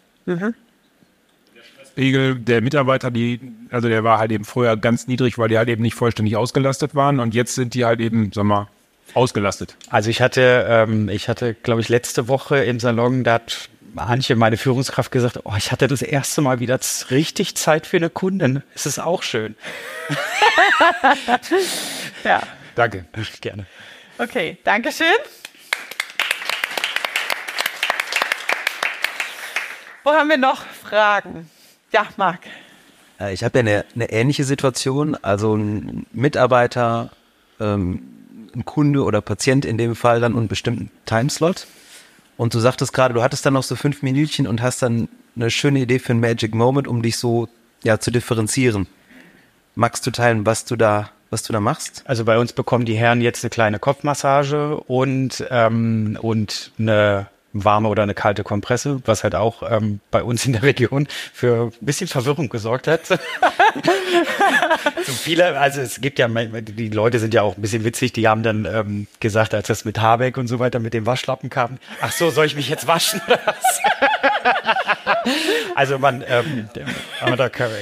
Pegel 1.96 2.36
der 2.36 2.62
Mitarbeiter, 2.62 3.12
die, 3.12 3.40
also 3.70 3.88
der 3.88 4.04
war 4.04 4.18
halt 4.18 4.32
eben 4.32 4.46
vorher 4.46 4.78
ganz 4.78 5.08
niedrig, 5.08 5.38
weil 5.38 5.50
die 5.50 5.58
halt 5.58 5.70
eben 5.70 5.82
nicht 5.82 5.96
vollständig 5.96 6.36
ausgelastet 6.36 6.96
waren 6.96 7.20
und 7.20 7.34
jetzt 7.34 7.56
sind 7.56 7.74
die 7.74 7.86
halt 7.86 8.00
eben, 8.00 8.32
sag 8.34 8.44
mal, 8.46 8.68
ausgelastet. 9.14 9.76
Also 9.90 10.10
ich 10.10 10.22
hatte, 10.22 10.66
ähm, 10.70 11.10
ich 11.10 11.28
hatte, 11.30 11.54
glaube 11.54 11.82
ich, 11.82 11.90
letzte 11.90 12.28
Woche 12.28 12.64
im 12.64 12.80
Salon, 12.80 13.24
da 13.24 13.34
hat 13.36 13.70
Antje, 13.96 14.36
meine 14.38 14.56
Führungskraft, 14.56 15.12
gesagt, 15.12 15.40
oh, 15.44 15.54
ich 15.58 15.72
hatte 15.72 15.88
das 15.88 16.02
erste 16.02 16.42
Mal 16.42 16.60
wieder 16.62 16.80
richtig 17.10 17.56
Zeit 17.56 17.86
für 17.86 17.98
eine 17.98 18.10
Kundin. 18.10 18.64
Es 18.74 18.86
ist 18.86 19.00
auch 19.00 19.24
schön. 19.24 19.56
Ja, 22.24 22.42
Danke, 22.76 23.06
gerne. 23.42 23.66
okay, 24.20 24.58
Dankeschön. 24.64 25.08
Wo 30.04 30.12
haben 30.12 30.30
wir 30.30 30.38
noch 30.38 30.64
Fragen? 30.66 31.50
Ja, 31.92 32.08
Marc. 32.18 32.40
Äh, 33.20 33.34
Ich 33.34 33.44
habe 33.44 33.60
ja 33.60 33.62
eine, 33.62 33.86
eine 33.94 34.12
ähnliche 34.12 34.44
Situation, 34.44 35.16
also 35.22 35.56
ein 35.56 36.06
Mitarbeiter, 36.12 37.12
ähm, 37.60 38.02
ein 38.56 38.66
Kunde 38.66 39.04
oder 39.04 39.22
Patient 39.22 39.66
in 39.66 39.78
dem 39.78 39.96
Fall 39.96 40.20
dann 40.20 40.36
einen 40.36 40.48
bestimmten 40.48 40.92
Timeslot. 41.06 41.68
Und 42.38 42.54
du 42.54 42.60
sagtest 42.60 42.94
gerade, 42.94 43.14
du 43.14 43.22
hattest 43.22 43.46
dann 43.46 43.54
noch 43.54 43.64
so 43.64 43.76
fünf 43.76 44.02
Minütchen 44.02 44.48
und 44.48 44.62
hast 44.62 44.82
dann 44.82 45.10
eine 45.36 45.52
schöne 45.52 45.80
Idee 45.80 46.00
für 46.00 46.12
einen 46.12 46.20
Magic 46.20 46.56
Moment, 46.56 46.88
um 46.88 47.02
dich 47.02 47.18
so 47.18 47.48
ja 47.84 48.00
zu 48.00 48.12
differenzieren. 48.12 48.88
Magst 49.76 50.06
du 50.06 50.12
teilen, 50.12 50.46
was 50.46 50.66
du 50.66 50.76
da, 50.76 51.10
was 51.30 51.44
du 51.44 51.54
da 51.54 51.60
machst? 51.60 52.04
Also 52.06 52.26
bei 52.26 52.38
uns 52.38 52.54
bekommen 52.54 52.86
die 52.86 52.96
Herren 52.96 53.22
jetzt 53.22 53.44
eine 53.44 53.50
kleine 53.50 53.80
Kopfmassage 53.80 54.78
und, 54.78 55.46
ähm, 55.50 56.18
und 56.22 56.72
eine 56.78 57.28
warme 57.54 57.90
oder 57.90 58.04
eine 58.04 58.14
kalte 58.14 58.44
Kompresse, 58.44 59.02
was 59.06 59.24
halt 59.24 59.36
auch 59.36 59.64
ähm, 59.70 60.00
bei 60.10 60.24
uns 60.24 60.46
in 60.46 60.54
der 60.54 60.64
Region 60.64 61.08
für 61.34 61.72
ein 61.82 61.86
bisschen 61.86 62.08
Verwirrung 62.08 62.50
gesorgt 62.50 62.88
hat. 62.88 63.06
so 63.08 63.18
viele, 65.12 65.60
also 65.60 65.82
es 65.82 66.02
gibt 66.02 66.20
ja, 66.20 66.28
die 66.28 66.90
Leute 66.90 67.20
sind 67.20 67.34
ja 67.34 67.42
auch 67.42 67.58
ein 67.58 67.62
bisschen 67.62 67.84
witzig, 67.84 68.14
die 68.14 68.28
haben 68.28 68.44
dann 68.44 68.66
ähm, 68.66 69.08
gesagt, 69.20 69.54
als 69.54 69.68
das 69.68 69.86
mit 69.86 70.00
Habeck 70.00 70.38
und 70.38 70.48
so 70.48 70.60
weiter 70.60 70.80
mit 70.80 70.94
dem 70.94 71.06
Waschlappen 71.06 71.50
kam, 71.50 71.78
ach 72.02 72.12
so, 72.12 72.30
soll 72.30 72.46
ich 72.46 72.56
mich 72.56 72.70
jetzt 72.70 72.88
waschen 72.88 73.22
oder 73.28 73.40
was? 73.46 73.82
Also 75.74 76.00
man, 76.00 76.24
ähm, 76.28 76.70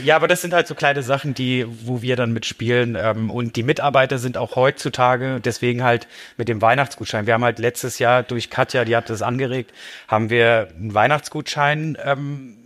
ja, 0.03 0.15
aber 0.15 0.27
das 0.27 0.41
sind 0.41 0.53
halt 0.53 0.67
so 0.67 0.75
kleine 0.75 1.01
Sachen, 1.01 1.33
die, 1.33 1.65
wo 1.67 2.03
wir 2.03 2.15
dann 2.15 2.31
mitspielen. 2.31 2.95
Ähm, 2.99 3.31
und 3.31 3.55
die 3.55 3.63
Mitarbeiter 3.63 4.19
sind 4.19 4.37
auch 4.37 4.55
heutzutage, 4.55 5.39
deswegen 5.43 5.83
halt 5.83 6.07
mit 6.37 6.49
dem 6.49 6.61
Weihnachtsgutschein. 6.61 7.25
Wir 7.25 7.33
haben 7.33 7.43
halt 7.43 7.57
letztes 7.57 7.97
Jahr 7.97 8.21
durch 8.21 8.49
Katja, 8.49 8.85
die 8.85 8.95
hat 8.95 9.09
das 9.09 9.21
angeregt, 9.21 9.73
haben 10.07 10.29
wir 10.29 10.67
einen 10.77 10.93
Weihnachtsgutschein 10.93 11.97
ähm, 12.03 12.59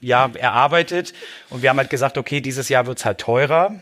ja, 0.00 0.30
erarbeitet. 0.34 1.14
Und 1.50 1.62
wir 1.62 1.70
haben 1.70 1.78
halt 1.78 1.90
gesagt, 1.90 2.18
okay, 2.18 2.40
dieses 2.40 2.68
Jahr 2.68 2.86
wird's 2.86 3.04
halt 3.04 3.18
teurer. 3.18 3.74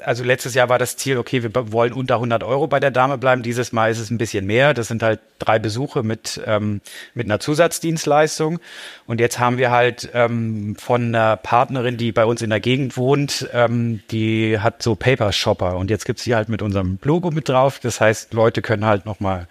Also 0.00 0.24
letztes 0.24 0.54
Jahr 0.54 0.68
war 0.68 0.78
das 0.78 0.96
Ziel, 0.96 1.18
okay, 1.18 1.42
wir 1.42 1.50
wollen 1.72 1.92
unter 1.92 2.14
100 2.14 2.42
Euro 2.42 2.66
bei 2.66 2.80
der 2.80 2.90
Dame 2.90 3.18
bleiben. 3.18 3.42
Dieses 3.42 3.72
Mal 3.72 3.90
ist 3.90 3.98
es 3.98 4.10
ein 4.10 4.18
bisschen 4.18 4.46
mehr. 4.46 4.74
Das 4.74 4.88
sind 4.88 5.02
halt 5.02 5.20
drei 5.38 5.58
Besuche 5.58 6.02
mit, 6.02 6.40
ähm, 6.46 6.80
mit 7.14 7.26
einer 7.26 7.40
Zusatzdienstleistung. 7.40 8.60
Und 9.06 9.20
jetzt 9.20 9.38
haben 9.38 9.58
wir 9.58 9.70
halt 9.70 10.10
ähm, 10.14 10.76
von 10.76 11.14
einer 11.14 11.36
Partnerin, 11.36 11.96
die 11.96 12.12
bei 12.12 12.24
uns 12.24 12.42
in 12.42 12.50
der 12.50 12.60
Gegend 12.60 12.96
wohnt, 12.96 13.48
ähm, 13.52 14.02
die 14.10 14.58
hat 14.58 14.82
so 14.82 14.94
Paper 14.94 15.32
Shopper. 15.32 15.76
Und 15.76 15.90
jetzt 15.90 16.04
gibt's 16.04 16.24
die 16.24 16.34
halt 16.34 16.48
mit 16.48 16.62
unserem 16.62 16.98
Logo 17.02 17.30
mit 17.30 17.48
drauf. 17.48 17.78
Das 17.80 18.00
heißt, 18.00 18.34
Leute 18.34 18.62
können 18.62 18.84
halt 18.84 19.06
nochmal 19.06 19.48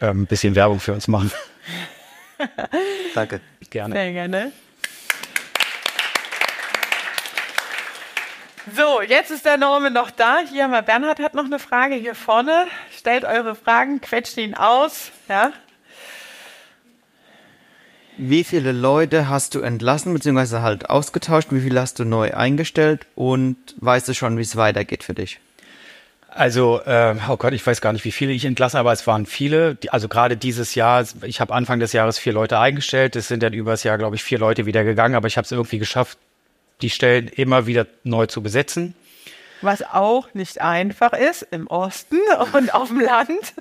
ähm, 0.00 0.22
ein 0.22 0.26
bisschen 0.26 0.54
Werbung 0.54 0.80
für 0.80 0.92
uns 0.92 1.08
machen. 1.08 1.30
Danke. 3.14 3.40
Gerne. 3.70 3.94
Sehr 3.94 4.12
gerne. 4.12 4.52
So, 8.72 9.02
jetzt 9.02 9.30
ist 9.30 9.44
der 9.44 9.58
Norman 9.58 9.92
noch 9.92 10.10
da. 10.10 10.38
Hier 10.50 10.64
haben 10.64 10.70
wir, 10.70 10.80
Bernhard 10.80 11.20
hat 11.20 11.34
noch 11.34 11.44
eine 11.44 11.58
Frage 11.58 11.96
hier 11.96 12.14
vorne. 12.14 12.66
Stellt 12.96 13.24
eure 13.24 13.54
Fragen, 13.54 14.00
quetscht 14.00 14.38
ihn 14.38 14.54
aus. 14.54 15.12
Ja? 15.28 15.52
Wie 18.16 18.42
viele 18.42 18.72
Leute 18.72 19.28
hast 19.28 19.54
du 19.54 19.60
entlassen 19.60 20.14
bzw. 20.14 20.60
halt 20.60 20.88
ausgetauscht? 20.88 21.48
Wie 21.50 21.60
viele 21.60 21.78
hast 21.78 21.98
du 21.98 22.04
neu 22.04 22.32
eingestellt? 22.32 23.06
Und 23.14 23.56
weißt 23.80 24.08
du 24.08 24.14
schon, 24.14 24.38
wie 24.38 24.42
es 24.42 24.56
weitergeht 24.56 25.04
für 25.04 25.14
dich? 25.14 25.40
Also, 26.30 26.80
äh, 26.86 27.14
oh 27.28 27.36
Gott, 27.36 27.52
ich 27.52 27.64
weiß 27.64 27.82
gar 27.82 27.92
nicht, 27.92 28.04
wie 28.06 28.12
viele 28.12 28.32
ich 28.32 28.46
entlasse, 28.46 28.78
aber 28.78 28.92
es 28.92 29.06
waren 29.06 29.26
viele. 29.26 29.74
Die, 29.74 29.90
also 29.90 30.08
gerade 30.08 30.38
dieses 30.38 30.74
Jahr, 30.74 31.04
ich 31.22 31.40
habe 31.40 31.52
Anfang 31.52 31.80
des 31.80 31.92
Jahres 31.92 32.18
vier 32.18 32.32
Leute 32.32 32.58
eingestellt. 32.58 33.14
Es 33.14 33.28
sind 33.28 33.42
dann 33.42 33.52
übers 33.52 33.82
Jahr, 33.84 33.98
glaube 33.98 34.16
ich, 34.16 34.24
vier 34.24 34.38
Leute 34.38 34.64
wieder 34.64 34.84
gegangen, 34.84 35.16
aber 35.16 35.26
ich 35.26 35.36
habe 35.36 35.44
es 35.44 35.52
irgendwie 35.52 35.78
geschafft, 35.78 36.16
die 36.82 36.90
Stellen 36.90 37.28
immer 37.28 37.66
wieder 37.66 37.86
neu 38.02 38.26
zu 38.26 38.42
besetzen. 38.42 38.94
Was 39.62 39.82
auch 39.82 40.34
nicht 40.34 40.60
einfach 40.60 41.14
ist 41.14 41.46
im 41.50 41.66
Osten 41.68 42.18
und 42.52 42.74
auf 42.74 42.88
dem 42.88 43.00
Land 43.00 43.54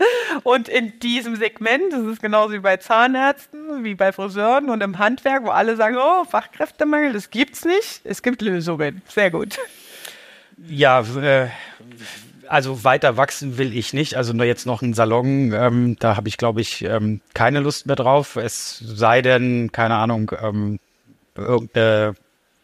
und 0.44 0.68
in 0.68 1.00
diesem 1.00 1.36
Segment. 1.36 1.94
Das 1.94 2.06
ist 2.06 2.22
genauso 2.22 2.54
wie 2.54 2.60
bei 2.60 2.78
Zahnärzten, 2.78 3.84
wie 3.84 3.96
bei 3.96 4.12
Friseuren 4.12 4.70
und 4.70 4.82
im 4.82 5.00
Handwerk, 5.00 5.46
wo 5.46 5.50
alle 5.50 5.78
sagen, 5.78 5.98
oh, 5.98 6.26
Fachkräftemangel, 6.26 7.14
das 7.14 7.30
gibt's 7.30 7.64
nicht. 7.64 8.02
Es 8.04 8.22
gibt 8.22 8.42
Lösungen. 8.42 9.02
Sehr 9.08 9.32
gut. 9.32 9.58
Ja, 10.68 11.02
äh, 11.02 11.48
also 12.48 12.84
weiter 12.84 13.18
wachsen 13.18 13.58
will 13.58 13.76
ich 13.76 13.94
nicht. 13.94 14.16
Also 14.16 14.34
nur 14.34 14.46
jetzt 14.46 14.66
noch 14.66 14.82
ein 14.82 14.94
Salon, 14.94 15.54
ähm, 15.54 15.96
da 16.00 16.18
habe 16.18 16.28
ich, 16.28 16.38
glaube 16.38 16.62
ich, 16.62 16.84
ähm, 16.84 17.22
keine 17.34 17.60
Lust 17.60 17.88
mehr 17.88 17.96
drauf. 17.96 18.36
Es 18.36 18.78
sei 18.80 19.22
denn, 19.22 19.72
keine 19.72 19.96
Ahnung, 19.96 20.32
ähm, 20.42 20.80
irgendeine 21.36 22.16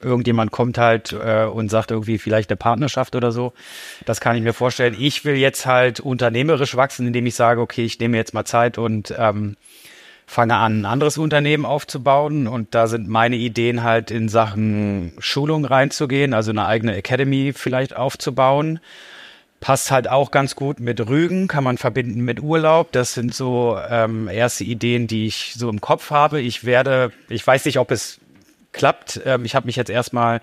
irgendjemand 0.01 0.51
kommt 0.51 0.77
halt 0.77 1.13
äh, 1.13 1.45
und 1.45 1.69
sagt 1.69 1.91
irgendwie 1.91 2.17
vielleicht 2.17 2.49
eine 2.49 2.57
Partnerschaft 2.57 3.15
oder 3.15 3.31
so. 3.31 3.53
Das 4.05 4.21
kann 4.21 4.35
ich 4.35 4.41
mir 4.41 4.53
vorstellen. 4.53 4.95
Ich 4.97 5.25
will 5.25 5.35
jetzt 5.35 5.65
halt 5.65 5.99
unternehmerisch 5.99 6.75
wachsen, 6.75 7.07
indem 7.07 7.25
ich 7.25 7.35
sage, 7.35 7.61
okay, 7.61 7.83
ich 7.83 7.99
nehme 7.99 8.17
jetzt 8.17 8.33
mal 8.33 8.45
Zeit 8.45 8.77
und 8.77 9.13
ähm, 9.17 9.57
fange 10.25 10.55
an, 10.55 10.81
ein 10.81 10.85
anderes 10.85 11.17
Unternehmen 11.17 11.65
aufzubauen. 11.65 12.47
Und 12.47 12.75
da 12.75 12.87
sind 12.87 13.07
meine 13.07 13.35
Ideen 13.35 13.83
halt 13.83 14.11
in 14.11 14.29
Sachen 14.29 15.13
Schulung 15.19 15.65
reinzugehen, 15.65 16.33
also 16.33 16.51
eine 16.51 16.65
eigene 16.65 16.95
Academy 16.95 17.51
vielleicht 17.53 17.95
aufzubauen. 17.95 18.79
Passt 19.59 19.91
halt 19.91 20.07
auch 20.07 20.31
ganz 20.31 20.55
gut 20.55 20.79
mit 20.79 21.05
Rügen, 21.09 21.49
kann 21.49 21.65
man 21.65 21.77
verbinden 21.77 22.21
mit 22.21 22.41
Urlaub. 22.41 22.93
Das 22.93 23.13
sind 23.13 23.33
so 23.35 23.77
ähm, 23.89 24.29
erste 24.29 24.63
Ideen, 24.63 25.07
die 25.07 25.25
ich 25.25 25.55
so 25.57 25.69
im 25.69 25.81
Kopf 25.81 26.11
habe. 26.11 26.39
Ich 26.39 26.63
werde, 26.63 27.11
ich 27.27 27.45
weiß 27.45 27.65
nicht, 27.65 27.77
ob 27.77 27.91
es 27.91 28.21
klappt. 28.71 29.21
Ähm, 29.25 29.45
ich 29.45 29.55
habe 29.55 29.65
mich 29.65 29.75
jetzt 29.75 29.89
erstmal 29.89 30.41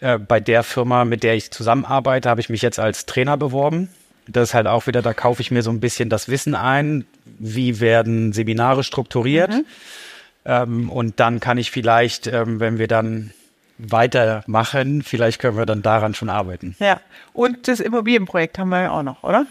äh, 0.00 0.18
bei 0.18 0.40
der 0.40 0.62
Firma, 0.62 1.04
mit 1.04 1.22
der 1.22 1.34
ich 1.34 1.50
zusammenarbeite, 1.50 2.28
habe 2.28 2.40
ich 2.40 2.48
mich 2.48 2.62
jetzt 2.62 2.78
als 2.78 3.06
Trainer 3.06 3.36
beworben. 3.36 3.88
Das 4.26 4.50
ist 4.50 4.54
halt 4.54 4.66
auch 4.66 4.86
wieder, 4.86 5.02
da 5.02 5.12
kaufe 5.12 5.42
ich 5.42 5.50
mir 5.50 5.62
so 5.62 5.70
ein 5.70 5.80
bisschen 5.80 6.08
das 6.08 6.28
Wissen 6.28 6.54
ein, 6.54 7.04
wie 7.24 7.80
werden 7.80 8.32
Seminare 8.32 8.82
strukturiert. 8.82 9.50
Mhm. 9.50 9.64
Ähm, 10.46 10.90
und 10.90 11.20
dann 11.20 11.40
kann 11.40 11.58
ich 11.58 11.70
vielleicht, 11.70 12.26
ähm, 12.26 12.60
wenn 12.60 12.78
wir 12.78 12.88
dann 12.88 13.32
weitermachen, 13.78 15.02
vielleicht 15.02 15.40
können 15.40 15.56
wir 15.56 15.66
dann 15.66 15.82
daran 15.82 16.14
schon 16.14 16.30
arbeiten. 16.30 16.76
Ja. 16.78 17.00
Und 17.32 17.68
das 17.68 17.80
Immobilienprojekt 17.80 18.58
haben 18.58 18.68
wir 18.68 18.82
ja 18.82 18.90
auch 18.92 19.02
noch, 19.02 19.22
oder? 19.22 19.46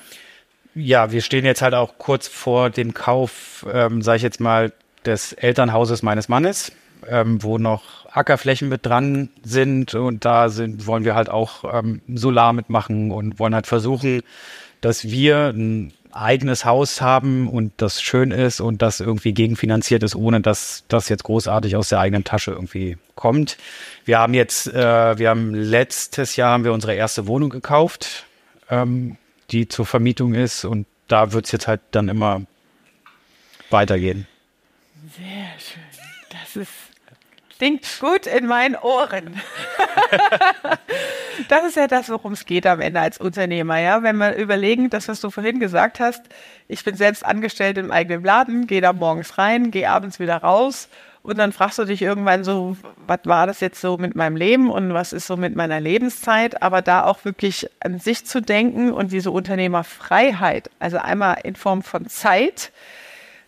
Ja, 0.75 1.11
wir 1.11 1.21
stehen 1.21 1.45
jetzt 1.45 1.61
halt 1.61 1.73
auch 1.73 1.97
kurz 1.97 2.27
vor 2.27 2.69
dem 2.69 2.93
Kauf, 2.93 3.65
ähm, 3.71 4.01
sage 4.01 4.17
ich 4.17 4.23
jetzt 4.23 4.39
mal, 4.39 4.71
des 5.05 5.33
Elternhauses 5.33 6.01
meines 6.01 6.29
Mannes, 6.29 6.71
ähm, 7.07 7.43
wo 7.43 7.57
noch 7.57 8.02
Ackerflächen 8.13 8.69
mit 8.69 8.85
dran 8.85 9.29
sind 9.43 9.95
und 9.95 10.23
da 10.23 10.49
sind, 10.49 10.85
wollen 10.85 11.03
wir 11.03 11.15
halt 11.15 11.29
auch 11.29 11.63
ähm, 11.73 12.01
Solar 12.13 12.53
mitmachen 12.53 13.11
und 13.11 13.39
wollen 13.39 13.55
halt 13.55 13.67
versuchen, 13.67 14.21
dass 14.81 15.05
wir 15.05 15.49
ein 15.49 15.93
eigenes 16.11 16.63
Haus 16.63 17.01
haben 17.01 17.49
und 17.49 17.73
das 17.77 18.01
schön 18.01 18.31
ist 18.31 18.61
und 18.61 18.81
das 18.83 18.99
irgendwie 18.99 19.33
gegenfinanziert 19.33 20.03
ist, 20.03 20.15
ohne 20.15 20.41
dass 20.41 20.83
das 20.87 21.09
jetzt 21.09 21.23
großartig 21.23 21.75
aus 21.75 21.89
der 21.89 21.99
eigenen 21.99 22.23
Tasche 22.23 22.51
irgendwie 22.51 22.97
kommt. 23.15 23.57
Wir 24.05 24.19
haben 24.19 24.35
jetzt, 24.35 24.67
äh, 24.67 25.17
wir 25.17 25.29
haben 25.29 25.55
letztes 25.55 26.35
Jahr 26.35 26.51
haben 26.51 26.63
wir 26.65 26.73
unsere 26.73 26.93
erste 26.93 27.25
Wohnung 27.25 27.49
gekauft, 27.49 28.25
ähm, 28.69 29.17
die 29.49 29.67
zur 29.67 29.87
Vermietung 29.87 30.35
ist 30.35 30.65
und 30.65 30.85
da 31.07 31.33
wird's 31.33 31.51
jetzt 31.51 31.67
halt 31.67 31.81
dann 31.91 32.09
immer 32.09 32.43
weitergehen. 33.71 34.27
Sehr 35.17 35.25
schön. 35.57 35.83
Das 36.29 36.55
ist, 36.55 36.71
klingt 37.57 37.99
gut 37.99 38.27
in 38.27 38.45
meinen 38.45 38.75
Ohren. 38.75 39.39
das 41.49 41.65
ist 41.65 41.75
ja 41.75 41.87
das, 41.87 42.09
worum 42.09 42.33
es 42.33 42.45
geht 42.45 42.65
am 42.67 42.81
Ende 42.81 42.99
als 42.99 43.17
Unternehmer, 43.17 43.79
ja. 43.79 44.03
Wenn 44.03 44.17
wir 44.17 44.35
überlegen, 44.35 44.89
das, 44.89 45.07
was 45.07 45.21
du 45.21 45.29
vorhin 45.29 45.59
gesagt 45.59 45.99
hast, 45.99 46.21
ich 46.67 46.83
bin 46.83 46.95
selbst 46.95 47.25
angestellt 47.25 47.77
im 47.77 47.91
eigenen 47.91 48.23
Laden, 48.23 48.67
gehe 48.67 48.81
da 48.81 48.93
morgens 48.93 49.37
rein, 49.37 49.71
gehe 49.71 49.89
abends 49.89 50.19
wieder 50.19 50.37
raus 50.37 50.89
und 51.23 51.37
dann 51.37 51.53
fragst 51.53 51.79
du 51.79 51.85
dich 51.85 52.01
irgendwann 52.01 52.43
so, 52.43 52.75
was 53.07 53.21
war 53.23 53.47
das 53.47 53.61
jetzt 53.61 53.79
so 53.79 53.97
mit 53.97 54.13
meinem 54.13 54.35
Leben 54.35 54.69
und 54.69 54.93
was 54.93 55.13
ist 55.13 55.25
so 55.25 55.37
mit 55.37 55.55
meiner 55.55 55.79
Lebenszeit, 55.79 56.61
aber 56.61 56.81
da 56.81 57.05
auch 57.05 57.23
wirklich 57.23 57.69
an 57.79 57.97
sich 57.97 58.25
zu 58.25 58.41
denken 58.41 58.91
und 58.91 59.13
diese 59.13 59.31
Unternehmerfreiheit, 59.31 60.69
also 60.79 60.97
einmal 60.97 61.37
in 61.43 61.55
Form 61.55 61.81
von 61.81 62.07
Zeit, 62.07 62.73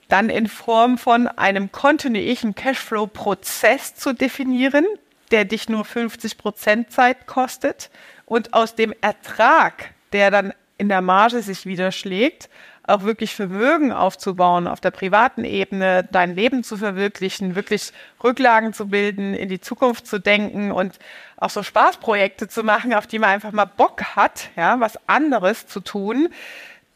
dann 0.07 0.29
in 0.29 0.47
Form 0.47 0.97
von 0.97 1.27
einem 1.27 1.71
kontinuierlichen 1.71 2.55
Cashflow-Prozess 2.55 3.95
zu 3.95 4.13
definieren, 4.13 4.85
der 5.31 5.45
dich 5.45 5.69
nur 5.69 5.85
50 5.85 6.37
Prozent 6.37 6.91
Zeit 6.91 7.27
kostet 7.27 7.89
und 8.25 8.53
aus 8.53 8.75
dem 8.75 8.93
Ertrag, 9.01 9.93
der 10.11 10.31
dann 10.31 10.53
in 10.77 10.89
der 10.89 11.01
Marge 11.01 11.41
sich 11.41 11.65
widerschlägt, 11.65 12.49
auch 12.87 13.03
wirklich 13.03 13.33
Vermögen 13.33 13.91
aufzubauen 13.91 14.67
auf 14.67 14.79
der 14.79 14.91
privaten 14.91 15.43
Ebene, 15.43 16.07
dein 16.11 16.35
Leben 16.35 16.63
zu 16.63 16.77
verwirklichen, 16.77 17.55
wirklich 17.55 17.91
Rücklagen 18.23 18.73
zu 18.73 18.89
bilden, 18.89 19.33
in 19.33 19.49
die 19.49 19.59
Zukunft 19.59 20.05
zu 20.05 20.19
denken 20.19 20.71
und 20.71 20.99
auch 21.37 21.49
so 21.49 21.63
Spaßprojekte 21.63 22.47
zu 22.47 22.63
machen, 22.63 22.93
auf 22.93 23.07
die 23.07 23.19
man 23.19 23.31
einfach 23.31 23.51
mal 23.51 23.65
Bock 23.65 24.15
hat, 24.15 24.49
ja, 24.55 24.79
was 24.79 24.99
anderes 25.07 25.65
zu 25.65 25.79
tun. 25.79 26.29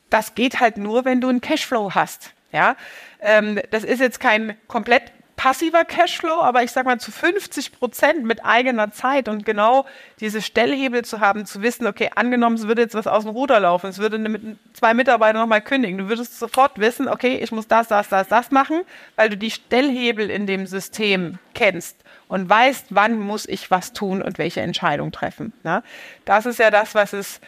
Das 0.10 0.36
geht 0.36 0.60
halt 0.60 0.78
nur, 0.78 1.06
wenn 1.06 1.22
du 1.22 1.30
einen 1.30 1.42
Cashflow 1.42 1.96
hast. 1.96 2.34
Ja, 2.52 2.76
ähm, 3.22 3.60
das 3.72 3.84
ist 3.84 4.00
jetzt 4.00 4.20
kein 4.20 4.58
komplett 4.68 5.12
passiver 5.40 5.86
Cashflow, 5.86 6.42
aber 6.42 6.64
ich 6.64 6.72
sage 6.72 6.86
mal 6.86 7.00
zu 7.00 7.14
50 7.14 7.72
Prozent 7.72 8.26
mit 8.26 8.44
eigener 8.44 8.92
Zeit 8.92 9.30
und 9.30 9.46
genau 9.46 9.86
diese 10.20 10.42
Stellhebel 10.42 11.06
zu 11.06 11.22
haben, 11.22 11.46
zu 11.46 11.62
wissen, 11.62 11.88
okay, 11.88 12.10
angenommen, 12.14 12.58
es 12.58 12.68
würde 12.68 12.82
jetzt 12.82 12.94
was 12.94 13.08
aus 13.08 13.24
dem 13.24 13.32
Ruder 13.32 13.62
laufen, 13.62 13.88
es 13.88 14.00
würde 14.00 14.18
mit 14.18 14.42
zwei 14.74 14.94
Mitarbeitern 14.94 15.40
nochmal 15.40 15.62
kündigen, 15.62 15.98
du 15.98 16.10
würdest 16.10 16.38
sofort 16.38 16.78
wissen, 16.78 17.08
okay, 17.08 17.38
ich 17.38 17.54
muss 17.54 17.70
das, 17.70 17.88
das, 17.88 18.10
das, 18.10 18.28
das 18.28 18.52
machen, 18.52 18.82
weil 19.16 19.30
du 19.30 19.38
die 19.38 19.50
Stellhebel 19.50 20.30
in 20.30 20.46
dem 20.46 20.68
System 20.68 21.40
kennst 21.54 21.96
und 22.28 22.50
weißt, 22.50 22.88
wann 22.90 23.18
muss 23.18 23.48
ich 23.48 23.72
was 23.72 23.94
tun 23.94 24.22
und 24.22 24.40
welche 24.40 24.60
Entscheidung 24.60 25.14
treffen. 25.14 25.54
Ne? 25.64 25.84
Das 26.26 26.46
ist 26.46 26.60
ja 26.60 26.70
das, 26.70 26.96
was 26.96 27.14
es 27.14 27.40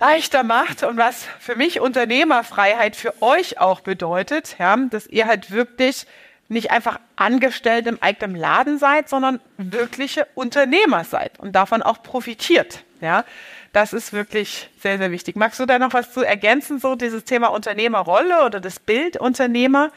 leichter 0.00 0.44
macht 0.44 0.82
und 0.82 0.96
was 0.96 1.26
für 1.40 1.56
mich 1.56 1.80
Unternehmerfreiheit 1.80 2.96
für 2.96 3.20
euch 3.22 3.60
auch 3.60 3.80
bedeutet, 3.80 4.56
ja, 4.58 4.76
dass 4.76 5.06
ihr 5.06 5.26
halt 5.26 5.50
wirklich 5.50 6.06
nicht 6.48 6.70
einfach 6.70 6.98
angestellt 7.16 7.86
im 7.86 8.00
eigenen 8.00 8.36
Laden 8.36 8.78
seid, 8.78 9.08
sondern 9.08 9.40
wirkliche 9.58 10.26
Unternehmer 10.34 11.04
seid 11.04 11.38
und 11.38 11.52
davon 11.52 11.82
auch 11.82 12.02
profitiert. 12.02 12.84
Ja, 13.00 13.24
das 13.72 13.92
ist 13.92 14.12
wirklich 14.12 14.70
sehr, 14.80 14.98
sehr 14.98 15.10
wichtig. 15.10 15.36
Magst 15.36 15.60
du 15.60 15.66
da 15.66 15.78
noch 15.78 15.92
was 15.92 16.12
zu 16.12 16.22
ergänzen, 16.22 16.80
so 16.80 16.94
dieses 16.94 17.24
Thema 17.24 17.48
Unternehmerrolle 17.48 18.44
oder 18.44 18.60
das 18.60 18.80
Bild 18.80 19.16
Unternehmer? 19.18 19.92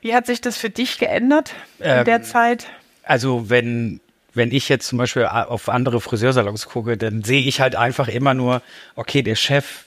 Wie 0.00 0.14
hat 0.14 0.26
sich 0.26 0.40
das 0.40 0.58
für 0.58 0.68
dich 0.68 0.98
geändert 0.98 1.54
in 1.78 1.86
ähm, 1.86 2.04
der 2.04 2.22
Zeit? 2.22 2.66
Also 3.04 3.48
wenn 3.48 4.00
wenn 4.34 4.52
ich 4.52 4.68
jetzt 4.68 4.86
zum 4.86 4.98
Beispiel 4.98 5.24
auf 5.24 5.68
andere 5.68 6.00
Friseursalons 6.00 6.68
gucke, 6.68 6.96
dann 6.96 7.24
sehe 7.24 7.42
ich 7.42 7.60
halt 7.60 7.76
einfach 7.76 8.08
immer 8.08 8.34
nur, 8.34 8.62
okay, 8.96 9.22
der 9.22 9.36
Chef 9.36 9.84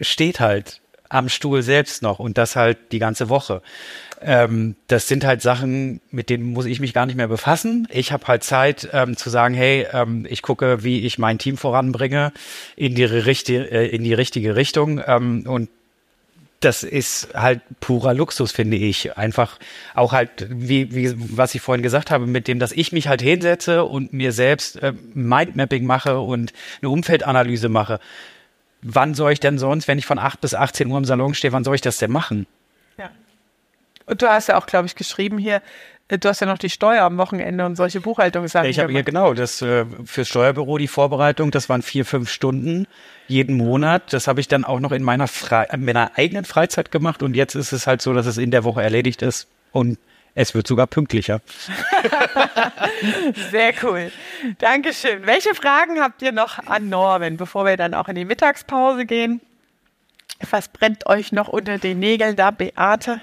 steht 0.00 0.40
halt 0.40 0.80
am 1.08 1.28
Stuhl 1.28 1.62
selbst 1.62 2.02
noch 2.02 2.18
und 2.18 2.36
das 2.38 2.56
halt 2.56 2.78
die 2.92 2.98
ganze 2.98 3.28
Woche. 3.28 3.62
Ähm, 4.20 4.76
das 4.88 5.08
sind 5.08 5.24
halt 5.24 5.42
Sachen, 5.42 6.00
mit 6.10 6.30
denen 6.30 6.52
muss 6.52 6.66
ich 6.66 6.80
mich 6.80 6.94
gar 6.94 7.06
nicht 7.06 7.16
mehr 7.16 7.28
befassen. 7.28 7.86
Ich 7.90 8.12
habe 8.12 8.26
halt 8.26 8.42
Zeit 8.44 8.88
ähm, 8.92 9.16
zu 9.16 9.30
sagen, 9.30 9.54
hey, 9.54 9.86
ähm, 9.92 10.26
ich 10.28 10.42
gucke, 10.42 10.82
wie 10.82 11.04
ich 11.04 11.18
mein 11.18 11.38
Team 11.38 11.56
voranbringe 11.56 12.32
in 12.76 12.94
die, 12.94 13.04
richtige, 13.04 13.70
äh, 13.70 13.86
in 13.86 14.04
die 14.04 14.14
richtige 14.14 14.56
Richtung 14.56 15.00
ähm, 15.06 15.44
und 15.46 15.68
das 16.60 16.82
ist 16.82 17.28
halt 17.34 17.60
purer 17.80 18.14
Luxus, 18.14 18.52
finde 18.52 18.76
ich. 18.76 19.16
Einfach 19.16 19.58
auch 19.94 20.12
halt, 20.12 20.46
wie, 20.48 20.94
wie 20.94 21.14
was 21.36 21.54
ich 21.54 21.60
vorhin 21.60 21.82
gesagt 21.82 22.10
habe, 22.10 22.26
mit 22.26 22.48
dem, 22.48 22.58
dass 22.58 22.72
ich 22.72 22.92
mich 22.92 23.08
halt 23.08 23.22
hinsetze 23.22 23.84
und 23.84 24.12
mir 24.12 24.32
selbst 24.32 24.82
äh, 24.82 24.92
Mindmapping 25.14 25.84
mache 25.84 26.18
und 26.18 26.52
eine 26.80 26.90
Umfeldanalyse 26.90 27.68
mache. 27.68 28.00
Wann 28.82 29.14
soll 29.14 29.32
ich 29.32 29.40
denn 29.40 29.58
sonst, 29.58 29.88
wenn 29.88 29.98
ich 29.98 30.06
von 30.06 30.18
8 30.18 30.40
bis 30.40 30.54
18 30.54 30.88
Uhr 30.90 30.98
im 30.98 31.04
Salon 31.04 31.34
stehe, 31.34 31.52
wann 31.52 31.64
soll 31.64 31.74
ich 31.74 31.80
das 31.80 31.98
denn 31.98 32.10
machen? 32.10 32.46
Und 34.06 34.22
du 34.22 34.28
hast 34.28 34.48
ja 34.48 34.56
auch, 34.56 34.66
glaube 34.66 34.86
ich, 34.86 34.94
geschrieben 34.94 35.36
hier, 35.36 35.60
du 36.08 36.28
hast 36.28 36.40
ja 36.40 36.46
noch 36.46 36.58
die 36.58 36.70
Steuer 36.70 37.02
am 37.02 37.18
Wochenende 37.18 37.64
und 37.66 37.76
solche 37.76 38.00
Buchhaltungssachen. 38.00 38.68
Ich 38.68 38.78
habe 38.78 38.92
hier 38.92 39.02
genau 39.02 39.34
das 39.34 39.60
äh, 39.62 39.84
fürs 40.04 40.28
Steuerbüro 40.28 40.78
die 40.78 40.88
Vorbereitung. 40.88 41.50
Das 41.50 41.68
waren 41.68 41.82
vier, 41.82 42.04
fünf 42.04 42.30
Stunden 42.30 42.86
jeden 43.28 43.56
Monat. 43.56 44.12
Das 44.12 44.28
habe 44.28 44.40
ich 44.40 44.48
dann 44.48 44.64
auch 44.64 44.80
noch 44.80 44.92
in 44.92 45.02
meiner, 45.02 45.28
Fre 45.28 45.66
in 45.72 45.84
meiner 45.84 46.12
eigenen 46.16 46.44
Freizeit 46.44 46.90
gemacht. 46.90 47.22
Und 47.22 47.34
jetzt 47.34 47.54
ist 47.54 47.72
es 47.72 47.86
halt 47.86 48.02
so, 48.02 48.12
dass 48.12 48.26
es 48.26 48.38
in 48.38 48.50
der 48.50 48.64
Woche 48.64 48.82
erledigt 48.82 49.22
ist 49.22 49.48
und 49.72 49.98
es 50.34 50.54
wird 50.54 50.66
sogar 50.66 50.86
pünktlicher. 50.86 51.40
Sehr 53.50 53.72
cool. 53.82 54.12
Dankeschön. 54.58 55.26
Welche 55.26 55.54
Fragen 55.54 56.00
habt 56.00 56.20
ihr 56.20 56.30
noch 56.30 56.58
an 56.66 56.90
Norman, 56.90 57.38
bevor 57.38 57.64
wir 57.64 57.78
dann 57.78 57.94
auch 57.94 58.08
in 58.08 58.16
die 58.16 58.26
Mittagspause 58.26 59.06
gehen? 59.06 59.40
Was 60.50 60.68
brennt 60.68 61.06
euch 61.06 61.32
noch 61.32 61.48
unter 61.48 61.78
den 61.78 61.98
Nägeln 61.98 62.36
da, 62.36 62.50
Beate? 62.50 63.20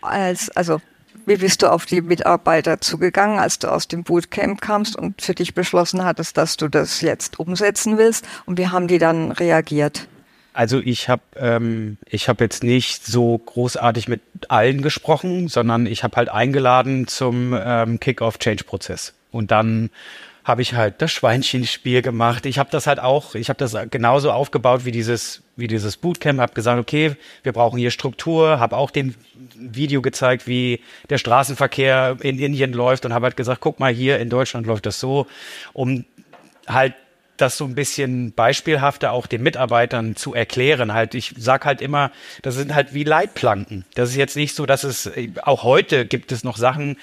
Als, 0.00 0.50
also, 0.50 0.80
wie 1.26 1.36
bist 1.36 1.62
du 1.62 1.70
auf 1.70 1.86
die 1.86 2.02
Mitarbeiter 2.02 2.80
zugegangen, 2.80 3.38
als 3.38 3.58
du 3.58 3.68
aus 3.68 3.88
dem 3.88 4.04
Bootcamp 4.04 4.60
kamst 4.60 4.96
und 4.96 5.22
für 5.22 5.34
dich 5.34 5.54
beschlossen 5.54 6.04
hattest, 6.04 6.36
dass 6.36 6.56
du 6.56 6.68
das 6.68 7.00
jetzt 7.00 7.38
umsetzen 7.38 7.96
willst? 7.96 8.26
Und 8.44 8.58
wie 8.58 8.68
haben 8.68 8.88
die 8.88 8.98
dann 8.98 9.32
reagiert? 9.32 10.08
Also 10.52 10.78
ich 10.78 11.08
habe 11.08 11.22
ähm, 11.36 11.98
ich 12.06 12.28
habe 12.28 12.44
jetzt 12.44 12.62
nicht 12.62 13.04
so 13.04 13.38
großartig 13.38 14.06
mit 14.06 14.20
allen 14.48 14.82
gesprochen, 14.82 15.48
sondern 15.48 15.86
ich 15.86 16.04
habe 16.04 16.16
halt 16.16 16.28
eingeladen 16.28 17.08
zum 17.08 17.58
ähm, 17.58 17.98
Kick-off-Change-Prozess 17.98 19.14
und 19.32 19.50
dann 19.50 19.90
habe 20.44 20.60
ich 20.60 20.74
halt 20.74 21.00
das 21.00 21.10
Schweinchenspiel 21.10 22.02
gemacht. 22.02 22.44
Ich 22.44 22.58
habe 22.58 22.70
das 22.70 22.86
halt 22.86 23.00
auch, 23.00 23.34
ich 23.34 23.48
habe 23.48 23.56
das 23.56 23.74
genauso 23.90 24.30
aufgebaut 24.30 24.84
wie 24.84 24.92
dieses, 24.92 25.42
wie 25.56 25.66
dieses 25.66 25.96
Bootcamp. 25.96 26.38
Habe 26.38 26.52
gesagt, 26.52 26.78
okay, 26.78 27.16
wir 27.42 27.52
brauchen 27.52 27.78
hier 27.78 27.90
Struktur. 27.90 28.60
Habe 28.60 28.76
auch 28.76 28.90
den 28.90 29.14
Video 29.56 30.02
gezeigt, 30.02 30.46
wie 30.46 30.80
der 31.08 31.16
Straßenverkehr 31.16 32.18
in 32.20 32.38
Indien 32.38 32.74
läuft 32.74 33.06
und 33.06 33.14
habe 33.14 33.24
halt 33.24 33.38
gesagt, 33.38 33.62
guck 33.62 33.80
mal 33.80 33.92
hier 33.92 34.18
in 34.18 34.28
Deutschland 34.28 34.66
läuft 34.66 34.84
das 34.84 35.00
so, 35.00 35.26
um 35.72 36.04
halt 36.66 36.94
das 37.38 37.56
so 37.56 37.64
ein 37.64 37.74
bisschen 37.74 38.32
beispielhafter 38.32 39.12
auch 39.12 39.26
den 39.26 39.42
Mitarbeitern 39.42 40.14
zu 40.14 40.34
erklären. 40.34 40.92
Halt, 40.92 41.14
ich 41.14 41.34
sag 41.36 41.64
halt 41.64 41.80
immer, 41.80 42.12
das 42.42 42.54
sind 42.54 42.74
halt 42.74 42.94
wie 42.94 43.04
Leitplanken. 43.04 43.86
Das 43.94 44.10
ist 44.10 44.16
jetzt 44.16 44.36
nicht 44.36 44.54
so, 44.54 44.66
dass 44.66 44.84
es 44.84 45.10
auch 45.42 45.62
heute 45.62 46.04
gibt 46.04 46.32
es 46.32 46.44
noch 46.44 46.56
Sachen, 46.56 46.96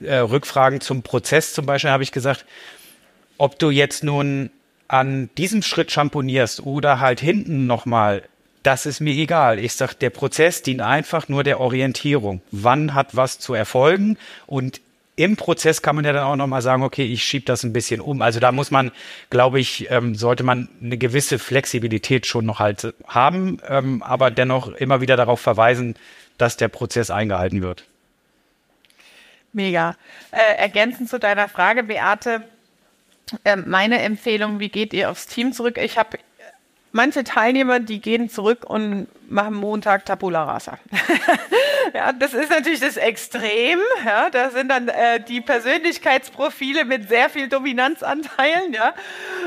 äh, 0.00 0.16
Rückfragen 0.16 0.80
zum 0.80 1.02
Prozess 1.02 1.52
zum 1.52 1.66
Beispiel 1.66 1.90
habe 1.90 2.02
ich 2.02 2.12
gesagt, 2.12 2.44
ob 3.42 3.58
du 3.58 3.70
jetzt 3.70 4.04
nun 4.04 4.50
an 4.86 5.28
diesem 5.36 5.62
Schritt 5.62 5.90
champonierst 5.90 6.64
oder 6.64 7.00
halt 7.00 7.18
hinten 7.18 7.66
nochmal, 7.66 8.22
das 8.62 8.86
ist 8.86 9.00
mir 9.00 9.14
egal. 9.14 9.58
Ich 9.58 9.72
sag, 9.72 9.94
der 9.94 10.10
Prozess 10.10 10.62
dient 10.62 10.80
einfach 10.80 11.28
nur 11.28 11.42
der 11.42 11.58
Orientierung. 11.58 12.40
Wann 12.52 12.94
hat 12.94 13.16
was 13.16 13.40
zu 13.40 13.52
erfolgen? 13.52 14.16
Und 14.46 14.80
im 15.16 15.34
Prozess 15.34 15.82
kann 15.82 15.96
man 15.96 16.04
ja 16.04 16.12
dann 16.12 16.22
auch 16.22 16.36
nochmal 16.36 16.62
sagen, 16.62 16.84
okay, 16.84 17.04
ich 17.04 17.24
schiebe 17.24 17.44
das 17.44 17.64
ein 17.64 17.72
bisschen 17.72 18.00
um. 18.00 18.22
Also 18.22 18.38
da 18.38 18.52
muss 18.52 18.70
man, 18.70 18.92
glaube 19.28 19.58
ich, 19.58 19.90
ähm, 19.90 20.14
sollte 20.14 20.44
man 20.44 20.68
eine 20.80 20.96
gewisse 20.96 21.40
Flexibilität 21.40 22.28
schon 22.28 22.46
noch 22.46 22.60
halt 22.60 22.94
haben, 23.08 23.58
ähm, 23.68 24.04
aber 24.04 24.30
dennoch 24.30 24.68
immer 24.68 25.00
wieder 25.00 25.16
darauf 25.16 25.40
verweisen, 25.40 25.96
dass 26.38 26.56
der 26.56 26.68
Prozess 26.68 27.10
eingehalten 27.10 27.60
wird. 27.60 27.86
Mega. 29.52 29.96
Äh, 30.30 30.58
ergänzend 30.58 31.08
zu 31.08 31.18
deiner 31.18 31.48
Frage, 31.48 31.82
Beate, 31.82 32.44
ähm, 33.44 33.64
meine 33.66 34.00
Empfehlung, 34.00 34.60
wie 34.60 34.68
geht 34.68 34.92
ihr 34.92 35.10
aufs 35.10 35.26
Team 35.26 35.52
zurück? 35.52 35.78
Ich 35.78 35.98
habe 35.98 36.18
manche 36.92 37.24
Teilnehmer, 37.24 37.80
die 37.80 38.00
gehen 38.00 38.28
zurück 38.28 38.64
und 38.68 39.08
machen 39.28 39.54
Montag 39.54 40.04
Tabula 40.04 40.44
Rasa. 40.44 40.78
ja, 41.94 42.12
das 42.12 42.34
ist 42.34 42.50
natürlich 42.50 42.80
das 42.80 42.96
Extrem. 42.96 43.80
Ja, 44.04 44.30
da 44.30 44.50
sind 44.50 44.68
dann 44.68 44.88
äh, 44.88 45.20
die 45.20 45.40
Persönlichkeitsprofile 45.40 46.84
mit 46.84 47.08
sehr 47.08 47.30
viel 47.30 47.48
Dominanzanteilen. 47.48 48.74
Ja, 48.74 48.94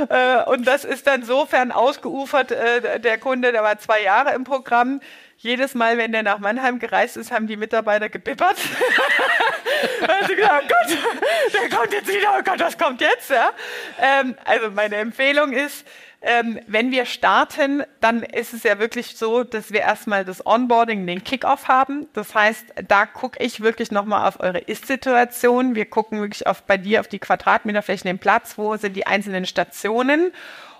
äh, 0.10 0.44
und 0.50 0.68
das 0.68 0.84
ist 0.84 1.08
dann 1.08 1.24
sofern 1.24 1.72
ausgeufert. 1.72 2.52
Äh, 2.52 3.00
der 3.00 3.20
Kunde, 3.20 3.52
der 3.52 3.64
war 3.64 3.78
zwei 3.78 4.02
Jahre 4.02 4.34
im 4.34 4.44
Programm. 4.44 5.00
Jedes 5.38 5.76
Mal, 5.76 5.98
wenn 5.98 6.12
der 6.12 6.24
nach 6.24 6.40
Mannheim 6.40 6.80
gereist 6.80 7.18
ist, 7.18 7.32
haben 7.32 7.48
die 7.48 7.58
Mitarbeiter 7.58 8.10
gebippert. 8.10 8.58
Weil 10.00 10.28
sie 10.28 10.36
gesagt, 10.36 10.64
oh 10.66 10.68
Gott, 10.68 11.54
der 11.54 11.78
kommt 11.78 11.94
jetzt 11.94 12.08
wieder, 12.08 12.36
oh 12.38 12.42
Gott, 12.44 12.60
was 12.60 12.78
kommt 12.78 13.02
jetzt? 13.02 13.30
Ja? 13.30 13.52
Ähm, 14.00 14.36
also 14.46 14.72
meine 14.72 14.96
Empfehlung 14.96 15.52
ist, 15.52 15.86
ähm, 16.22 16.60
wenn 16.66 16.90
wir 16.90 17.06
starten, 17.06 17.84
dann 18.02 18.24
ist 18.24 18.54
es 18.54 18.64
ja 18.64 18.80
wirklich 18.80 19.16
so, 19.16 19.44
dass 19.44 19.72
wir 19.72 19.82
erstmal 19.82 20.26
das 20.26 20.44
Onboarding, 20.44 21.06
den 21.06 21.24
Kickoff 21.24 21.68
haben. 21.68 22.08
Das 22.14 22.34
heißt, 22.34 22.66
da 22.88 23.06
gucke 23.06 23.44
ich 23.44 23.62
wirklich 23.62 23.92
nochmal 23.92 24.28
auf 24.28 24.40
eure 24.40 24.58
Ist-Situation. 24.58 25.76
Wir 25.76 25.86
gucken 25.86 26.22
wirklich 26.22 26.48
auf, 26.48 26.64
bei 26.64 26.78
dir 26.78 27.02
auf 27.02 27.08
die 27.08 27.20
Quadratmeterflächen, 27.20 28.08
den 28.08 28.18
Platz, 28.18 28.58
wo 28.58 28.76
sind 28.76 28.96
die 28.96 29.06
einzelnen 29.06 29.46
Stationen 29.46 30.32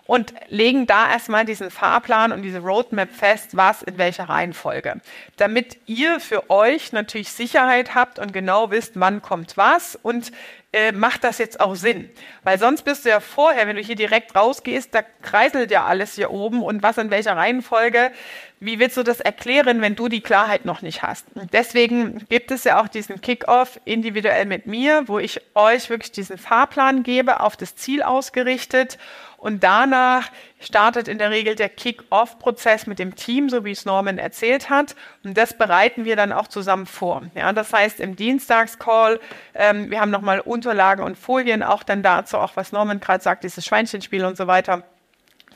und 0.06 0.34
legen 0.50 0.86
da 0.86 1.10
erstmal 1.10 1.46
diesen 1.46 1.72
Fahrplan 1.72 2.32
und 2.32 2.44
diese 2.44 2.60
Roadmap 2.60 3.12
fest, 3.12 3.58
was 3.58 3.82
in 3.82 3.98
welcher 3.98 4.30
Reihenfolge. 4.30 5.02
Damit 5.38 5.78
ihr 5.88 6.20
für 6.20 6.50
euch 6.50 6.92
natürlich 6.92 7.32
Sicherheit 7.32 7.96
habt 7.96 8.20
und 8.20 8.32
genau 8.32 8.72
wisst, 8.72 9.00
wann 9.00 9.22
kommt 9.22 9.58
was 9.58 9.96
und 9.96 10.32
äh, 10.74 10.92
macht 10.92 11.24
das 11.24 11.40
jetzt 11.40 11.60
auch 11.60 11.76
Sinn? 11.76 12.10
Weil 12.44 12.60
sonst 12.60 12.84
bist 12.84 13.06
du 13.06 13.10
ja 13.10 13.20
vorher, 13.20 13.68
wenn 13.68 13.76
du 13.76 13.82
hier 13.82 13.96
direkt 13.96 14.36
rausgehst, 14.36 14.94
da 14.94 15.02
kreiselt 15.22 15.72
ja 15.72 15.86
alles 15.86 16.16
hier 16.16 16.32
oben 16.32 16.62
und 16.62 16.84
was 16.84 16.98
in 16.98 17.10
welcher 17.10 17.36
Reihenfolge. 17.36 18.12
Wie 18.60 18.80
willst 18.80 18.98
du 18.98 19.04
das 19.04 19.20
erklären, 19.20 19.82
wenn 19.82 19.96
du 19.96 20.08
die 20.08 20.22
Klarheit 20.22 20.66
noch 20.66 20.82
nicht 20.82 21.04
hast? 21.04 21.26
Und 21.36 21.54
deswegen 21.54 22.26
gibt 22.30 22.52
es 22.52 22.64
ja 22.64 22.82
auch 22.82 22.88
diesen 22.88 23.22
Kickoff 23.22 23.80
individuell 23.86 24.46
mit 24.46 24.66
mir, 24.66 25.04
wo 25.08 25.20
ich 25.20 25.42
euch 25.56 25.90
wirklich 25.90 26.12
diesen 26.12 26.38
Fahrplan 26.38 27.04
gebe, 27.04 27.42
auf 27.42 27.58
das 27.58 27.76
Ziel 27.76 28.02
ausgerichtet 28.02 28.98
und 29.46 29.64
danach 29.64 30.32
startet 30.60 31.08
in 31.08 31.20
der 31.20 31.30
Regel 31.30 31.54
der 31.54 31.70
Kick-Off-Prozess 31.70 32.88
mit 32.88 32.98
dem 32.98 33.14
Team, 33.14 33.48
so 33.48 33.64
wie 33.64 33.74
es 33.74 33.86
Norman 33.86 34.18
erzählt 34.18 34.72
hat. 34.72 34.96
Und 35.24 35.38
das 35.38 35.56
bereiten 35.56 36.04
wir 36.04 36.16
dann 36.16 36.32
auch 36.32 36.48
zusammen 36.48 36.88
vor. 36.88 37.22
Ja, 37.36 37.54
das 37.54 37.72
heißt, 37.72 38.00
im 38.00 38.16
Dienstagscall, 38.16 39.20
ähm, 39.54 39.92
wir 39.92 40.02
haben 40.02 40.10
nochmal 40.10 40.40
Unterlagen 40.40 41.04
und 41.04 41.16
Folien 41.16 41.62
auch 41.62 41.84
dann 41.84 42.02
dazu, 42.02 42.40
auch 42.40 42.56
was 42.56 42.72
Norman 42.72 43.00
gerade 43.00 43.24
sagt, 43.24 43.44
dieses 43.44 43.64
Schweinchenspiel 43.64 44.26
und 44.26 44.36
so 44.36 44.48
weiter 44.48 44.84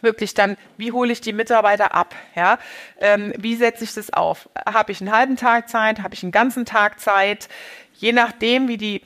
wirklich 0.01 0.33
dann, 0.33 0.57
wie 0.77 0.91
hole 0.91 1.11
ich 1.11 1.21
die 1.21 1.33
Mitarbeiter 1.33 1.93
ab? 1.93 2.15
Ja? 2.35 2.59
Ähm, 2.99 3.33
wie 3.37 3.55
setze 3.55 3.83
ich 3.83 3.93
das 3.93 4.11
auf? 4.11 4.49
Habe 4.65 4.91
ich 4.91 5.01
einen 5.01 5.11
halben 5.11 5.35
Tag 5.35 5.69
Zeit? 5.69 6.01
Habe 6.01 6.13
ich 6.13 6.23
einen 6.23 6.31
ganzen 6.31 6.65
Tag 6.65 6.99
Zeit? 6.99 7.49
Je 7.93 8.11
nachdem, 8.11 8.67
wie 8.67 8.77
die 8.77 9.01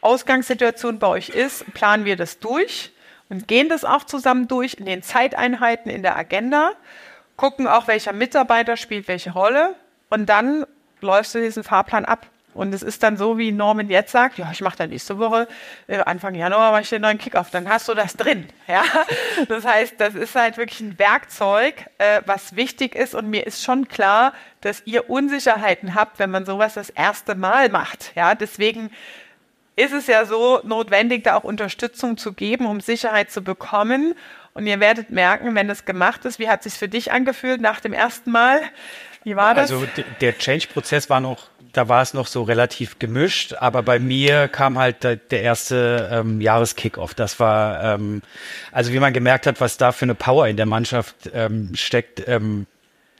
Ausgangssituation 0.00 0.98
bei 0.98 1.06
euch 1.06 1.28
ist, 1.28 1.72
planen 1.74 2.04
wir 2.04 2.16
das 2.16 2.38
durch 2.38 2.92
und 3.28 3.48
gehen 3.48 3.68
das 3.68 3.84
auch 3.84 4.04
zusammen 4.04 4.48
durch 4.48 4.74
in 4.74 4.86
den 4.86 5.02
Zeiteinheiten 5.02 5.90
in 5.90 6.02
der 6.02 6.16
Agenda, 6.16 6.72
gucken 7.36 7.66
auch, 7.66 7.86
welcher 7.86 8.12
Mitarbeiter 8.12 8.76
spielt 8.76 9.08
welche 9.08 9.32
Rolle 9.32 9.74
und 10.10 10.26
dann 10.26 10.66
läufst 11.00 11.34
du 11.34 11.40
diesen 11.40 11.64
Fahrplan 11.64 12.04
ab. 12.04 12.26
Und 12.52 12.74
es 12.74 12.82
ist 12.82 13.02
dann 13.02 13.16
so, 13.16 13.38
wie 13.38 13.52
Norman 13.52 13.88
jetzt 13.88 14.10
sagt, 14.10 14.38
ja, 14.38 14.50
ich 14.50 14.60
mache 14.60 14.76
dann 14.76 14.90
nächste 14.90 15.18
Woche, 15.18 15.46
äh, 15.86 15.98
Anfang 15.98 16.34
Januar 16.34 16.72
mache 16.72 16.82
ich 16.82 16.90
den 16.90 17.02
neuen 17.02 17.18
Kickoff. 17.18 17.50
Dann 17.50 17.68
hast 17.68 17.88
du 17.88 17.94
das 17.94 18.16
drin. 18.16 18.46
Ja? 18.66 18.84
Das 19.48 19.64
heißt, 19.64 19.94
das 19.98 20.14
ist 20.14 20.36
halt 20.36 20.56
wirklich 20.56 20.80
ein 20.80 20.96
Werkzeug, 20.96 21.86
äh, 21.98 22.22
was 22.26 22.54
wichtig 22.54 22.94
ist. 22.94 23.16
Und 23.16 23.28
mir 23.28 23.44
ist 23.46 23.64
schon 23.64 23.88
klar, 23.88 24.32
dass 24.60 24.82
ihr 24.84 25.10
Unsicherheiten 25.10 25.96
habt, 25.96 26.20
wenn 26.20 26.30
man 26.30 26.46
sowas 26.46 26.74
das 26.74 26.90
erste 26.90 27.34
Mal 27.34 27.68
macht. 27.68 28.12
Ja? 28.14 28.36
Deswegen 28.36 28.90
ist 29.74 29.92
es 29.92 30.06
ja 30.06 30.24
so 30.24 30.60
notwendig, 30.62 31.24
da 31.24 31.36
auch 31.36 31.44
Unterstützung 31.44 32.16
zu 32.16 32.32
geben, 32.32 32.66
um 32.66 32.80
Sicherheit 32.80 33.30
zu 33.30 33.42
bekommen. 33.42 34.14
Und 34.54 34.66
ihr 34.66 34.78
werdet 34.78 35.10
merken, 35.10 35.54
wenn 35.54 35.68
das 35.68 35.84
gemacht 35.84 36.24
ist, 36.24 36.38
wie 36.38 36.48
hat 36.48 36.60
es 36.60 36.72
sich 36.72 36.78
für 36.78 36.88
dich 36.88 37.12
angefühlt 37.12 37.60
nach 37.60 37.80
dem 37.80 37.92
ersten 37.92 38.30
Mal? 38.30 38.60
Wie 39.24 39.36
war 39.36 39.54
das? 39.54 39.70
Also 39.70 39.86
der 40.20 40.38
Change-Prozess 40.38 41.10
war 41.10 41.20
noch, 41.20 41.48
da 41.72 41.88
war 41.88 42.02
es 42.02 42.14
noch 42.14 42.26
so 42.26 42.42
relativ 42.42 42.98
gemischt, 42.98 43.54
aber 43.54 43.82
bei 43.82 43.98
mir 43.98 44.48
kam 44.48 44.78
halt 44.78 45.04
der, 45.04 45.16
der 45.16 45.42
erste 45.42 46.08
ähm, 46.12 46.40
Jahreskickoff. 46.40 47.14
Das 47.14 47.40
war, 47.40 47.82
ähm, 47.82 48.22
also 48.72 48.92
wie 48.92 48.98
man 48.98 49.12
gemerkt 49.12 49.46
hat, 49.46 49.60
was 49.60 49.76
da 49.76 49.92
für 49.92 50.04
eine 50.04 50.14
Power 50.14 50.48
in 50.48 50.56
der 50.56 50.66
Mannschaft 50.66 51.30
ähm, 51.32 51.70
steckt. 51.74 52.26
Ähm, 52.26 52.66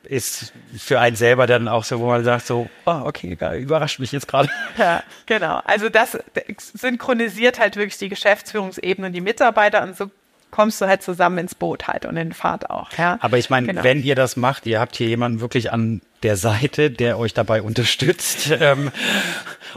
ist 0.02 0.52
für 0.76 0.98
einen 0.98 1.14
selber 1.14 1.46
dann 1.46 1.68
auch 1.68 1.84
so, 1.84 2.00
wo 2.00 2.06
man 2.06 2.24
sagt 2.24 2.46
so, 2.46 2.70
oh, 2.86 3.00
okay, 3.04 3.36
überrascht 3.58 3.98
mich 3.98 4.12
jetzt 4.12 4.26
gerade. 4.26 4.48
Ja, 4.78 5.02
genau. 5.26 5.60
Also 5.64 5.90
das 5.90 6.18
synchronisiert 6.56 7.58
halt 7.58 7.76
wirklich 7.76 7.98
die 7.98 8.08
Geschäftsführungsebene 8.08 9.08
und 9.08 9.12
die 9.12 9.20
Mitarbeiter 9.20 9.82
und 9.82 9.96
so 9.96 10.10
kommst 10.50 10.80
du 10.80 10.86
halt 10.86 11.02
zusammen 11.02 11.38
ins 11.38 11.54
Boot 11.54 11.88
halt 11.88 12.06
und 12.06 12.16
in 12.16 12.32
Fahrt 12.32 12.70
auch. 12.70 12.92
Ja? 12.96 13.18
Aber 13.20 13.38
ich 13.38 13.50
meine, 13.50 13.68
genau. 13.68 13.84
wenn 13.84 14.02
ihr 14.02 14.14
das 14.14 14.36
macht, 14.36 14.66
ihr 14.66 14.80
habt 14.80 14.96
hier 14.96 15.08
jemanden 15.08 15.40
wirklich 15.40 15.72
an 15.72 16.00
der 16.22 16.36
Seite, 16.36 16.90
der 16.90 17.18
euch 17.18 17.34
dabei 17.34 17.62
unterstützt. 17.62 18.50
Ähm, 18.60 18.90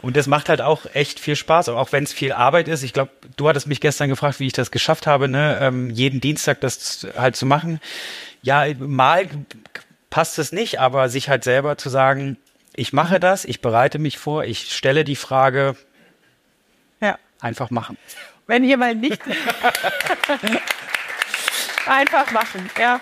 und 0.02 0.18
das 0.18 0.28
macht 0.28 0.50
halt 0.50 0.62
auch 0.62 0.86
echt 0.94 1.20
viel 1.20 1.36
Spaß, 1.36 1.70
auch 1.70 1.92
wenn 1.92 2.04
es 2.04 2.12
viel 2.12 2.34
Arbeit 2.34 2.68
ist. 2.68 2.84
Ich 2.84 2.92
glaube, 2.92 3.12
du 3.38 3.48
hattest 3.48 3.68
mich 3.68 3.80
gestern 3.80 4.10
gefragt, 4.10 4.40
wie 4.40 4.48
ich 4.48 4.54
das 4.54 4.72
geschafft 4.72 5.08
habe, 5.08 5.30
ne? 5.30 5.60
Ähm, 5.62 5.90
jeden 5.90 6.20
Dienstag 6.20 6.60
das 6.60 7.08
halt 7.16 7.36
zu 7.36 7.46
machen. 7.46 7.80
Ja, 8.42 8.66
mal 8.80 9.30
passt 10.10 10.38
es 10.38 10.52
nicht, 10.52 10.80
aber 10.80 11.08
sich 11.08 11.30
halt 11.30 11.44
selber 11.44 11.78
zu 11.78 11.90
sagen, 11.90 12.38
ich 12.76 12.94
mache 12.94 13.20
das, 13.20 13.46
ich 13.46 13.62
bereite 13.62 14.00
mich 14.00 14.18
vor, 14.18 14.44
ich 14.44 14.72
stelle 14.74 15.04
die 15.04 15.16
Frage, 15.16 15.76
ja. 17.00 17.18
einfach 17.40 17.70
machen. 17.70 17.98
Wenn 18.48 18.64
ihr 18.64 18.78
mal 18.78 18.96
nicht 18.96 19.22
einfach 21.88 22.32
machen, 22.32 22.70
ja. 22.80 23.00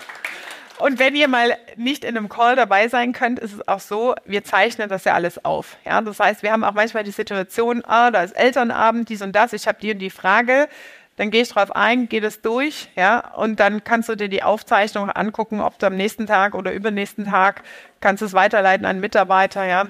Und 0.78 0.98
wenn 0.98 1.14
ihr 1.14 1.28
mal 1.28 1.56
nicht 1.76 2.04
in 2.04 2.16
einem 2.16 2.28
Call 2.28 2.56
dabei 2.56 2.88
sein 2.88 3.12
könnt, 3.12 3.38
ist 3.38 3.52
es 3.52 3.68
auch 3.68 3.80
so, 3.80 4.14
wir 4.24 4.42
zeichnen 4.42 4.88
das 4.88 5.04
ja 5.04 5.14
alles 5.14 5.44
auf. 5.44 5.76
Ja, 5.84 6.00
das 6.00 6.18
heißt, 6.18 6.42
wir 6.42 6.50
haben 6.50 6.64
auch 6.64 6.72
manchmal 6.72 7.04
die 7.04 7.12
Situation, 7.12 7.84
ah, 7.86 8.10
da 8.10 8.22
ist 8.22 8.32
Elternabend, 8.32 9.08
dies 9.08 9.22
und 9.22 9.32
das, 9.36 9.52
ich 9.52 9.68
habe 9.68 9.78
und 9.92 9.98
die 9.98 10.10
Frage 10.10 10.68
dann 11.16 11.30
gehe 11.30 11.42
ich 11.42 11.50
drauf 11.50 11.74
ein, 11.74 12.08
gehe 12.08 12.20
das 12.20 12.40
durch, 12.40 12.88
ja, 12.96 13.34
und 13.34 13.60
dann 13.60 13.84
kannst 13.84 14.08
du 14.08 14.16
dir 14.16 14.28
die 14.28 14.42
Aufzeichnung 14.42 15.10
angucken, 15.10 15.60
ob 15.60 15.78
du 15.78 15.86
am 15.86 15.96
nächsten 15.96 16.26
Tag 16.26 16.54
oder 16.54 16.72
übernächsten 16.72 17.26
Tag 17.26 17.62
kannst 18.00 18.22
es 18.22 18.32
weiterleiten 18.32 18.86
an 18.86 19.00
Mitarbeiter, 19.00 19.64
ja. 19.64 19.86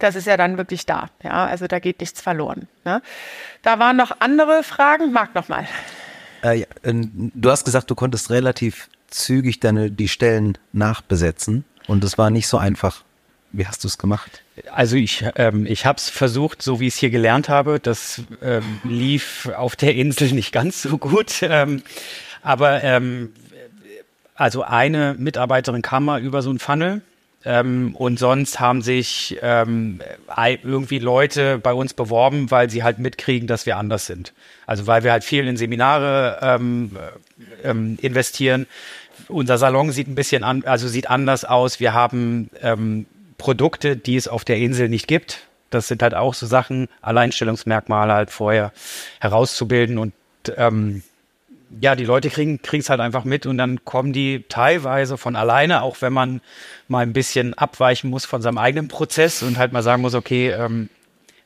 Das 0.00 0.16
ist 0.16 0.26
ja 0.26 0.36
dann 0.36 0.56
wirklich 0.56 0.86
da, 0.86 1.08
ja, 1.22 1.46
also 1.46 1.66
da 1.66 1.78
geht 1.78 2.00
nichts 2.00 2.20
verloren. 2.20 2.66
Ne? 2.84 3.02
Da 3.62 3.78
waren 3.78 3.96
noch 3.96 4.20
andere 4.20 4.62
Fragen, 4.62 5.12
Marc 5.12 5.34
nochmal. 5.34 5.66
Äh, 6.42 6.60
ja, 6.60 6.66
du 6.82 7.50
hast 7.50 7.64
gesagt, 7.64 7.90
du 7.90 7.94
konntest 7.94 8.30
relativ 8.30 8.88
zügig 9.08 9.60
deine 9.60 9.90
die 9.90 10.08
Stellen 10.08 10.58
nachbesetzen 10.72 11.64
und 11.86 12.02
es 12.02 12.18
war 12.18 12.30
nicht 12.30 12.48
so 12.48 12.58
einfach. 12.58 13.04
Wie 13.52 13.66
hast 13.66 13.82
du 13.82 13.88
es 13.88 13.98
gemacht? 13.98 14.42
Also 14.72 14.96
ich, 14.96 15.24
ähm, 15.34 15.66
ich 15.66 15.84
habe 15.84 15.98
es 15.98 16.08
versucht, 16.08 16.62
so 16.62 16.78
wie 16.78 16.86
ich 16.86 16.94
es 16.94 17.00
hier 17.00 17.10
gelernt 17.10 17.48
habe. 17.48 17.80
Das 17.80 18.22
ähm, 18.42 18.80
lief 18.84 19.50
auf 19.56 19.74
der 19.74 19.96
Insel 19.96 20.32
nicht 20.32 20.52
ganz 20.52 20.82
so 20.82 20.98
gut. 20.98 21.40
Ähm, 21.42 21.82
aber 22.42 22.84
ähm, 22.84 23.32
also 24.36 24.62
eine 24.62 25.14
Mitarbeiterin 25.18 25.82
kam 25.82 26.04
mal 26.04 26.22
über 26.22 26.42
so 26.42 26.50
ein 26.50 26.58
Funnel. 26.58 27.02
Ähm, 27.44 27.94
und 27.96 28.18
sonst 28.18 28.60
haben 28.60 28.82
sich 28.82 29.38
ähm, 29.40 30.00
irgendwie 30.62 30.98
Leute 30.98 31.58
bei 31.58 31.72
uns 31.72 31.94
beworben, 31.94 32.50
weil 32.50 32.68
sie 32.68 32.82
halt 32.82 32.98
mitkriegen, 32.98 33.48
dass 33.48 33.64
wir 33.64 33.78
anders 33.78 34.06
sind. 34.06 34.34
Also 34.66 34.86
weil 34.86 35.04
wir 35.04 35.12
halt 35.12 35.24
viel 35.24 35.48
in 35.48 35.56
Seminare 35.56 36.38
ähm, 36.42 36.96
ähm, 37.64 37.98
investieren. 38.02 38.66
Unser 39.28 39.56
Salon 39.56 39.90
sieht 39.90 40.08
ein 40.08 40.14
bisschen 40.14 40.44
an, 40.44 40.64
also 40.64 40.86
sieht 40.86 41.08
anders 41.08 41.44
aus. 41.44 41.80
Wir 41.80 41.94
haben 41.94 42.50
ähm, 42.60 43.06
Produkte, 43.38 43.96
die 43.96 44.16
es 44.16 44.28
auf 44.28 44.44
der 44.44 44.58
Insel 44.58 44.88
nicht 44.88 45.08
gibt. 45.08 45.46
Das 45.70 45.88
sind 45.88 46.02
halt 46.02 46.14
auch 46.14 46.34
so 46.34 46.46
Sachen, 46.46 46.88
Alleinstellungsmerkmale 47.00 48.12
halt 48.12 48.30
vorher 48.30 48.72
herauszubilden 49.20 49.98
und 49.98 50.12
ähm, 50.56 51.02
ja, 51.80 51.94
die 51.94 52.04
Leute 52.04 52.30
kriegen 52.30 52.60
es 52.64 52.90
halt 52.90 53.00
einfach 53.00 53.24
mit 53.24 53.46
und 53.46 53.58
dann 53.58 53.84
kommen 53.84 54.12
die 54.12 54.44
teilweise 54.48 55.16
von 55.16 55.36
alleine, 55.36 55.82
auch 55.82 55.96
wenn 56.00 56.12
man 56.12 56.40
mal 56.88 57.00
ein 57.00 57.12
bisschen 57.12 57.54
abweichen 57.54 58.10
muss 58.10 58.24
von 58.24 58.42
seinem 58.42 58.58
eigenen 58.58 58.88
Prozess 58.88 59.42
und 59.42 59.58
halt 59.58 59.72
mal 59.72 59.82
sagen 59.82 60.02
muss, 60.02 60.14
okay, 60.14 60.50
ähm, 60.50 60.88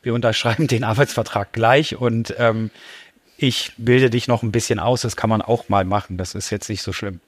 wir 0.03 0.15
unterschreiben 0.15 0.67
den 0.69 0.85
Arbeitsvertrag 0.85 1.53
gleich 1.53 1.97
und 1.97 2.35
ähm, 2.39 2.71
ich 3.37 3.73
bilde 3.77 4.11
dich 4.11 4.29
noch 4.29 4.43
ein 4.43 4.53
bisschen 4.53 4.79
aus, 4.79 5.03
das 5.03 5.17
kann 5.17 5.29
man 5.29 5.43
auch 5.43 5.69
mal 5.69 5.85
machen, 5.85 6.17
das 6.17 6.35
ist 6.35 6.51
jetzt 6.51 6.69
nicht 6.71 6.83
so 6.83 6.93
schlimm. 6.93 7.21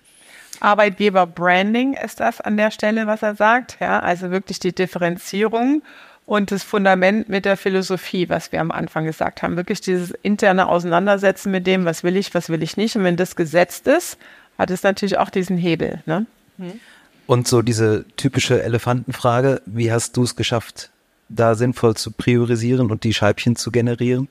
Arbeitgeber-Branding 0.61 1.95
ist 1.95 2.21
das 2.21 2.41
an 2.41 2.57
der 2.57 2.71
Stelle, 2.71 3.07
was 3.07 3.23
er 3.23 3.35
sagt. 3.35 3.77
Ja, 3.79 4.01
also 4.01 4.31
wirklich 4.31 4.59
die 4.59 4.75
Differenzierung 4.75 5.83
und 6.27 6.51
das 6.51 6.65
Fundament 6.65 7.29
mit 7.29 7.45
der 7.45 7.57
Philosophie, 7.57 8.29
was 8.29 8.51
wir 8.51 8.61
am 8.61 8.73
Anfang 8.73 9.05
gesagt 9.05 9.43
haben. 9.43 9.57
Wirklich 9.57 9.81
dieses 9.81 10.11
interne 10.23 10.69
Auseinandersetzen 10.69 11.53
mit 11.53 11.67
dem, 11.67 11.85
was 11.85 12.03
will 12.03 12.17
ich, 12.17 12.35
was 12.35 12.49
will 12.49 12.63
ich 12.65 12.77
nicht. 12.77 12.97
Und 12.97 13.05
wenn 13.05 13.17
das 13.17 13.37
gesetzt 13.37 13.87
ist, 13.87 14.19
hat 14.59 14.71
es 14.71 14.83
natürlich 14.83 15.19
auch 15.19 15.31
diesen 15.31 15.57
Hebel. 15.57 16.03
Ne? 16.05 16.27
Mhm. 16.59 16.81
Und 17.27 17.47
so 17.47 17.63
diese 17.63 18.05
typische 18.17 18.63
Elefantenfrage, 18.63 19.63
wie 19.67 19.93
hast 19.93 20.17
du 20.17 20.25
es 20.25 20.35
geschafft, 20.35 20.91
da 21.29 21.55
sinnvoll 21.55 21.97
zu 21.97 22.11
priorisieren 22.11 22.91
und 22.91 23.05
die 23.05 23.15
Scheibchen 23.15 23.55
zu 23.55 23.71
generieren? 23.71 24.29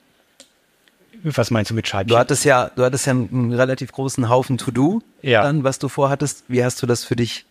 Was 1.22 1.50
meinst 1.50 1.70
du 1.70 1.74
mit 1.74 1.88
Scheibchen? 1.88 2.08
Du 2.08 2.18
hattest 2.18 2.44
ja, 2.44 2.70
du 2.76 2.84
hattest 2.84 3.06
ja 3.06 3.12
einen 3.12 3.52
relativ 3.52 3.92
großen 3.92 4.28
Haufen 4.28 4.58
To-Do, 4.58 5.00
ja. 5.22 5.42
dann, 5.42 5.64
was 5.64 5.78
du 5.78 5.88
vorhattest. 5.88 6.44
Wie 6.48 6.62
hast 6.62 6.82
du 6.82 6.86
das 6.86 7.04
für 7.04 7.16
dich 7.16 7.46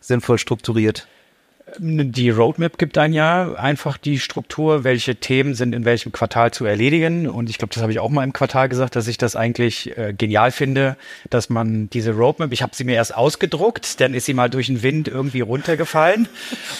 sinnvoll 0.00 0.38
strukturiert? 0.38 1.08
Die 1.78 2.30
Roadmap 2.30 2.78
gibt 2.78 2.96
ein 2.96 3.12
Jahr 3.12 3.58
einfach 3.58 3.98
die 3.98 4.20
Struktur, 4.20 4.84
welche 4.84 5.16
Themen 5.16 5.54
sind 5.54 5.74
in 5.74 5.84
welchem 5.84 6.12
Quartal 6.12 6.52
zu 6.52 6.64
erledigen. 6.64 7.28
Und 7.28 7.50
ich 7.50 7.58
glaube, 7.58 7.74
das 7.74 7.82
habe 7.82 7.90
ich 7.90 7.98
auch 7.98 8.08
mal 8.08 8.22
im 8.22 8.32
Quartal 8.32 8.68
gesagt, 8.68 8.94
dass 8.94 9.08
ich 9.08 9.18
das 9.18 9.34
eigentlich 9.34 9.98
äh, 9.98 10.14
genial 10.16 10.52
finde, 10.52 10.96
dass 11.28 11.48
man 11.48 11.90
diese 11.90 12.12
Roadmap, 12.12 12.52
ich 12.52 12.62
habe 12.62 12.74
sie 12.74 12.84
mir 12.84 12.94
erst 12.94 13.16
ausgedruckt, 13.16 14.00
dann 14.00 14.14
ist 14.14 14.26
sie 14.26 14.34
mal 14.34 14.48
durch 14.48 14.68
den 14.68 14.84
Wind 14.84 15.08
irgendwie 15.08 15.40
runtergefallen. 15.40 16.28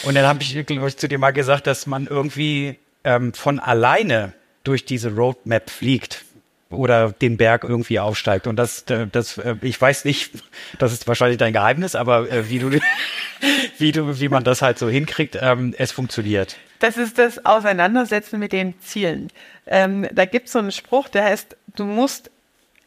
Und 0.03 0.15
dann 0.15 0.25
habe 0.25 0.41
ich, 0.41 0.65
glaube 0.65 0.87
ich, 0.87 0.95
zu 0.95 1.09
dir 1.09 1.19
mal 1.19 1.31
gesagt, 1.31 1.67
dass 1.67 1.85
man 1.85 2.07
irgendwie 2.07 2.77
ähm, 3.03 3.33
von 3.33 3.59
alleine 3.59 4.31
durch 4.63 4.85
diese 4.85 5.13
Roadmap 5.13 5.69
fliegt. 5.69 6.23
Oder 6.69 7.11
den 7.11 7.37
Berg 7.37 7.63
irgendwie 7.63 7.99
aufsteigt. 7.99 8.47
Und 8.47 8.57
das, 8.57 8.81
äh, 8.83 9.07
das, 9.07 9.37
äh, 9.37 9.55
ich 9.61 9.79
weiß 9.79 10.05
nicht, 10.05 10.31
das 10.79 10.93
ist 10.93 11.07
wahrscheinlich 11.07 11.37
dein 11.37 11.53
Geheimnis, 11.53 11.95
aber 11.95 12.29
äh, 12.29 12.49
wie 12.49 12.59
du, 12.59 12.71
wie 13.77 13.91
du, 13.91 14.19
wie 14.19 14.29
man 14.29 14.43
das 14.43 14.61
halt 14.61 14.77
so 14.77 14.89
hinkriegt, 14.89 15.37
ähm, 15.41 15.73
es 15.77 15.91
funktioniert. 15.91 16.57
Das 16.79 16.97
ist 16.97 17.17
das 17.17 17.45
Auseinandersetzen 17.45 18.39
mit 18.39 18.51
den 18.51 18.79
Zielen. 18.81 19.29
Ähm, 19.65 20.07
da 20.11 20.25
gibt 20.25 20.47
es 20.47 20.53
so 20.53 20.59
einen 20.59 20.71
Spruch, 20.71 21.09
der 21.09 21.25
heißt, 21.25 21.55
du 21.75 21.85
musst 21.85 22.29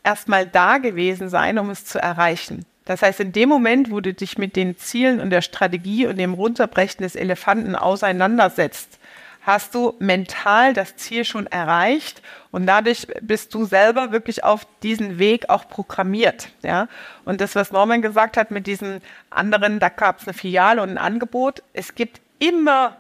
erstmal 0.05 0.47
da 0.47 0.79
gewesen 0.79 1.29
sein, 1.29 1.59
um 1.59 1.71
es 1.71 1.85
zu 1.85 1.99
erreichen. 1.99 2.65
Das 2.85 3.03
heißt, 3.03 3.21
in 3.21 3.33
dem 3.33 3.49
Moment, 3.49 3.91
wo 3.91 4.01
du 4.01 4.13
dich 4.13 4.39
mit 4.39 4.57
den 4.57 4.77
Zielen 4.77 5.21
und 5.21 5.31
der 5.31 5.43
Strategie 5.43 6.07
und 6.07 6.17
dem 6.17 6.35
Runterbrechen 6.35 7.03
des 7.03 7.15
Elefanten 7.15 7.77
auseinandersetzt, 7.77 8.99
hast 9.43 9.75
du 9.75 9.95
mental 9.99 10.75
das 10.75 10.97
Ziel 10.97 11.25
schon 11.25 11.47
erreicht 11.47 12.23
und 12.51 12.67
dadurch 12.67 13.07
bist 13.23 13.55
du 13.55 13.65
selber 13.65 14.13
wirklich 14.13 14.45
auf 14.45 14.67
diesen 14.83 15.19
Weg 15.19 15.49
auch 15.49 15.69
programmiert. 15.69 16.51
Ja? 16.63 16.89
Und 17.25 17.41
das, 17.41 17.55
was 17.55 17.73
Norman 17.73 18.03
gesagt 18.03 18.37
hat 18.37 18.51
mit 18.51 18.67
diesen 18.67 19.01
anderen, 19.31 19.81
da 19.81 19.89
gab 19.89 20.21
es 20.21 20.27
eine 20.27 20.35
Filiale 20.35 20.83
und 20.83 20.91
ein 20.91 20.99
Angebot. 20.99 21.63
Es 21.73 21.95
gibt 21.95 22.21
immer 22.39 22.97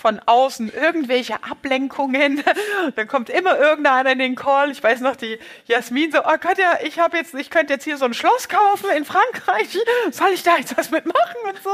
von 0.00 0.20
außen 0.24 0.72
irgendwelche 0.72 1.44
Ablenkungen. 1.44 2.42
Dann 2.96 3.06
kommt 3.06 3.28
immer 3.28 3.58
irgendeiner 3.58 4.12
in 4.12 4.18
den 4.18 4.34
Call. 4.34 4.70
Ich 4.70 4.82
weiß 4.82 5.00
noch, 5.00 5.14
die 5.14 5.38
Jasmin 5.66 6.10
so, 6.10 6.20
oh 6.20 6.36
Gott, 6.40 6.58
ja, 6.58 6.78
ich 6.84 6.98
habe 6.98 7.18
jetzt, 7.18 7.34
ich 7.34 7.50
könnte 7.50 7.74
jetzt 7.74 7.84
hier 7.84 7.98
so 7.98 8.06
ein 8.06 8.14
Schloss 8.14 8.48
kaufen 8.48 8.90
in 8.96 9.04
Frankreich. 9.04 9.78
Soll 10.10 10.30
ich 10.30 10.42
da 10.42 10.56
jetzt 10.56 10.76
was 10.76 10.90
mitmachen 10.90 11.36
und 11.48 11.62
so? 11.62 11.70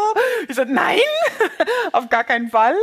Ich 0.49 0.57
so, 0.57 0.64
nein, 0.64 0.99
auf 1.93 2.09
gar 2.09 2.24
keinen 2.24 2.51
Fall. 2.51 2.77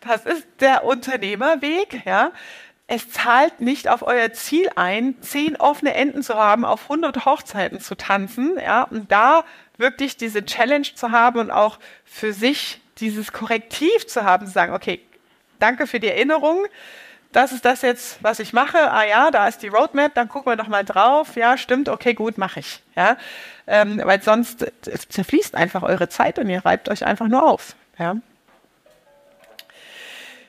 Das 0.00 0.26
ist 0.26 0.46
der 0.60 0.84
Unternehmerweg, 0.84 2.02
ja. 2.04 2.32
Es 2.86 3.10
zahlt 3.10 3.62
nicht 3.62 3.88
auf 3.88 4.02
euer 4.02 4.34
Ziel 4.34 4.68
ein, 4.76 5.16
zehn 5.22 5.56
offene 5.56 5.94
Enden 5.94 6.22
zu 6.22 6.34
haben, 6.34 6.66
auf 6.66 6.82
100 6.82 7.24
Hochzeiten 7.24 7.80
zu 7.80 7.94
tanzen, 7.94 8.58
ja, 8.62 8.82
und 8.82 9.10
da 9.10 9.44
wirklich 9.78 10.18
diese 10.18 10.44
Challenge 10.44 10.86
zu 10.94 11.10
haben 11.10 11.38
und 11.38 11.50
auch 11.50 11.78
für 12.04 12.34
sich 12.34 12.82
dieses 12.98 13.32
Korrektiv 13.32 14.06
zu 14.06 14.24
haben, 14.24 14.46
zu 14.46 14.52
sagen, 14.52 14.72
okay, 14.72 15.00
danke 15.58 15.86
für 15.86 16.00
die 16.00 16.08
Erinnerung. 16.08 16.66
Das 17.32 17.50
ist 17.50 17.64
das 17.64 17.82
jetzt, 17.82 18.22
was 18.22 18.38
ich 18.38 18.52
mache. 18.52 18.92
Ah 18.92 19.04
ja, 19.04 19.30
da 19.32 19.48
ist 19.48 19.62
die 19.62 19.68
Roadmap, 19.68 20.14
dann 20.14 20.28
gucken 20.28 20.52
wir 20.52 20.56
doch 20.56 20.68
mal 20.68 20.84
drauf. 20.84 21.34
Ja, 21.34 21.58
stimmt, 21.58 21.88
okay, 21.88 22.14
gut, 22.14 22.38
mache 22.38 22.60
ich. 22.60 22.80
Ja, 22.94 23.16
ähm, 23.66 24.00
weil 24.04 24.22
sonst 24.22 24.64
zerfließt 25.08 25.56
einfach 25.56 25.82
eure 25.82 26.08
Zeit 26.08 26.38
und 26.38 26.48
ihr 26.48 26.64
reibt 26.64 26.88
euch 26.88 27.04
einfach 27.04 27.26
nur 27.26 27.42
auf. 27.42 27.74
Ja. 27.98 28.16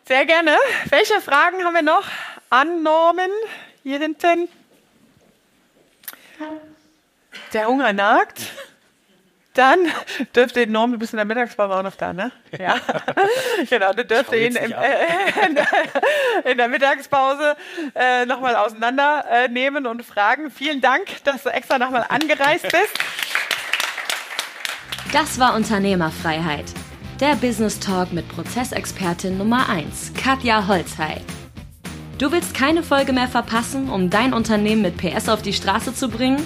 Sehr 0.07 0.25
gerne. 0.27 0.55
Welche 0.89 1.19
Fragen 1.21 1.63
haben 1.63 1.73
wir 1.73 1.81
noch 1.81 2.05
an 2.51 2.83
Norman 2.83 3.31
hier 3.81 3.97
hinten? 3.97 4.47
Der 7.53 7.67
Hunger 7.67 7.93
nagt. 7.93 8.41
Dann 9.55 9.79
dürfte 10.35 10.63
ihn 10.63 10.71
Norm, 10.73 10.91
du 10.91 10.99
bist 10.99 11.13
in 11.13 11.17
der 11.17 11.25
Mittagspause 11.25 11.73
auch 11.73 11.81
noch 11.81 11.95
da, 11.95 12.11
ne? 12.11 12.31
Ja. 12.59 12.75
genau, 13.69 13.93
du 13.93 14.03
dürfte 14.03 14.35
ihn 14.35 14.55
im, 14.55 14.71
äh, 14.71 15.47
in, 15.47 15.55
der, 15.55 15.67
in, 16.43 16.57
der 16.57 16.67
Mittagspause 16.67 17.55
äh, 17.95 18.25
nochmal 18.25 18.57
auseinandernehmen 18.57 19.85
äh, 19.85 19.89
und 19.89 20.03
fragen. 20.03 20.51
Vielen 20.51 20.81
Dank, 20.81 21.23
dass 21.23 21.43
du 21.43 21.49
extra 21.49 21.79
nochmal 21.79 22.05
angereist 22.09 22.63
bist. 22.63 22.99
Das 25.13 25.39
war 25.39 25.55
Unternehmerfreiheit. 25.55 26.65
Der 27.21 27.35
Business 27.35 27.79
Talk 27.79 28.11
mit 28.11 28.27
Prozessexpertin 28.27 29.37
Nummer 29.37 29.69
1, 29.69 30.11
Katja 30.21 30.67
Holzhey. 30.67 31.21
Du 32.17 32.29
willst 32.33 32.53
keine 32.53 32.83
Folge 32.83 33.13
mehr 33.13 33.29
verpassen, 33.29 33.89
um 33.89 34.09
dein 34.09 34.33
Unternehmen 34.33 34.81
mit 34.81 34.97
PS 34.97 35.29
auf 35.29 35.41
die 35.41 35.53
Straße 35.53 35.95
zu 35.95 36.09
bringen? 36.09 36.45